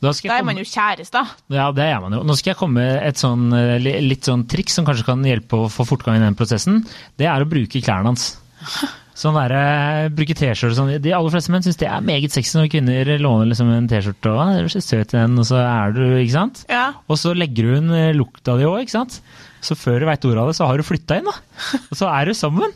Da, 0.01 0.13
Da 0.13 0.37
er 0.39 0.45
man 0.45 0.57
jo 0.57 0.63
kjærester. 0.65 1.27
ja, 1.51 1.71
det 1.73 1.85
er 1.85 2.01
man 2.01 2.13
jo. 2.13 2.23
Nå 2.23 2.37
skal 2.37 2.53
jeg 2.53 2.57
komme 2.61 2.75
med 2.81 3.03
et 3.03 3.17
sånn, 3.17 3.53
eh, 3.53 3.79
litt 4.01 4.23
sånn 4.25 4.47
triks 4.49 4.73
som 4.77 4.85
kanskje 4.87 5.05
kan 5.05 5.23
hjelpe 5.25 5.57
å 5.57 5.69
få 5.73 5.85
fortgang 5.89 6.17
i 6.17 6.21
den 6.25 6.35
prosessen. 6.37 6.85
Det 7.19 7.27
er 7.27 7.43
å 7.43 7.49
bruke 7.49 7.83
klærne 7.83 8.07
hans. 8.13 8.37
Sånn 9.17 9.33
der, 9.33 10.11
bruke 10.13 10.35
T-skjorte 10.37 10.77
sånn. 10.77 10.91
De 11.01 11.13
aller 11.17 11.31
fleste 11.33 11.49
menn 11.51 11.63
syns 11.65 11.79
det 11.81 11.89
er 11.89 12.03
meget 12.05 12.35
sexy 12.35 12.59
når 12.59 12.69
kvinner 12.69 13.09
låner 13.19 13.49
liksom 13.49 13.71
en 13.73 13.89
T-skjorte. 13.89 14.29
og 14.29 14.59
'Du 14.59 14.65
er 14.65 14.69
så 14.69 14.83
søt 14.85 15.15
i 15.15 15.17
den', 15.17 15.39
og 15.41 15.47
så 15.49 15.57
er 15.57 15.93
du 15.97 16.03
Ikke 16.21 16.33
sant? 16.37 16.67
Ja. 16.69 16.93
Og 17.09 17.17
så 17.17 17.33
legger 17.35 17.75
hun 17.77 17.91
eh, 17.97 18.13
lukta 18.13 18.59
di 18.59 18.65
òg, 18.69 18.83
ikke 18.85 18.91
sant. 18.93 19.21
Så 19.67 19.75
før 19.79 20.03
du 20.03 20.07
veit 20.09 20.27
ordet 20.29 20.43
av 20.43 20.51
det, 20.51 20.57
så 20.59 20.69
har 20.69 20.79
du 20.79 20.87
flytta 20.87 21.19
inn, 21.19 21.27
da. 21.27 21.81
Og 21.91 21.99
så 21.99 22.11
er 22.13 22.29
du 22.31 22.37
sammen. 22.39 22.75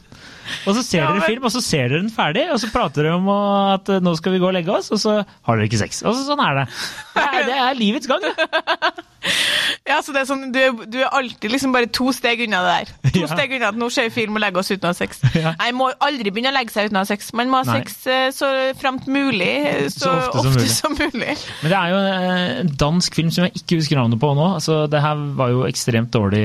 Og 0.66 0.74
så 0.76 0.82
ser 0.86 1.02
Ja, 1.04 1.12
dere 1.14 1.26
film, 1.28 1.44
og 1.48 1.52
så 1.54 1.62
ser 1.64 1.88
dere 1.88 2.02
den 2.02 2.10
ferdig, 2.14 2.46
og 2.52 2.58
så 2.62 2.70
prater 2.72 3.06
dere 3.06 3.18
om 3.18 3.28
at 3.34 3.88
eh, 3.92 4.00
nå 4.04 4.14
skal 4.18 4.34
vi 4.36 4.42
gå 4.42 4.48
og 4.50 4.56
legge 4.56 4.72
oss, 4.74 4.90
og 4.94 5.00
så 5.02 5.18
har 5.24 5.56
dere 5.60 5.68
ikke 5.70 5.80
sex. 5.82 6.02
Og 6.06 6.14
så, 6.16 6.26
sånn 6.32 6.42
er 6.44 6.62
det. 6.62 6.66
Det 7.14 7.24
er, 7.28 7.46
det 7.50 7.56
er 7.66 7.78
livets 7.80 8.10
gang. 8.10 8.26
det. 8.26 8.34
Ja, 9.84 9.98
så 10.00 10.14
det 10.14 10.22
er 10.22 10.26
sånn, 10.28 10.46
du, 10.54 10.58
du 10.88 10.94
er 11.02 11.10
alltid 11.12 11.52
liksom 11.52 11.74
bare 11.74 11.88
to 11.92 12.06
steg 12.16 12.40
unna 12.46 12.60
det 12.64 12.70
der. 12.72 13.10
To 13.12 13.20
Ja. 13.24 13.28
steg 13.34 13.52
unna 13.56 13.68
at 13.72 13.76
nå 13.76 13.88
ser 13.92 14.06
vi 14.08 14.12
film 14.14 14.38
og 14.38 14.40
legger 14.40 14.62
oss 14.62 14.70
uten 14.72 14.86
å 14.88 14.92
ha 14.94 14.96
sex. 14.96 15.20
Ja. 15.40 15.52
Nei, 15.60 15.70
må 15.76 15.90
aldri 16.04 16.32
begynne 16.32 16.52
å 16.52 16.56
legge 16.56 16.72
seg 16.72 16.88
uten 16.88 16.96
å 17.00 17.02
ha 17.02 17.08
sex. 17.08 17.28
Man 17.36 17.50
må 17.52 17.60
ha 17.60 17.66
Nei. 17.68 17.80
sex 17.82 17.98
eh, 18.08 18.28
så 18.32 18.48
framt 18.80 19.04
mulig, 19.12 19.50
eh, 19.68 19.86
så, 19.92 20.08
Så 20.08 20.14
ofte 20.40 20.40
som 20.40 20.46
ofte 20.46 20.56
mulig. 20.56 20.72
som 20.72 20.96
mulig. 20.96 21.36
Men 21.60 21.74
det 21.74 21.80
er 21.82 21.92
jo 21.92 22.00
en 22.64 22.72
dansk 22.80 23.18
film 23.20 23.32
som 23.34 23.44
jeg 23.48 23.60
ikke 23.60 23.80
husker 23.82 24.00
navnet 24.00 24.22
på 24.24 24.32
nå. 24.40 24.46
Altså, 24.56 24.80
det 24.90 25.02
her 25.04 25.20
var 25.40 25.52
jo 25.52 25.66
ekstremt 25.68 26.12
dårlig 26.16 26.44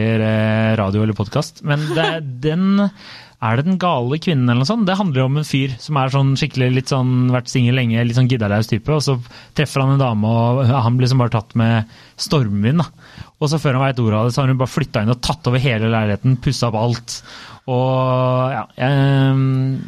radio 0.81 1.05
eller 1.05 1.15
podkast. 1.17 1.63
Men 1.67 1.87
det, 1.95 2.09
den 2.43 2.67
er 3.43 3.57
det 3.57 3.65
Den 3.67 3.79
gale 3.81 4.19
kvinnen 4.21 4.47
eller 4.47 4.63
noe 4.63 4.69
sånt? 4.69 4.85
Det 4.87 4.97
handler 4.99 5.21
jo 5.21 5.27
om 5.29 5.39
en 5.41 5.47
fyr 5.47 5.75
som 5.81 5.99
er 5.99 6.13
sånn 6.13 6.33
skikkelig 6.39 6.69
litt 6.73 6.91
sånn 6.93 7.31
vært 7.33 7.51
singel 7.51 7.75
lenge, 7.79 8.03
litt 8.05 8.17
sånn 8.17 8.29
giddalaus 8.31 8.69
type, 8.71 8.89
og 8.91 9.03
så 9.03 9.17
treffer 9.57 9.83
han 9.83 9.95
en 9.95 10.03
dame, 10.03 10.29
og 10.29 10.63
han 10.71 10.95
blir 10.95 11.07
liksom 11.07 11.23
bare 11.23 11.35
tatt 11.35 11.55
med 11.59 11.97
stormvind. 12.17 12.84
da. 12.84 12.88
Og 13.39 13.51
så 13.51 13.60
før 13.60 13.78
han 13.78 13.86
veit 13.88 13.99
ordet 13.99 14.19
av 14.19 14.30
det, 14.30 14.36
så 14.36 14.41
har 14.43 14.51
hun 14.54 14.62
bare 14.62 14.71
flytta 14.71 15.04
inn 15.04 15.12
og 15.12 15.21
tatt 15.23 15.47
over 15.51 15.62
hele 15.62 15.91
leiligheten, 15.91 16.38
pussa 16.43 16.69
opp 16.69 16.80
alt. 16.80 17.17
Og 17.65 18.51
ja, 18.54 18.62
jeg 18.78 19.38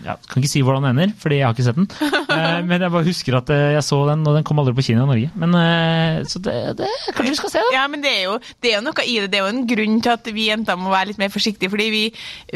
jeg, 0.07 0.15
kan 0.31 0.41
ikke 0.41 0.49
si 0.49 0.61
hvordan 0.65 0.87
den 0.87 0.97
ender, 0.97 1.11
fordi 1.21 1.37
jeg 1.37 1.45
har 1.45 1.53
ikke 1.53 1.67
sett 1.67 1.77
den. 1.77 1.89
Eh, 2.37 2.59
Men 2.67 2.83
jeg 2.83 2.91
bare 2.93 3.07
husker 3.07 3.33
at 3.39 3.49
eh, 3.49 3.71
jeg 3.73 3.81
så 3.87 3.97
den, 4.09 4.21
og 4.27 4.35
den 4.35 4.43
kom 4.45 4.59
aldri 4.61 4.75
på 4.77 4.83
kino 4.85 5.05
i 5.05 5.09
Norge. 5.09 5.29
Men 5.41 5.55
eh, 5.57 6.19
Så 6.29 6.37
det, 6.43 6.53
det 6.77 6.89
kanskje 7.15 7.31
vi 7.31 7.37
skal 7.39 7.53
se, 7.53 7.63
da. 7.63 7.71
Ja, 7.73 7.85
men 7.89 8.03
det 8.03 8.11
er, 8.11 8.19
jo, 8.27 8.35
det 8.61 8.69
er 8.69 8.75
jo 8.75 8.83
noe 8.85 9.05
i 9.07 9.15
det. 9.23 9.31
Det 9.33 9.39
er 9.39 9.47
jo 9.47 9.53
en 9.55 9.63
grunn 9.71 9.95
til 10.05 10.13
at 10.13 10.29
vi 10.35 10.45
jenter 10.51 10.77
må 10.77 10.91
være 10.93 11.09
litt 11.13 11.21
mer 11.21 11.31
forsiktige. 11.33 11.71
Fordi 11.73 11.87
vi, 11.93 12.03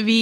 vi 0.05 0.19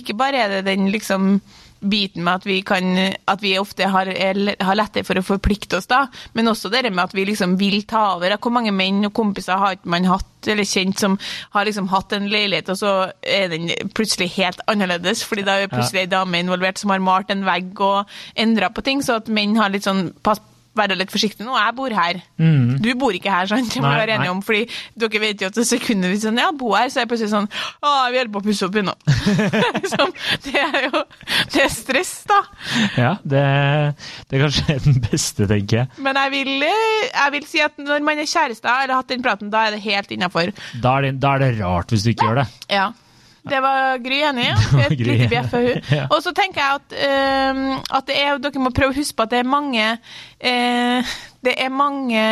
Ikke 0.00 0.16
bare 0.18 0.42
er 0.44 0.54
det 0.58 0.66
den 0.68 0.90
liksom 0.92 1.38
biten 1.80 2.24
med 2.24 2.40
at 2.40 2.46
vi 2.48 2.60
kan 2.66 2.88
At 3.28 3.42
vi 3.42 3.52
ofte 3.58 3.86
har, 3.88 4.06
er- 4.08 4.56
har 4.64 4.74
lettere 4.78 5.04
for 5.04 5.14
å 5.18 5.22
forplikte 5.24 5.78
oss, 5.78 5.86
da. 5.86 6.06
Men 6.34 6.48
også 6.48 6.70
det 6.70 6.82
med 6.92 7.04
at 7.04 7.14
vi 7.14 7.24
liksom 7.24 7.56
vil 7.58 7.82
ta 7.84 8.14
over. 8.16 8.36
Hvor 8.38 8.50
mange 8.52 8.72
menn 8.72 9.04
og 9.06 9.12
kompiser 9.14 9.58
har 9.58 9.76
ikke 9.76 9.88
man 9.94 10.04
hatt 10.04 10.24
eller 10.46 10.64
kjent 10.64 10.98
som 10.98 11.18
har 11.52 11.64
liksom 11.66 11.88
hatt 11.90 12.12
en 12.12 12.28
leilighet, 12.30 12.68
og 12.70 12.76
så 12.78 12.92
er 13.22 13.48
den 13.48 13.68
plutselig 13.94 14.30
helt 14.36 14.60
annerledes, 14.70 15.24
fordi 15.26 15.42
da 15.44 15.58
er 15.58 15.66
plutselig 15.72 16.04
ei 16.06 16.10
dame 16.12 16.38
involvert 16.38 16.78
som 16.78 16.90
har 16.90 17.02
malt 17.02 17.30
en 17.34 17.44
vegg 17.44 17.80
og 17.80 18.06
endra 18.36 18.70
på 18.70 18.84
ting, 18.86 19.02
så 19.02 19.16
at 19.18 19.28
menn 19.28 19.56
har 19.58 19.68
litt 19.74 19.84
sånn 19.84 20.12
pass 20.22 20.40
være 20.78 20.96
litt 20.98 21.12
forsiktig 21.12 21.46
nå. 21.46 21.56
Jeg 21.58 21.74
bor 21.78 21.94
her. 21.94 22.20
Du 22.38 22.88
bor 23.00 23.16
ikke 23.16 23.32
her, 23.32 23.48
sant? 23.50 23.70
Det 23.72 23.82
må 23.82 23.90
vi 23.92 24.00
være 24.02 24.16
enige 24.18 24.32
om. 24.32 24.42
fordi 24.44 24.64
dere 24.98 25.22
vet 25.22 25.42
jo 25.44 25.50
at 25.50 25.58
det 25.58 25.66
sekundet 25.68 26.12
vi 26.12 26.20
sånn, 26.22 26.38
ja, 26.40 26.50
bo 26.54 26.72
her, 26.76 26.88
så 26.92 27.00
er 27.02 27.06
det 27.06 27.12
plutselig 27.12 27.32
sånn 27.34 27.48
Å, 27.48 27.92
vi 28.12 28.20
holder 28.20 28.32
på 28.34 28.42
å 28.42 28.46
pusse 28.46 28.68
opp 28.68 28.78
ennå. 28.80 28.94
Liksom, 29.78 30.14
det 30.46 30.54
er 30.62 30.88
jo 30.88 31.02
Det 31.54 31.64
er 31.64 31.72
stress, 31.72 32.14
da. 32.28 32.40
Ja, 32.98 33.12
det, 33.22 33.44
det 34.28 34.38
er 34.38 34.46
kanskje 34.46 34.78
den 34.86 35.00
beste, 35.04 35.48
tenker 35.50 35.82
jeg. 35.82 36.02
Men 36.04 36.18
jeg 36.22 36.34
vil, 36.36 36.54
eh, 36.68 37.08
jeg 37.10 37.34
vil 37.38 37.50
si 37.50 37.62
at 37.64 37.78
når 37.82 38.06
man 38.06 38.22
er 38.22 38.28
kjærester 38.30 38.70
eller 38.70 38.94
har 38.96 39.02
hatt 39.02 39.12
den 39.12 39.24
praten, 39.24 39.52
da 39.52 39.66
er 39.66 39.76
det 39.76 39.84
helt 39.86 40.14
innafor. 40.14 40.54
Da 40.82 40.98
da 40.98 41.34
er 41.36 41.44
det 41.44 41.52
rart 41.60 41.92
hvis 41.92 42.04
du 42.06 42.12
ikke 42.12 42.26
gjør 42.28 42.42
det. 42.42 42.48
Ja. 42.72 42.88
Det 43.50 43.60
var 43.64 43.98
Gry 44.04 44.20
enig 44.28 44.46
i. 44.48 44.52
Et 44.86 44.94
lite 45.00 45.28
bjeff 45.30 45.54
av 45.56 45.66
hun. 45.66 45.88
Ja. 45.98 46.06
Og 46.10 46.22
så 46.24 46.32
tenker 46.36 46.62
jeg 46.62 46.80
at, 46.80 46.98
um, 47.54 47.62
at 47.98 48.08
det 48.10 48.18
er, 48.20 48.38
dere 48.42 48.62
må 48.62 48.72
prøve 48.74 48.94
å 48.94 48.98
huske 48.98 49.16
på 49.18 49.26
at 49.26 49.34
det 49.34 49.42
er 49.42 49.48
mange 49.48 49.86
eh, 50.38 51.16
Det 51.44 51.52
er 51.62 51.68
mange 51.70 52.22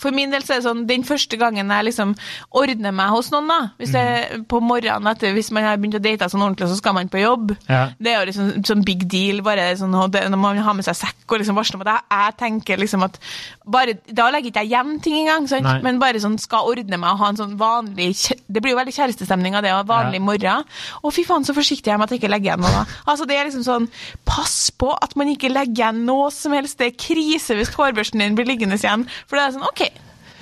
For 0.00 0.10
min 0.14 0.30
del 0.32 0.40
så 0.42 0.54
er 0.54 0.60
det 0.62 0.64
sånn 0.64 0.86
den 0.88 1.02
første 1.04 1.36
gangen 1.36 1.68
jeg 1.68 1.84
liksom 1.90 2.14
ordner 2.56 2.94
meg 2.96 3.10
hos 3.12 3.28
noen, 3.32 3.50
da 3.50 3.58
Hvis 3.78 3.92
det 3.92 4.02
er 4.02 4.42
på 4.48 4.60
morgenen 4.64 5.10
etter 5.10 5.34
hvis 5.36 5.50
man 5.52 5.66
har 5.66 5.76
begynt 5.80 5.98
å 5.98 6.02
date 6.02 6.28
sånn 6.32 6.42
ordentlig, 6.44 6.68
så 6.72 6.78
skal 6.80 6.94
man 6.96 7.10
på 7.12 7.20
jobb. 7.20 7.52
Ja. 7.68 7.82
Det 8.00 8.10
er 8.12 8.22
jo 8.22 8.28
liksom 8.30 8.64
sånn 8.64 8.84
big 8.86 9.04
deal, 9.12 9.42
bare 9.44 9.66
sånn, 9.76 9.92
det, 10.12 10.24
når 10.32 10.40
man 10.40 10.58
har 10.64 10.74
med 10.78 10.86
seg 10.86 10.96
sekk 10.98 11.32
og 11.34 11.42
liksom 11.42 11.56
varsler 11.60 11.78
om 11.80 11.84
at 11.84 11.92
jeg, 11.92 12.04
jeg 12.16 12.36
tenker 12.40 12.80
liksom 12.80 13.04
at 13.06 13.18
bare, 13.64 13.94
Da 14.08 14.30
legger 14.32 14.50
ikke 14.50 14.64
jeg 14.64 14.72
igjen 14.72 14.96
ting 15.04 15.18
engang, 15.22 15.46
sant? 15.50 15.66
Nei. 15.68 15.76
men 15.84 16.00
bare 16.02 16.20
sånn 16.22 16.38
skal 16.40 16.66
ordne 16.72 16.98
meg 16.98 17.12
og 17.12 17.20
ha 17.22 17.28
en 17.32 17.40
sånn 17.40 17.54
vanlig 17.60 18.10
Det 18.48 18.60
blir 18.64 18.72
jo 18.74 18.80
veldig 18.80 18.96
kjærestestemning 18.96 19.56
av 19.56 19.62
det, 19.66 19.72
og 19.76 19.86
vanlig 19.92 20.20
Ja. 20.20 20.24
morgen. 20.26 20.64
Å, 21.04 21.12
fy 21.12 21.24
faen, 21.28 21.44
så 21.44 21.54
forsiktig 21.56 21.92
jeg 21.92 21.94
er 21.94 22.00
med 22.00 22.08
at 22.08 22.16
jeg 22.16 22.22
ikke 22.22 22.32
legger 22.32 22.52
igjen 22.52 22.64
noe. 22.64 22.84
Altså, 23.06 23.26
det 23.28 23.36
er 23.36 23.44
liksom 23.50 23.64
sånn 23.68 23.88
Pass 24.28 24.70
på 24.78 24.90
at 25.02 25.14
man 25.20 25.28
ikke 25.32 25.50
legger 25.52 25.72
igjen 25.92 26.04
noe 26.08 26.30
som 26.32 26.52
helst. 26.56 26.78
Det 26.80 26.86
er 26.92 26.98
krise 26.98 27.56
hvis 27.58 27.72
hårbørsten 27.76 28.21
din 28.22 28.38
blir 28.38 28.48
liggende 28.48 28.78
igjen. 28.80 29.04
For 29.26 29.38
det 29.38 29.44
er 29.44 29.54
sånn, 29.56 29.68
OK. 29.68 29.84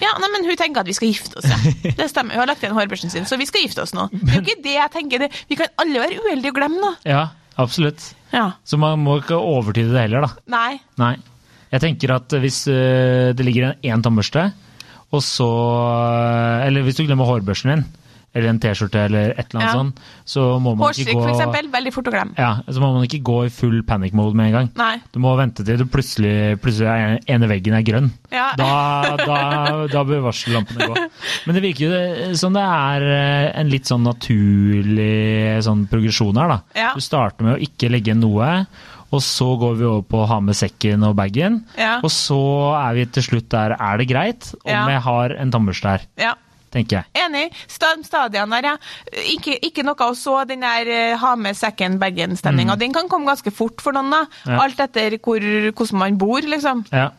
Ja, 0.00 0.14
nei, 0.16 0.30
men 0.32 0.46
Hun 0.48 0.56
tenker 0.56 0.80
at 0.80 0.88
vi 0.88 0.96
skal 0.96 1.10
gifte 1.10 1.40
oss, 1.40 1.48
ja. 1.50 1.58
Det 1.98 2.08
stemmer. 2.08 2.36
Hun 2.36 2.44
har 2.44 2.50
lagt 2.52 2.64
igjen 2.64 2.76
hårbørsten 2.76 3.12
sin, 3.12 3.28
så 3.28 3.36
vi 3.40 3.48
skal 3.48 3.66
gifte 3.66 3.84
oss 3.84 3.92
nå. 3.96 4.06
Det 4.14 4.30
er 4.32 4.38
jo 4.38 4.46
ikke 4.46 4.62
det 4.64 4.76
jeg 4.78 4.94
tenker. 4.96 5.24
Det. 5.26 5.28
Vi 5.50 5.58
kan 5.60 5.72
alle 5.82 6.06
være 6.06 6.22
uheldige 6.24 6.54
og 6.54 6.60
glemme 6.60 6.80
noe. 6.80 6.96
Ja, 7.08 7.26
absolutt. 7.60 8.12
Ja. 8.32 8.46
Så 8.64 8.80
man 8.80 9.02
må 9.04 9.18
ikke 9.20 9.36
overtyde 9.36 9.92
det 9.92 10.06
heller, 10.06 10.24
da. 10.24 10.46
Nei. 10.56 10.80
Nei. 11.00 11.14
Jeg 11.70 11.84
tenker 11.84 12.16
at 12.16 12.34
hvis 12.42 12.64
øh, 12.72 13.30
det 13.36 13.46
ligger 13.46 13.68
en 13.70 13.84
én 13.92 14.02
tannbørste, 14.02 14.48
og 15.10 15.22
så 15.26 15.46
Eller 16.66 16.84
hvis 16.86 16.98
du 16.98 17.02
glemmer 17.02 17.26
hårbørsten 17.26 17.72
din, 17.72 17.84
eller 18.34 18.48
en 18.52 18.58
T-skjorte 18.62 19.00
eller 19.08 19.32
et 19.34 19.48
eller 19.50 19.60
annet 19.60 19.70
Ja. 19.70 19.78
sånt, 19.80 20.00
så 20.24 20.42
må 20.62 20.76
man 20.76 20.92
ikke 20.92 21.02
Hårstrikk, 21.02 21.16
gå 21.16 21.22
for 21.24 21.30
eksempel. 21.34 21.70
Veldig 21.72 21.92
fort 21.96 22.06
å 22.06 22.12
glemme. 22.14 22.34
Ja, 22.38 22.50
så 22.68 22.78
må 22.80 22.92
man 22.94 23.02
ikke 23.08 23.22
gå 23.26 23.38
i 23.46 23.48
full 23.50 23.82
panic 23.82 24.12
mode 24.14 24.36
med 24.38 24.46
en 24.46 24.52
gang. 24.52 24.68
Nei. 24.78 25.00
Du 25.12 25.18
må 25.18 25.32
vente 25.36 25.64
til 25.66 25.76
du 25.80 25.84
plutselig, 25.90 26.58
plutselig 26.62 26.86
er 26.86 27.18
ene 27.26 27.48
veggen 27.50 27.74
er 27.74 27.82
grønn. 27.82 28.10
Ja. 28.30 28.52
Da, 28.56 29.16
da, 29.18 29.40
da 29.90 30.04
bør 30.06 30.22
varsellampene 30.28 30.86
gå. 30.92 31.08
Men 31.46 31.54
det 31.58 31.62
virker 31.64 31.90
jo 31.90 32.34
som 32.38 32.54
det 32.54 32.62
er 32.62 33.02
eh, 33.02 33.60
en 33.60 33.68
litt 33.72 33.90
sånn 33.90 34.06
naturlig 34.06 35.62
sånn 35.66 35.86
progresjon 35.90 36.38
her, 36.40 36.54
da. 36.54 36.60
Ja. 36.78 36.92
Du 36.94 37.02
starter 37.04 37.46
med 37.46 37.56
å 37.58 37.62
ikke 37.66 37.90
legge 37.92 38.10
igjen 38.12 38.22
noe, 38.22 38.50
og 39.10 39.22
så 39.26 39.48
går 39.58 39.74
vi 39.80 39.86
over 39.88 40.04
på 40.06 40.20
å 40.22 40.28
ha 40.30 40.38
med 40.44 40.54
sekken 40.54 41.02
og 41.08 41.16
bagen. 41.18 41.64
Ja. 41.78 41.96
Og 42.04 42.12
så 42.14 42.38
er 42.78 42.94
vi 42.94 43.06
til 43.10 43.26
slutt 43.26 43.48
der 43.50 43.74
er 43.74 43.98
det 43.98 44.06
greit 44.10 44.52
om 44.62 44.70
jeg 44.94 45.02
har 45.08 45.34
en 45.34 45.50
tannbørste 45.50 45.96
her, 45.96 46.06
Ja. 46.20 46.34
Tenker 46.74 47.00
jeg. 47.00 47.24
Enig. 47.26 47.46
Stadion 47.70 48.56
der, 48.56 48.72
ja. 48.72 48.76
Ikke, 49.32 49.56
ikke 49.66 49.84
noe 49.86 50.10
å 50.10 50.16
så 50.18 50.40
den 50.48 50.64
der 50.64 50.90
eh, 50.90 51.16
ha 51.20 51.34
med 51.38 51.58
sekken-bagen-stemninga. 51.58 52.78
Den 52.80 52.94
kan 52.96 53.10
komme 53.10 53.30
ganske 53.30 53.52
fort 53.54 53.82
for 53.84 53.96
noen, 53.96 54.12
da. 54.14 54.26
Mm. 54.44 54.52
Ja. 54.54 54.60
Alt 54.66 54.84
etter 54.86 55.18
hvor, 55.18 55.40
hvordan 55.72 56.04
man 56.04 56.20
bor, 56.20 56.46
liksom. 56.46 56.86
Ja. 56.94 57.10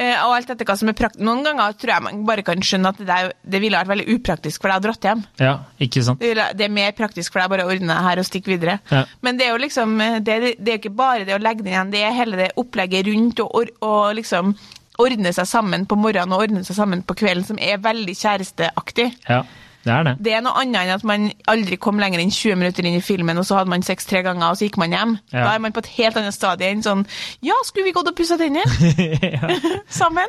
Eh, 0.00 0.16
og 0.24 0.32
alt 0.36 0.50
etter 0.52 0.64
hva 0.64 0.76
som 0.78 0.88
er 0.88 0.96
prakt 0.96 1.18
Noen 1.20 1.42
ganger 1.44 1.74
tror 1.76 1.92
jeg 1.92 2.04
man 2.06 2.22
bare 2.28 2.44
kan 2.46 2.62
skjønne 2.64 2.92
at 2.94 3.00
det, 3.00 3.06
der, 3.10 3.32
det 3.42 3.60
ville 3.60 3.76
vært 3.76 3.90
veldig 3.90 4.14
upraktisk 4.14 4.62
for 4.62 4.72
deg 4.72 4.80
å 4.80 4.84
dratt 4.86 5.08
hjem. 5.10 5.24
ja, 5.42 5.54
ikke 5.82 6.04
sant. 6.06 6.22
Det, 6.22 6.30
ville, 6.32 6.46
det 6.56 6.66
er 6.66 6.72
mer 6.72 6.94
praktisk 6.96 7.34
for 7.34 7.42
deg 7.42 7.52
bare 7.52 7.66
å 7.66 7.72
ordne 7.74 7.92
det 7.92 8.06
her 8.06 8.22
og 8.22 8.28
stikke 8.28 8.54
videre. 8.54 8.78
Ja. 8.88 9.02
Men 9.26 9.40
det 9.40 9.48
er 9.48 9.52
jo 9.52 9.60
liksom 9.60 9.96
eh, 10.00 10.18
det, 10.24 10.38
det 10.56 10.74
er 10.74 10.80
ikke 10.80 10.94
bare 10.96 11.26
det 11.28 11.36
å 11.36 11.42
legge 11.42 11.66
den 11.66 11.74
igjen, 11.74 11.92
det 11.92 12.04
er 12.06 12.16
hele 12.16 12.40
det 12.40 12.52
opplegget 12.60 13.10
rundt 13.10 13.44
og, 13.44 13.74
og 13.84 14.14
liksom 14.16 14.54
ordne 15.02 15.32
seg 15.36 15.48
sammen 15.48 15.86
på 15.90 15.98
morgenen 15.98 16.36
og 16.36 16.44
ordne 16.46 16.62
seg 16.66 16.76
sammen 16.78 17.02
på 17.06 17.16
kvelden 17.22 17.46
som 17.48 17.58
er 17.62 17.80
veldig 17.82 18.14
kjæresteaktig. 18.20 19.08
Ja, 19.28 19.42
det 19.84 19.92
er 19.94 20.04
det. 20.04 20.12
Det 20.20 20.32
er 20.36 20.42
noe 20.44 20.60
annet 20.60 20.82
enn 20.82 20.92
at 20.98 21.04
man 21.08 21.22
aldri 21.48 21.78
kom 21.80 21.96
lenger 22.02 22.20
enn 22.20 22.32
20 22.34 22.58
minutter 22.60 22.84
inn 22.84 22.98
i 22.98 23.04
filmen, 23.04 23.38
og 23.40 23.46
så 23.48 23.56
hadde 23.56 23.72
man 23.72 23.84
sex 23.86 24.04
tre 24.08 24.20
ganger, 24.26 24.50
og 24.52 24.58
så 24.60 24.66
gikk 24.66 24.76
man 24.82 24.92
hjem. 24.92 25.14
Ja. 25.32 25.46
Da 25.46 25.54
er 25.54 25.62
man 25.64 25.72
på 25.72 25.80
et 25.80 25.88
helt 25.96 26.20
annet 26.20 26.36
stadie 26.36 26.68
enn 26.68 26.84
sånn 26.84 27.06
Ja, 27.46 27.56
skulle 27.64 27.88
vi 27.88 27.94
gått 27.96 28.10
og 28.12 28.16
pussa 28.18 28.36
tenner 28.40 28.68
sammen? 30.00 30.28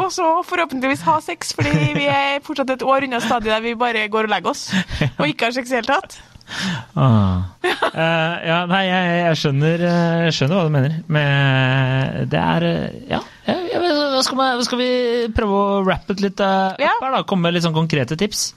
Og 0.00 0.08
så 0.14 0.28
forhåpentligvis 0.48 1.04
ha 1.08 1.18
sex, 1.24 1.52
fordi 1.58 1.92
vi 1.98 2.08
er 2.08 2.40
fortsatt 2.46 2.72
et 2.78 2.86
år 2.86 3.08
unna 3.08 3.20
stadiet 3.20 3.52
der 3.52 3.64
vi 3.66 3.76
bare 3.76 4.08
går 4.08 4.30
og 4.30 4.36
legger 4.38 4.54
oss, 4.56 4.70
og 5.20 5.26
ikke 5.28 5.50
har 5.50 5.58
sex 5.58 5.68
i 5.68 5.76
det 5.76 5.82
hele 5.82 5.92
tatt. 5.98 6.20
Ah. 6.98 7.48
Eh, 7.64 8.34
ja, 8.46 8.58
nei, 8.68 8.82
jeg, 8.88 9.14
jeg 9.22 9.38
skjønner, 9.40 9.82
eh, 9.88 10.18
jeg 10.26 10.34
skjønner 10.36 10.58
hva 10.58 10.64
du 10.68 10.74
mener. 10.74 10.94
Men 11.12 12.28
det 12.32 12.40
er 12.40 12.66
eh, 12.68 13.00
Ja, 13.10 13.20
jeg, 13.48 14.22
skal, 14.26 14.38
vi, 14.38 14.66
skal 14.68 14.80
vi 14.80 14.90
prøve 15.36 15.58
å 15.58 15.80
rappe 15.86 16.16
det 16.16 16.26
litt 16.26 16.40
uh, 16.44 16.72
Ja. 16.80 16.92
opp 16.96 17.06
her, 17.06 17.16
da? 17.16 17.22
Komme 17.28 17.48
med 17.48 17.56
litt 17.56 17.66
sånn 17.66 17.76
konkrete 17.76 18.16
tips? 18.20 18.52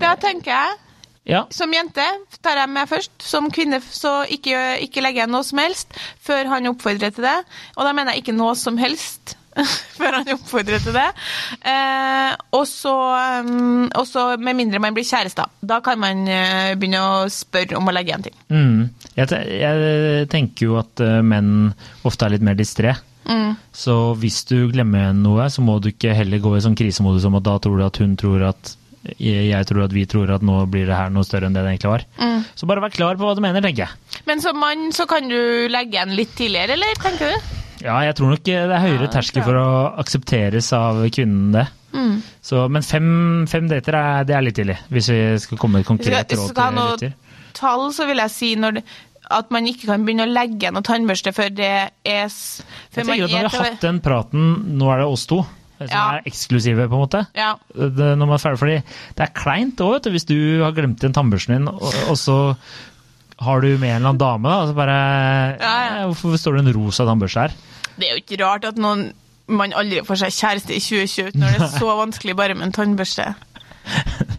Da 0.00 0.14
tenker 0.20 0.52
jeg 0.54 0.80
Ja. 1.24 1.44
Som 1.54 1.72
jente 1.72 2.04
tar 2.44 2.58
jeg 2.60 2.68
meg 2.68 2.88
først. 2.90 3.14
Som 3.24 3.46
kvinne 3.54 3.78
så 3.84 4.22
ikke, 4.28 4.58
ikke 4.84 5.00
legger 5.04 5.24
jeg 5.24 5.32
noe 5.32 5.46
som 5.46 5.62
helst 5.62 5.94
før 6.20 6.50
han 6.52 6.68
oppfordrer 6.68 7.14
til 7.16 7.24
det. 7.24 7.38
Og 7.78 7.86
da 7.88 7.94
mener 7.96 8.12
jeg 8.12 8.24
ikke 8.26 8.36
noe 8.36 8.52
som 8.60 8.76
helst. 8.80 9.36
før 9.98 10.18
han 10.18 10.32
oppfordrer 10.34 10.82
til 10.82 10.96
det. 10.96 11.06
Eh, 11.60 12.32
og 12.56 12.66
så 12.68 12.94
så 14.08 14.24
med 14.38 14.58
mindre 14.58 14.82
man 14.82 14.94
blir 14.96 15.06
kjærester. 15.06 15.50
Da 15.64 15.80
kan 15.84 16.00
man 16.02 16.26
eh, 16.30 16.74
begynne 16.78 17.00
å 17.02 17.24
spørre 17.32 17.78
om 17.78 17.88
å 17.88 17.94
legge 17.94 18.12
igjen 18.12 18.28
ting. 18.28 18.38
Mm. 18.52 19.08
Jeg, 19.14 19.30
te 19.30 19.40
jeg 19.58 20.28
tenker 20.32 20.68
jo 20.68 20.78
at 20.82 21.02
eh, 21.04 21.20
menn 21.24 21.74
ofte 22.06 22.26
er 22.26 22.36
litt 22.36 22.46
mer 22.46 22.58
distré. 22.58 22.94
Mm. 23.24 23.54
Så 23.72 23.96
hvis 24.20 24.42
du 24.50 24.68
glemmer 24.72 25.14
noe, 25.16 25.48
så 25.50 25.64
må 25.64 25.78
du 25.80 25.90
ikke 25.92 26.16
heller 26.16 26.42
gå 26.44 26.56
i 26.56 26.64
sånn 26.64 26.78
krisemodus 26.78 27.26
om 27.28 27.38
at 27.40 27.46
da 27.46 27.58
tror 27.62 27.80
du 27.80 27.86
at 27.86 28.00
hun 28.02 28.18
tror 28.20 28.50
at 28.52 28.74
jeg 29.20 29.66
tror 29.68 29.82
at 29.84 29.92
vi 29.92 30.06
tror 30.08 30.30
at 30.32 30.44
nå 30.44 30.62
blir 30.72 30.86
det 30.88 30.96
her 30.96 31.10
noe 31.12 31.26
større 31.28 31.50
enn 31.50 31.56
det 31.56 31.60
det 31.64 31.74
egentlig 31.74 31.90
var. 31.92 32.06
Mm. 32.16 32.38
Så 32.56 32.68
bare 32.68 32.80
vær 32.84 32.94
klar 32.94 33.18
på 33.20 33.26
hva 33.28 33.34
du 33.36 33.42
mener, 33.44 33.64
tenker 33.64 33.84
jeg. 33.84 34.22
Men 34.24 34.40
som 34.40 34.56
mann 34.56 34.88
så 34.96 35.04
kan 35.10 35.28
du 35.28 35.68
legge 35.68 35.98
igjen 35.98 36.16
litt 36.16 36.32
tidligere, 36.38 36.78
eller 36.78 37.02
tenker 37.02 37.34
du? 37.34 37.63
Ja, 37.84 37.98
jeg 38.06 38.16
tror 38.16 38.30
nok 38.32 38.44
det 38.46 38.54
er 38.56 38.74
høyere 38.80 39.06
Ja, 39.06 39.12
terskel 39.12 39.44
for 39.44 39.58
å 39.60 39.66
aksepteres 40.00 40.70
av 40.76 41.02
kvinnen 41.12 41.50
det. 41.52 41.66
Mm. 41.94 42.14
Så, 42.42 42.64
men 42.72 42.82
fem, 42.82 43.08
fem 43.50 43.68
dater 43.70 43.94
er, 43.98 44.24
det 44.26 44.34
er 44.34 44.42
litt 44.46 44.56
tidlig, 44.58 44.78
hvis 44.90 45.10
vi 45.12 45.18
skal 45.44 45.60
komme 45.60 45.78
med 45.78 45.84
et 45.84 45.90
konkret 45.92 46.32
råd 46.34 46.54
til 46.56 46.78
lytter. 46.80 47.12
tall, 47.54 47.84
så 47.94 48.06
vil 48.08 48.18
jeg 48.24 48.32
si 48.34 48.54
når 48.58 48.78
det, 48.80 48.84
at 49.34 49.52
man 49.54 49.68
ikke 49.68 49.86
kan 49.88 50.02
begynne 50.04 50.26
å 50.26 50.32
legge 50.32 50.68
noen 50.68 50.80
noe 50.80 50.84
tannbørste 50.84 51.32
før 51.36 51.52
det 51.56 51.68
er 52.04 52.26
før 52.28 53.04
Jeg 53.04 53.06
tenker 53.06 53.12
at 53.12 53.20
Når 53.20 53.28
vi 53.30 53.36
har 53.44 53.54
hatt 53.68 53.84
den 53.86 54.00
praten, 54.04 54.48
nå 54.80 54.90
er 54.92 55.04
det 55.04 55.06
oss 55.14 55.24
to, 55.30 55.38
som 55.78 55.88
Ja. 55.90 56.02
er 56.18 56.26
eksklusive, 56.28 56.88
på 56.88 56.94
en 56.98 57.04
måte. 57.04 57.22
Ja. 57.36 57.54
Det, 57.74 58.10
når 58.18 58.26
man 58.26 58.34
er 58.36 58.42
ferdig, 58.42 58.60
fordi 58.64 58.76
det 59.16 59.24
er 59.28 59.32
kleint 59.38 59.80
òg, 59.84 60.10
hvis 60.12 60.26
du 60.28 60.36
har 60.64 60.72
glemt 60.76 61.00
igjen 61.02 61.14
tannbørsten 61.16 61.56
din, 61.56 61.68
og, 61.72 61.88
og 62.08 62.18
så 62.20 62.36
har 63.40 63.60
du 63.60 63.68
med 63.78 63.90
en 63.90 63.96
eller 63.96 64.08
annen 64.12 64.20
dame, 64.22 64.48
da, 64.48 64.60
Altså 64.62 64.74
bare 64.74 64.98
Ja, 65.58 65.74
ja. 65.84 65.94
«Eh, 66.00 66.04
Hvorfor 66.10 66.36
står 66.38 66.58
det 66.58 66.66
en 66.66 66.76
rosa 66.76 67.06
tannbørste 67.08 67.40
her? 67.40 67.56
Det 67.96 68.06
er 68.08 68.14
jo 68.14 68.22
ikke 68.22 68.44
rart 68.44 68.64
at 68.64 68.78
noen 68.80 69.12
man 69.46 69.74
aldri 69.76 70.00
får 70.06 70.22
seg 70.22 70.32
kjæreste 70.32 70.72
i 70.72 70.80
2020 70.80 71.34
når 71.36 71.50
det 71.52 71.66
er 71.66 71.72
så 71.74 71.96
vanskelig 71.98 72.36
bare 72.36 72.54
med 72.56 72.70
en 72.70 72.72
tannbørste. 72.72 73.34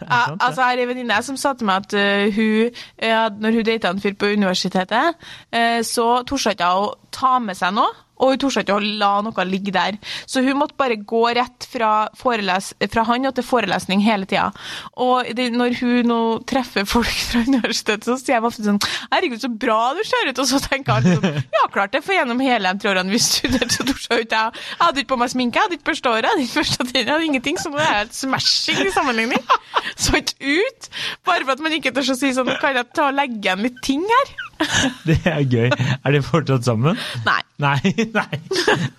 Ja, 0.05 0.35
altså, 0.37 0.61
jeg 0.61 0.65
har 0.69 0.79
en 0.81 0.87
venninne 0.89 1.15
som 1.25 1.37
sa 1.37 1.55
til 1.57 1.65
meg 1.65 1.85
at 1.85 1.93
uh, 1.97 2.33
hun, 2.35 2.75
ja, 3.01 3.23
når 3.29 3.55
hun 3.57 3.65
data 3.65 3.89
en 3.89 4.01
fyr 4.01 4.13
på 4.17 4.29
universitetet, 4.37 5.15
uh, 5.49 5.81
så 5.85 6.05
torde 6.29 6.53
ikke 6.53 6.67
hun 6.69 6.89
å 6.91 6.91
ta 7.13 7.31
med 7.41 7.57
seg 7.57 7.73
noe. 7.73 7.89
Og 8.19 8.33
hun 8.33 8.41
torde 8.41 8.63
ikke 8.63 8.77
å 8.77 8.83
la 9.01 9.11
noe 9.25 9.45
ligge 9.47 9.73
der. 9.75 9.97
Så 10.25 10.43
hun 10.45 10.59
måtte 10.59 10.77
bare 10.79 10.97
gå 10.97 11.23
rett 11.35 11.67
fra, 11.69 12.07
fra 12.15 13.05
han 13.09 13.27
og 13.29 13.35
til 13.35 13.45
forelesning 13.45 14.03
hele 14.05 14.27
tida. 14.29 14.49
Og 15.01 15.31
det, 15.35 15.49
når 15.55 15.77
hun 15.81 16.09
nå 16.09 16.19
treffer 16.47 16.87
folk 16.89 17.11
fra 17.29 17.43
universitetet, 17.47 18.07
så 18.07 18.17
sier 18.19 18.37
jeg 18.37 18.45
ofte 18.45 18.65
sånn 18.65 18.81
Herregud, 19.11 19.41
så 19.41 19.49
bra 19.51 19.79
du 19.97 20.01
ser 20.07 20.31
ut! 20.31 20.41
Og 20.41 20.49
så 20.49 20.61
tenker 20.63 20.99
han 20.99 21.19
sånn 21.19 21.41
Ja, 21.55 21.65
klart 21.73 21.93
det, 21.95 22.03
for 22.05 22.15
gjennom 22.15 22.41
hele 22.43 22.71
de 22.73 22.83
tre 22.83 22.93
årene 22.93 23.13
vi 23.13 23.21
studerte, 23.21 23.71
så 23.75 23.85
torde 23.87 24.19
jeg 24.19 24.27
ikke 24.27 24.41
jeg. 24.41 24.65
Hadde 24.81 25.03
ikke 25.03 25.13
på 25.13 25.19
meg 25.21 25.33
sminke, 25.33 25.59
jeg 25.59 25.67
hadde 25.67 25.79
ikke 25.79 25.89
børsta 25.91 26.13
håret, 26.13 26.27
jeg 26.27 26.35
hadde 26.35 26.47
ikke 26.47 26.59
børsta 26.61 26.81
tennene, 26.83 27.05
jeg 27.05 27.13
hadde 27.13 27.29
ingenting. 27.29 27.61
Så 27.61 27.71
nå 27.71 27.79
er 27.81 27.87
jeg 27.89 28.01
helt 28.03 28.19
smashing 28.19 28.81
i 28.85 28.93
sammenligning. 28.95 29.43
Så 30.03 30.17
ikke 30.19 30.57
ut! 30.61 30.89
Bare 31.27 31.45
for 31.45 31.55
at 31.55 31.63
man 31.63 31.75
ikke 31.75 31.93
tør 31.95 32.13
å 32.13 32.17
si 32.17 32.31
sånn 32.35 32.49
Kan 32.61 32.77
jeg 32.77 32.89
ta 32.95 33.09
og 33.11 33.17
legge 33.17 33.41
igjen 33.41 33.63
litt 33.65 33.79
ting 33.85 34.03
her? 34.09 34.33
Det 35.07 35.17
er 35.27 35.41
gøy. 35.43 35.67
Er 35.69 36.15
de 36.15 36.21
fortsatt 36.23 36.67
sammen? 36.67 36.99
Nei. 37.25 37.41
Nei, 37.61 37.79
nei. 38.17 38.39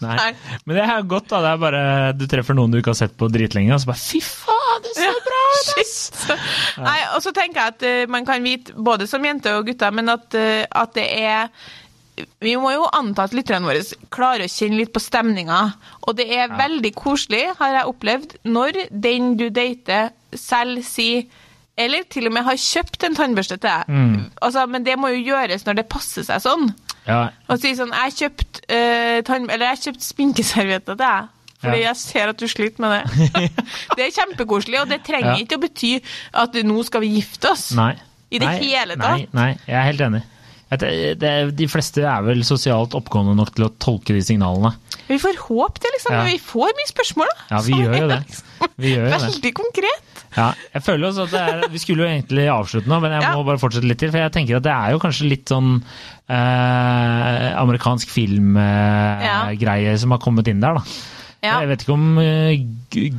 nei. 0.01 0.17
Nei. 0.17 0.29
Men 0.65 0.79
det 0.79 0.85
er 0.85 1.09
godt, 1.09 1.31
da. 1.33 1.41
Det 1.45 1.55
er 1.55 1.63
bare 1.63 1.83
du 2.17 2.27
treffer 2.31 2.57
noen 2.57 2.73
du 2.73 2.81
ikke 2.81 2.93
har 2.95 3.01
sett 3.01 3.17
på 3.19 3.29
dritlenge, 3.33 3.73
og 3.75 3.83
så 3.83 3.91
bare 3.91 4.03
fy 4.03 4.21
faen, 4.25 4.85
det 4.85 4.93
ser 4.97 5.19
bra 5.27 5.43
ut, 5.57 5.83
Ja. 6.77 6.85
Nei, 6.85 6.99
og 7.17 7.25
så 7.25 7.33
tenker 7.37 7.61
jeg 7.63 7.75
at 7.75 7.85
uh, 7.87 8.13
man 8.13 8.29
kan 8.29 8.45
vite, 8.45 8.77
både 8.77 9.09
som 9.09 9.25
jente 9.25 9.53
og 9.57 9.69
gutter, 9.69 9.93
men 9.97 10.13
at, 10.13 10.29
uh, 10.37 10.65
at 10.83 10.97
det 10.97 11.07
er 11.17 11.49
vi 12.41 12.55
må 12.57 12.71
jo 12.73 12.87
anta 12.97 13.25
at 13.27 13.35
lytterne 13.37 13.67
våre 13.69 13.83
klarer 14.15 14.47
å 14.47 14.53
kjenne 14.53 14.79
litt 14.81 14.93
på 14.95 15.03
stemninga. 15.05 15.59
Og 16.09 16.17
det 16.17 16.27
er 16.33 16.49
veldig 16.57 16.93
koselig, 16.97 17.43
har 17.59 17.75
jeg 17.77 17.91
opplevd, 17.91 18.37
når 18.45 18.79
den 18.91 19.35
du 19.37 19.49
dater 19.51 20.11
selv 20.35 20.83
sier 20.85 21.27
Eller 21.77 22.07
til 22.09 22.25
og 22.27 22.33
med 22.33 22.45
har 22.47 22.57
kjøpt 22.57 23.03
en 23.05 23.15
tannbørste 23.19 23.59
til 23.61 23.69
deg. 23.69 23.89
Mm. 23.93 24.31
Altså, 24.41 24.63
men 24.67 24.83
det 24.87 24.95
må 24.97 25.11
jo 25.13 25.19
gjøres 25.27 25.67
når 25.67 25.75
det 25.77 25.89
passer 25.93 26.25
seg 26.25 26.41
sånn. 26.41 26.71
Ja, 27.07 27.19
Og 27.53 27.61
si 27.61 27.75
sånn 27.77 27.93
Jeg 27.93 28.01
har 28.01 28.15
kjøpt, 28.17 28.61
eh, 28.73 29.21
tann, 29.29 29.45
eller 29.51 29.67
jeg 29.67 29.75
har 29.77 29.83
kjøpt 29.85 30.07
sminkeservietter 30.07 30.97
til 30.97 31.03
deg. 31.03 31.29
Fordi 31.61 31.83
Ja. 31.83 31.89
jeg 31.93 31.97
ser 32.01 32.29
at 32.33 32.39
du 32.41 32.47
sliter 32.49 32.81
med 32.81 32.91
det. 32.97 33.51
det 33.97 34.07
er 34.07 34.17
kjempekoselig, 34.17 34.81
og 34.81 34.89
det 34.89 35.03
trenger 35.05 35.37
Ja. 35.37 35.45
ikke 35.45 35.59
å 35.61 35.65
bety 35.67 35.93
at 36.33 36.55
nå 36.65 36.83
skal 36.89 37.01
vi 37.05 37.13
gifte 37.21 37.51
oss. 37.53 37.73
Nei. 37.77 37.93
I 38.33 38.39
det 38.41 38.49
nei, 38.49 38.57
hele 38.65 38.97
Nei, 38.97 39.05
tatt. 39.27 39.35
nei, 39.35 39.51
jeg 39.69 39.77
er 39.77 39.87
helt 39.93 40.01
enig. 40.01 40.23
Det, 40.67 40.89
det, 41.23 41.33
de 41.55 41.67
fleste 41.71 42.03
er 42.03 42.25
vel 42.27 42.41
sosialt 42.43 42.97
oppgående 42.99 43.37
nok 43.39 43.53
til 43.55 43.69
å 43.69 43.71
tolke 43.79 44.11
de 44.17 44.23
signalene. 44.27 44.73
Vi 45.07 45.15
får 45.23 45.37
håp 45.45 45.77
det, 45.79 45.93
liksom. 45.95 46.17
Ja. 46.17 46.25
Vi 46.27 46.41
får 46.43 46.73
mye 46.75 46.89
spørsmål, 46.91 47.31
da. 47.31 47.45
Ja, 47.53 47.61
vi 47.63 47.77
gjør 47.79 47.95
jo 48.01 48.09
det. 48.11 48.17
liksom 48.27 48.73
Vi 48.83 48.91
gjør 48.97 49.05
jo 49.05 49.13
det. 49.13 49.21
Veldig 49.29 49.53
konkret. 49.61 50.03
Ja, 50.37 50.49
jeg 50.75 50.83
føler 50.85 51.07
også 51.09 51.25
at 51.29 51.33
det 51.33 51.43
er, 51.49 51.69
Vi 51.73 51.79
skulle 51.81 52.03
jo 52.03 52.09
egentlig 52.11 52.49
avslutte 52.53 52.91
nå, 52.91 52.99
men 53.01 53.15
jeg 53.15 53.23
Ja. 53.23 53.31
må 53.39 53.45
bare 53.47 53.63
fortsette 53.63 53.87
litt 53.89 54.01
til. 54.03 54.11
For 54.11 54.19
jeg 54.25 54.33
tenker 54.35 54.59
at 54.59 54.67
det 54.67 54.75
er 54.75 54.91
jo 54.97 54.99
kanskje 55.07 55.31
litt 55.31 55.47
sånn 55.55 55.71
eh, 56.29 57.47
amerikansk 57.63 58.11
filmgreie 58.13 59.95
som 60.03 60.11
har 60.17 60.19
kommet 60.23 60.49
inn 60.51 60.61
der, 60.65 60.81
da. 60.81 60.83
Ja. 61.47 61.61
Jeg 61.63 61.71
vet 61.73 61.85
ikke 61.85 61.97
om 61.97 62.21
eh, 62.23 62.59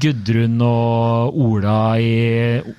Gudrun 0.01 0.61
og 0.63 1.37
Ola 1.37 1.79
i 2.01 2.11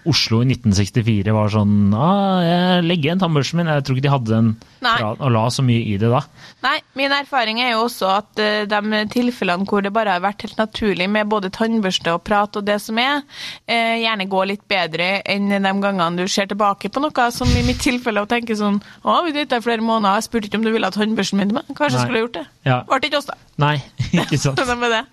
Oslo 0.09 0.41
i 0.43 0.49
1964 0.51 1.35
var 1.37 1.53
sånn 1.53 1.93
ah, 1.97 2.41
jeg 2.45 2.87
legger 2.87 3.11
igjen 3.11 3.23
tannbørsten 3.23 3.61
min. 3.61 3.71
Jeg 3.73 3.87
tror 3.87 3.99
ikke 3.99 4.07
de 4.07 4.15
hadde 4.15 4.35
den 4.35 4.55
og 4.79 5.31
la 5.35 5.45
så 5.51 5.65
mye 5.67 5.83
i 5.91 5.97
det 6.01 6.11
da. 6.13 6.23
Nei, 6.65 6.77
min 6.99 7.13
erfaring 7.15 7.61
er 7.63 7.73
jo 7.73 7.85
også 7.87 8.11
at 8.13 8.43
eh, 8.43 8.65
de 8.71 9.03
tilfellene 9.13 9.67
hvor 9.69 9.83
det 9.85 9.93
bare 9.95 10.17
har 10.17 10.25
vært 10.25 10.47
helt 10.47 10.61
naturlig 10.61 11.09
med 11.11 11.31
både 11.31 11.53
tannbørste 11.55 12.15
og 12.15 12.23
prat 12.27 12.59
og 12.59 12.67
det 12.67 12.79
som 12.83 12.99
er, 13.03 13.23
eh, 13.67 13.99
gjerne 14.05 14.29
går 14.31 14.51
litt 14.53 14.65
bedre 14.71 15.11
enn 15.29 15.51
de 15.51 15.75
gangene 15.83 16.23
du 16.23 16.27
ser 16.31 16.51
tilbake 16.51 16.91
på 16.93 17.03
noe, 17.03 17.29
som 17.35 17.51
i 17.59 17.65
mitt 17.67 17.83
tilfelle 17.83 18.23
og 18.23 18.31
tenker 18.31 18.59
sånn 18.59 18.81
Å, 19.03 19.21
vi 19.27 19.35
data 19.35 19.59
i 19.59 19.65
flere 19.65 19.85
måneder, 19.85 20.19
jeg 20.19 20.29
spurte 20.29 20.51
ikke 20.51 20.61
om 20.61 20.67
du 20.67 20.73
ville 20.75 20.89
ha 20.89 20.95
tannbørsten 20.95 21.41
min 21.41 21.51
til 21.51 21.59
meg. 21.59 21.71
Kanskje 21.77 22.03
Nei. 22.03 22.09
jeg 22.09 22.25
gjort 22.27 22.39
det. 22.39 22.47
Ja. 22.69 22.81
Ble 22.89 23.01
ikke 23.09 23.21
oss, 23.21 23.29
da. 23.31 23.39
Nei, 23.59 23.77
ikke 24.23 24.41
sant. 24.41 24.63
Sånn 24.69 24.83
med 24.83 24.95
det. 24.95 25.05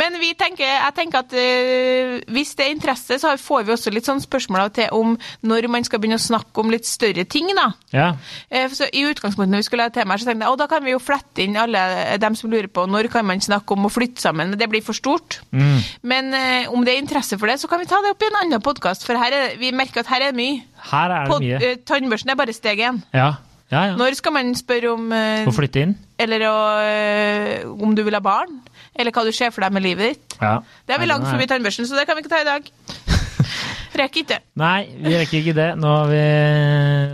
Men 0.00 0.18
vi 0.20 0.32
tenker, 0.38 0.64
jeg 0.66 0.94
tenker 0.96 1.22
at 1.24 1.32
uh, 1.34 2.32
hvis 2.34 2.54
det 2.58 2.66
er 2.66 2.74
interesse, 2.74 3.18
så 3.22 3.34
får 3.40 3.64
vi 3.68 3.74
også 3.74 3.92
litt 3.94 4.08
sånn 4.08 4.22
spørsmål 4.22 4.72
til 4.76 4.88
om 4.96 5.14
når 5.42 5.68
man 5.72 5.84
skal 5.86 6.00
begynne 6.02 6.18
å 6.20 6.24
snakke 6.24 6.60
om 6.64 6.72
litt 6.72 6.86
større 6.88 7.24
ting, 7.24 7.50
da. 7.56 7.70
Ja, 7.94 8.10
Uh, 8.50 8.68
Så 8.74 8.88
I 8.92 9.04
utgangspunktet 9.08 9.52
når 9.52 9.62
vi 9.62 9.68
skulle 9.68 9.86
ha 9.86 9.92
tema, 9.94 10.16
så 10.18 10.26
tenkte 10.28 10.44
jeg, 10.44 10.52
at 10.52 10.62
da 10.64 10.66
kan 10.70 10.84
vi 10.84 10.92
jo 10.94 10.98
flette 11.02 11.42
inn 11.44 11.56
alle 11.60 11.82
dem 12.22 12.34
som 12.38 12.50
lurer 12.50 12.68
på 12.68 12.86
når 12.90 13.08
kan 13.12 13.26
man 13.26 13.40
snakke 13.40 13.74
om 13.76 13.86
å 13.86 13.92
flytte 13.92 14.20
sammen, 14.22 14.50
men 14.50 14.58
det 14.58 14.68
blir 14.70 14.82
for 14.84 14.96
stort. 14.96 15.40
Mm. 15.52 15.78
Men 16.02 16.30
uh, 16.34 16.72
om 16.74 16.84
det 16.84 16.94
er 16.94 17.02
interesse 17.02 17.38
for 17.38 17.50
det, 17.50 17.58
så 17.62 17.68
kan 17.70 17.80
vi 17.82 17.88
ta 17.90 18.00
det 18.04 18.14
opp 18.14 18.22
i 18.22 18.30
en 18.30 18.40
annen 18.42 18.62
podkast, 18.64 19.04
for 19.06 19.18
her 19.20 19.32
er, 19.32 19.56
vi 19.60 19.72
merker 19.72 20.02
at 20.04 20.10
her 20.12 20.28
er 20.28 20.32
det 20.32 20.38
mye. 20.40 20.62
her 20.90 21.10
er 21.10 21.28
det 21.30 21.40
mye. 21.40 21.58
eh, 21.62 21.76
tannbørsten 21.86 22.30
er 22.34 22.38
bare 22.38 22.52
steg 22.56 22.80
én. 22.84 23.02
Ja, 23.14 23.34
ja. 23.74 23.82
ja. 23.90 23.96
Når 23.98 24.16
skal 24.20 24.34
man 24.36 24.54
spørre 24.58 24.92
om 24.94 25.10
eh, 25.14 25.48
Å 25.50 25.54
flytte 25.54 25.82
inn? 25.84 25.96
eller 26.24 26.46
å, 26.46 26.54
eh, 26.86 27.64
om 27.66 27.94
du 27.96 28.04
vil 28.06 28.14
ha 28.16 28.22
barn? 28.24 28.60
Eller 28.94 29.10
hva 29.14 29.24
du 29.26 29.32
ser 29.34 29.50
for 29.50 29.66
deg 29.66 29.74
med 29.74 29.82
livet 29.84 30.14
ditt? 30.14 30.36
Ja. 30.38 30.60
Det 30.86 30.94
er 30.94 31.02
vi 31.02 31.08
Nei, 31.08 31.10
langt 31.10 31.26
den 31.26 31.34
forbi 31.34 31.48
tannbørsten, 31.50 31.88
så 31.90 31.98
det 31.98 32.06
kan 32.06 32.16
vi 32.16 32.22
ikke 32.22 32.32
ta 32.32 32.42
i 32.44 32.46
dag. 32.46 32.68
Rekker 33.98 34.24
ikke. 34.24 34.38
Nei, 34.58 34.78
vi 34.98 35.14
rekker 35.14 35.38
ikke 35.38 35.54
det. 35.54 35.68
Nå 35.78 35.90
har 35.90 36.08
vi 36.10 36.22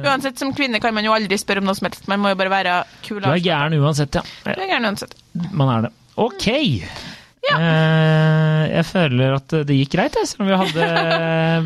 Uansett, 0.08 0.40
som 0.40 0.52
kvinne 0.56 0.80
kan 0.80 0.94
man 0.96 1.04
jo 1.04 1.12
aldri 1.12 1.36
spørre 1.40 1.60
om 1.60 1.68
noe 1.68 1.76
som 1.76 1.90
helst. 1.90 2.06
Man 2.08 2.22
må 2.22 2.32
jo 2.32 2.38
bare 2.40 2.52
være 2.52 2.76
kul. 3.04 3.20
Du 3.20 3.28
er 3.28 3.42
gæren 3.44 3.76
uansett, 3.76 4.16
ja. 4.16 4.22
Du 4.46 4.52
er 4.54 4.70
gæren 4.70 4.88
uansett. 4.88 5.12
Man 5.52 5.72
er 5.74 5.88
det. 5.88 5.92
Ok. 6.20 6.46
Ja. 7.48 7.56
Eh, 7.56 8.64
jeg 8.74 8.86
føler 8.90 9.34
at 9.38 9.54
det 9.66 9.76
gikk 9.78 9.94
greit, 9.94 10.16
selv 10.28 10.44
om 10.44 10.50
vi 10.50 10.58
hadde 10.60 10.88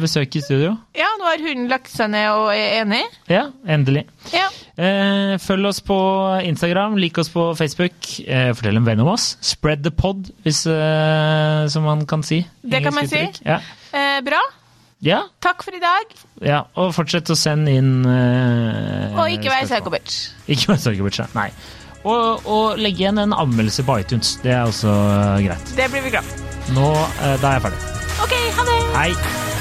besøk 0.02 0.36
i 0.38 0.42
studio. 0.44 0.74
Ja, 0.96 1.08
nå 1.18 1.26
har 1.26 1.42
hunden 1.42 1.68
lagt 1.72 1.90
seg 1.92 2.12
ned 2.14 2.28
og 2.30 2.52
er 2.54 2.80
enig. 2.82 3.02
Ja, 3.30 3.48
endelig. 3.66 4.04
Ja. 4.32 4.46
Eh, 4.78 5.34
følg 5.42 5.68
oss 5.70 5.82
på 5.84 5.98
Instagram, 6.46 6.96
lik 7.02 7.18
oss 7.22 7.30
på 7.34 7.50
Facebook. 7.58 7.94
Eh, 8.24 8.52
fortell 8.56 8.80
en 8.80 8.86
venn 8.86 9.02
om 9.04 9.12
oss. 9.14 9.34
Spread 9.44 9.84
the 9.86 9.92
pod, 9.94 10.30
hvis, 10.46 10.64
eh, 10.70 11.64
som 11.74 11.86
man 11.90 12.06
kan 12.10 12.22
si. 12.26 12.44
Det 12.62 12.82
kan 12.84 12.94
man 12.94 13.10
si. 13.10 13.26
Ja. 13.44 13.60
Eh, 13.92 14.20
bra. 14.26 14.42
Ja, 15.04 15.24
Takk 15.44 15.62
for 15.66 15.74
i 15.76 15.80
dag. 15.82 16.12
ja, 16.40 16.62
og 16.80 16.94
fortsett 16.96 17.28
å 17.28 17.36
sende 17.36 17.74
inn 17.76 18.06
eh, 18.08 19.12
Og 19.18 19.28
ikke 19.34 19.50
vær 19.52 19.66
spørsmål. 19.68 20.00
Ikke 20.48 20.72
vær 20.72 21.18
ja. 21.18 21.26
nei. 21.36 21.50
Og, 22.04 22.44
og 22.44 22.78
legge 22.80 23.04
igjen 23.06 23.18
en 23.22 23.32
anmeldelse 23.32 23.84
på 23.88 23.98
iTunes. 24.02 24.34
Det 24.44 24.52
er 24.52 24.66
også 24.68 24.92
eh, 24.92 25.46
greit. 25.48 25.74
Det 25.78 25.88
blir 25.92 26.04
vi 26.04 26.12
glad 26.12 26.28
for. 26.28 26.44
Nå, 26.76 26.90
eh, 27.24 27.36
Da 27.40 27.54
er 27.54 27.58
jeg 27.58 27.66
ferdig. 27.68 27.82
OK, 28.24 28.34
ha 28.58 28.68
det. 28.70 28.78
Hei! 28.98 29.53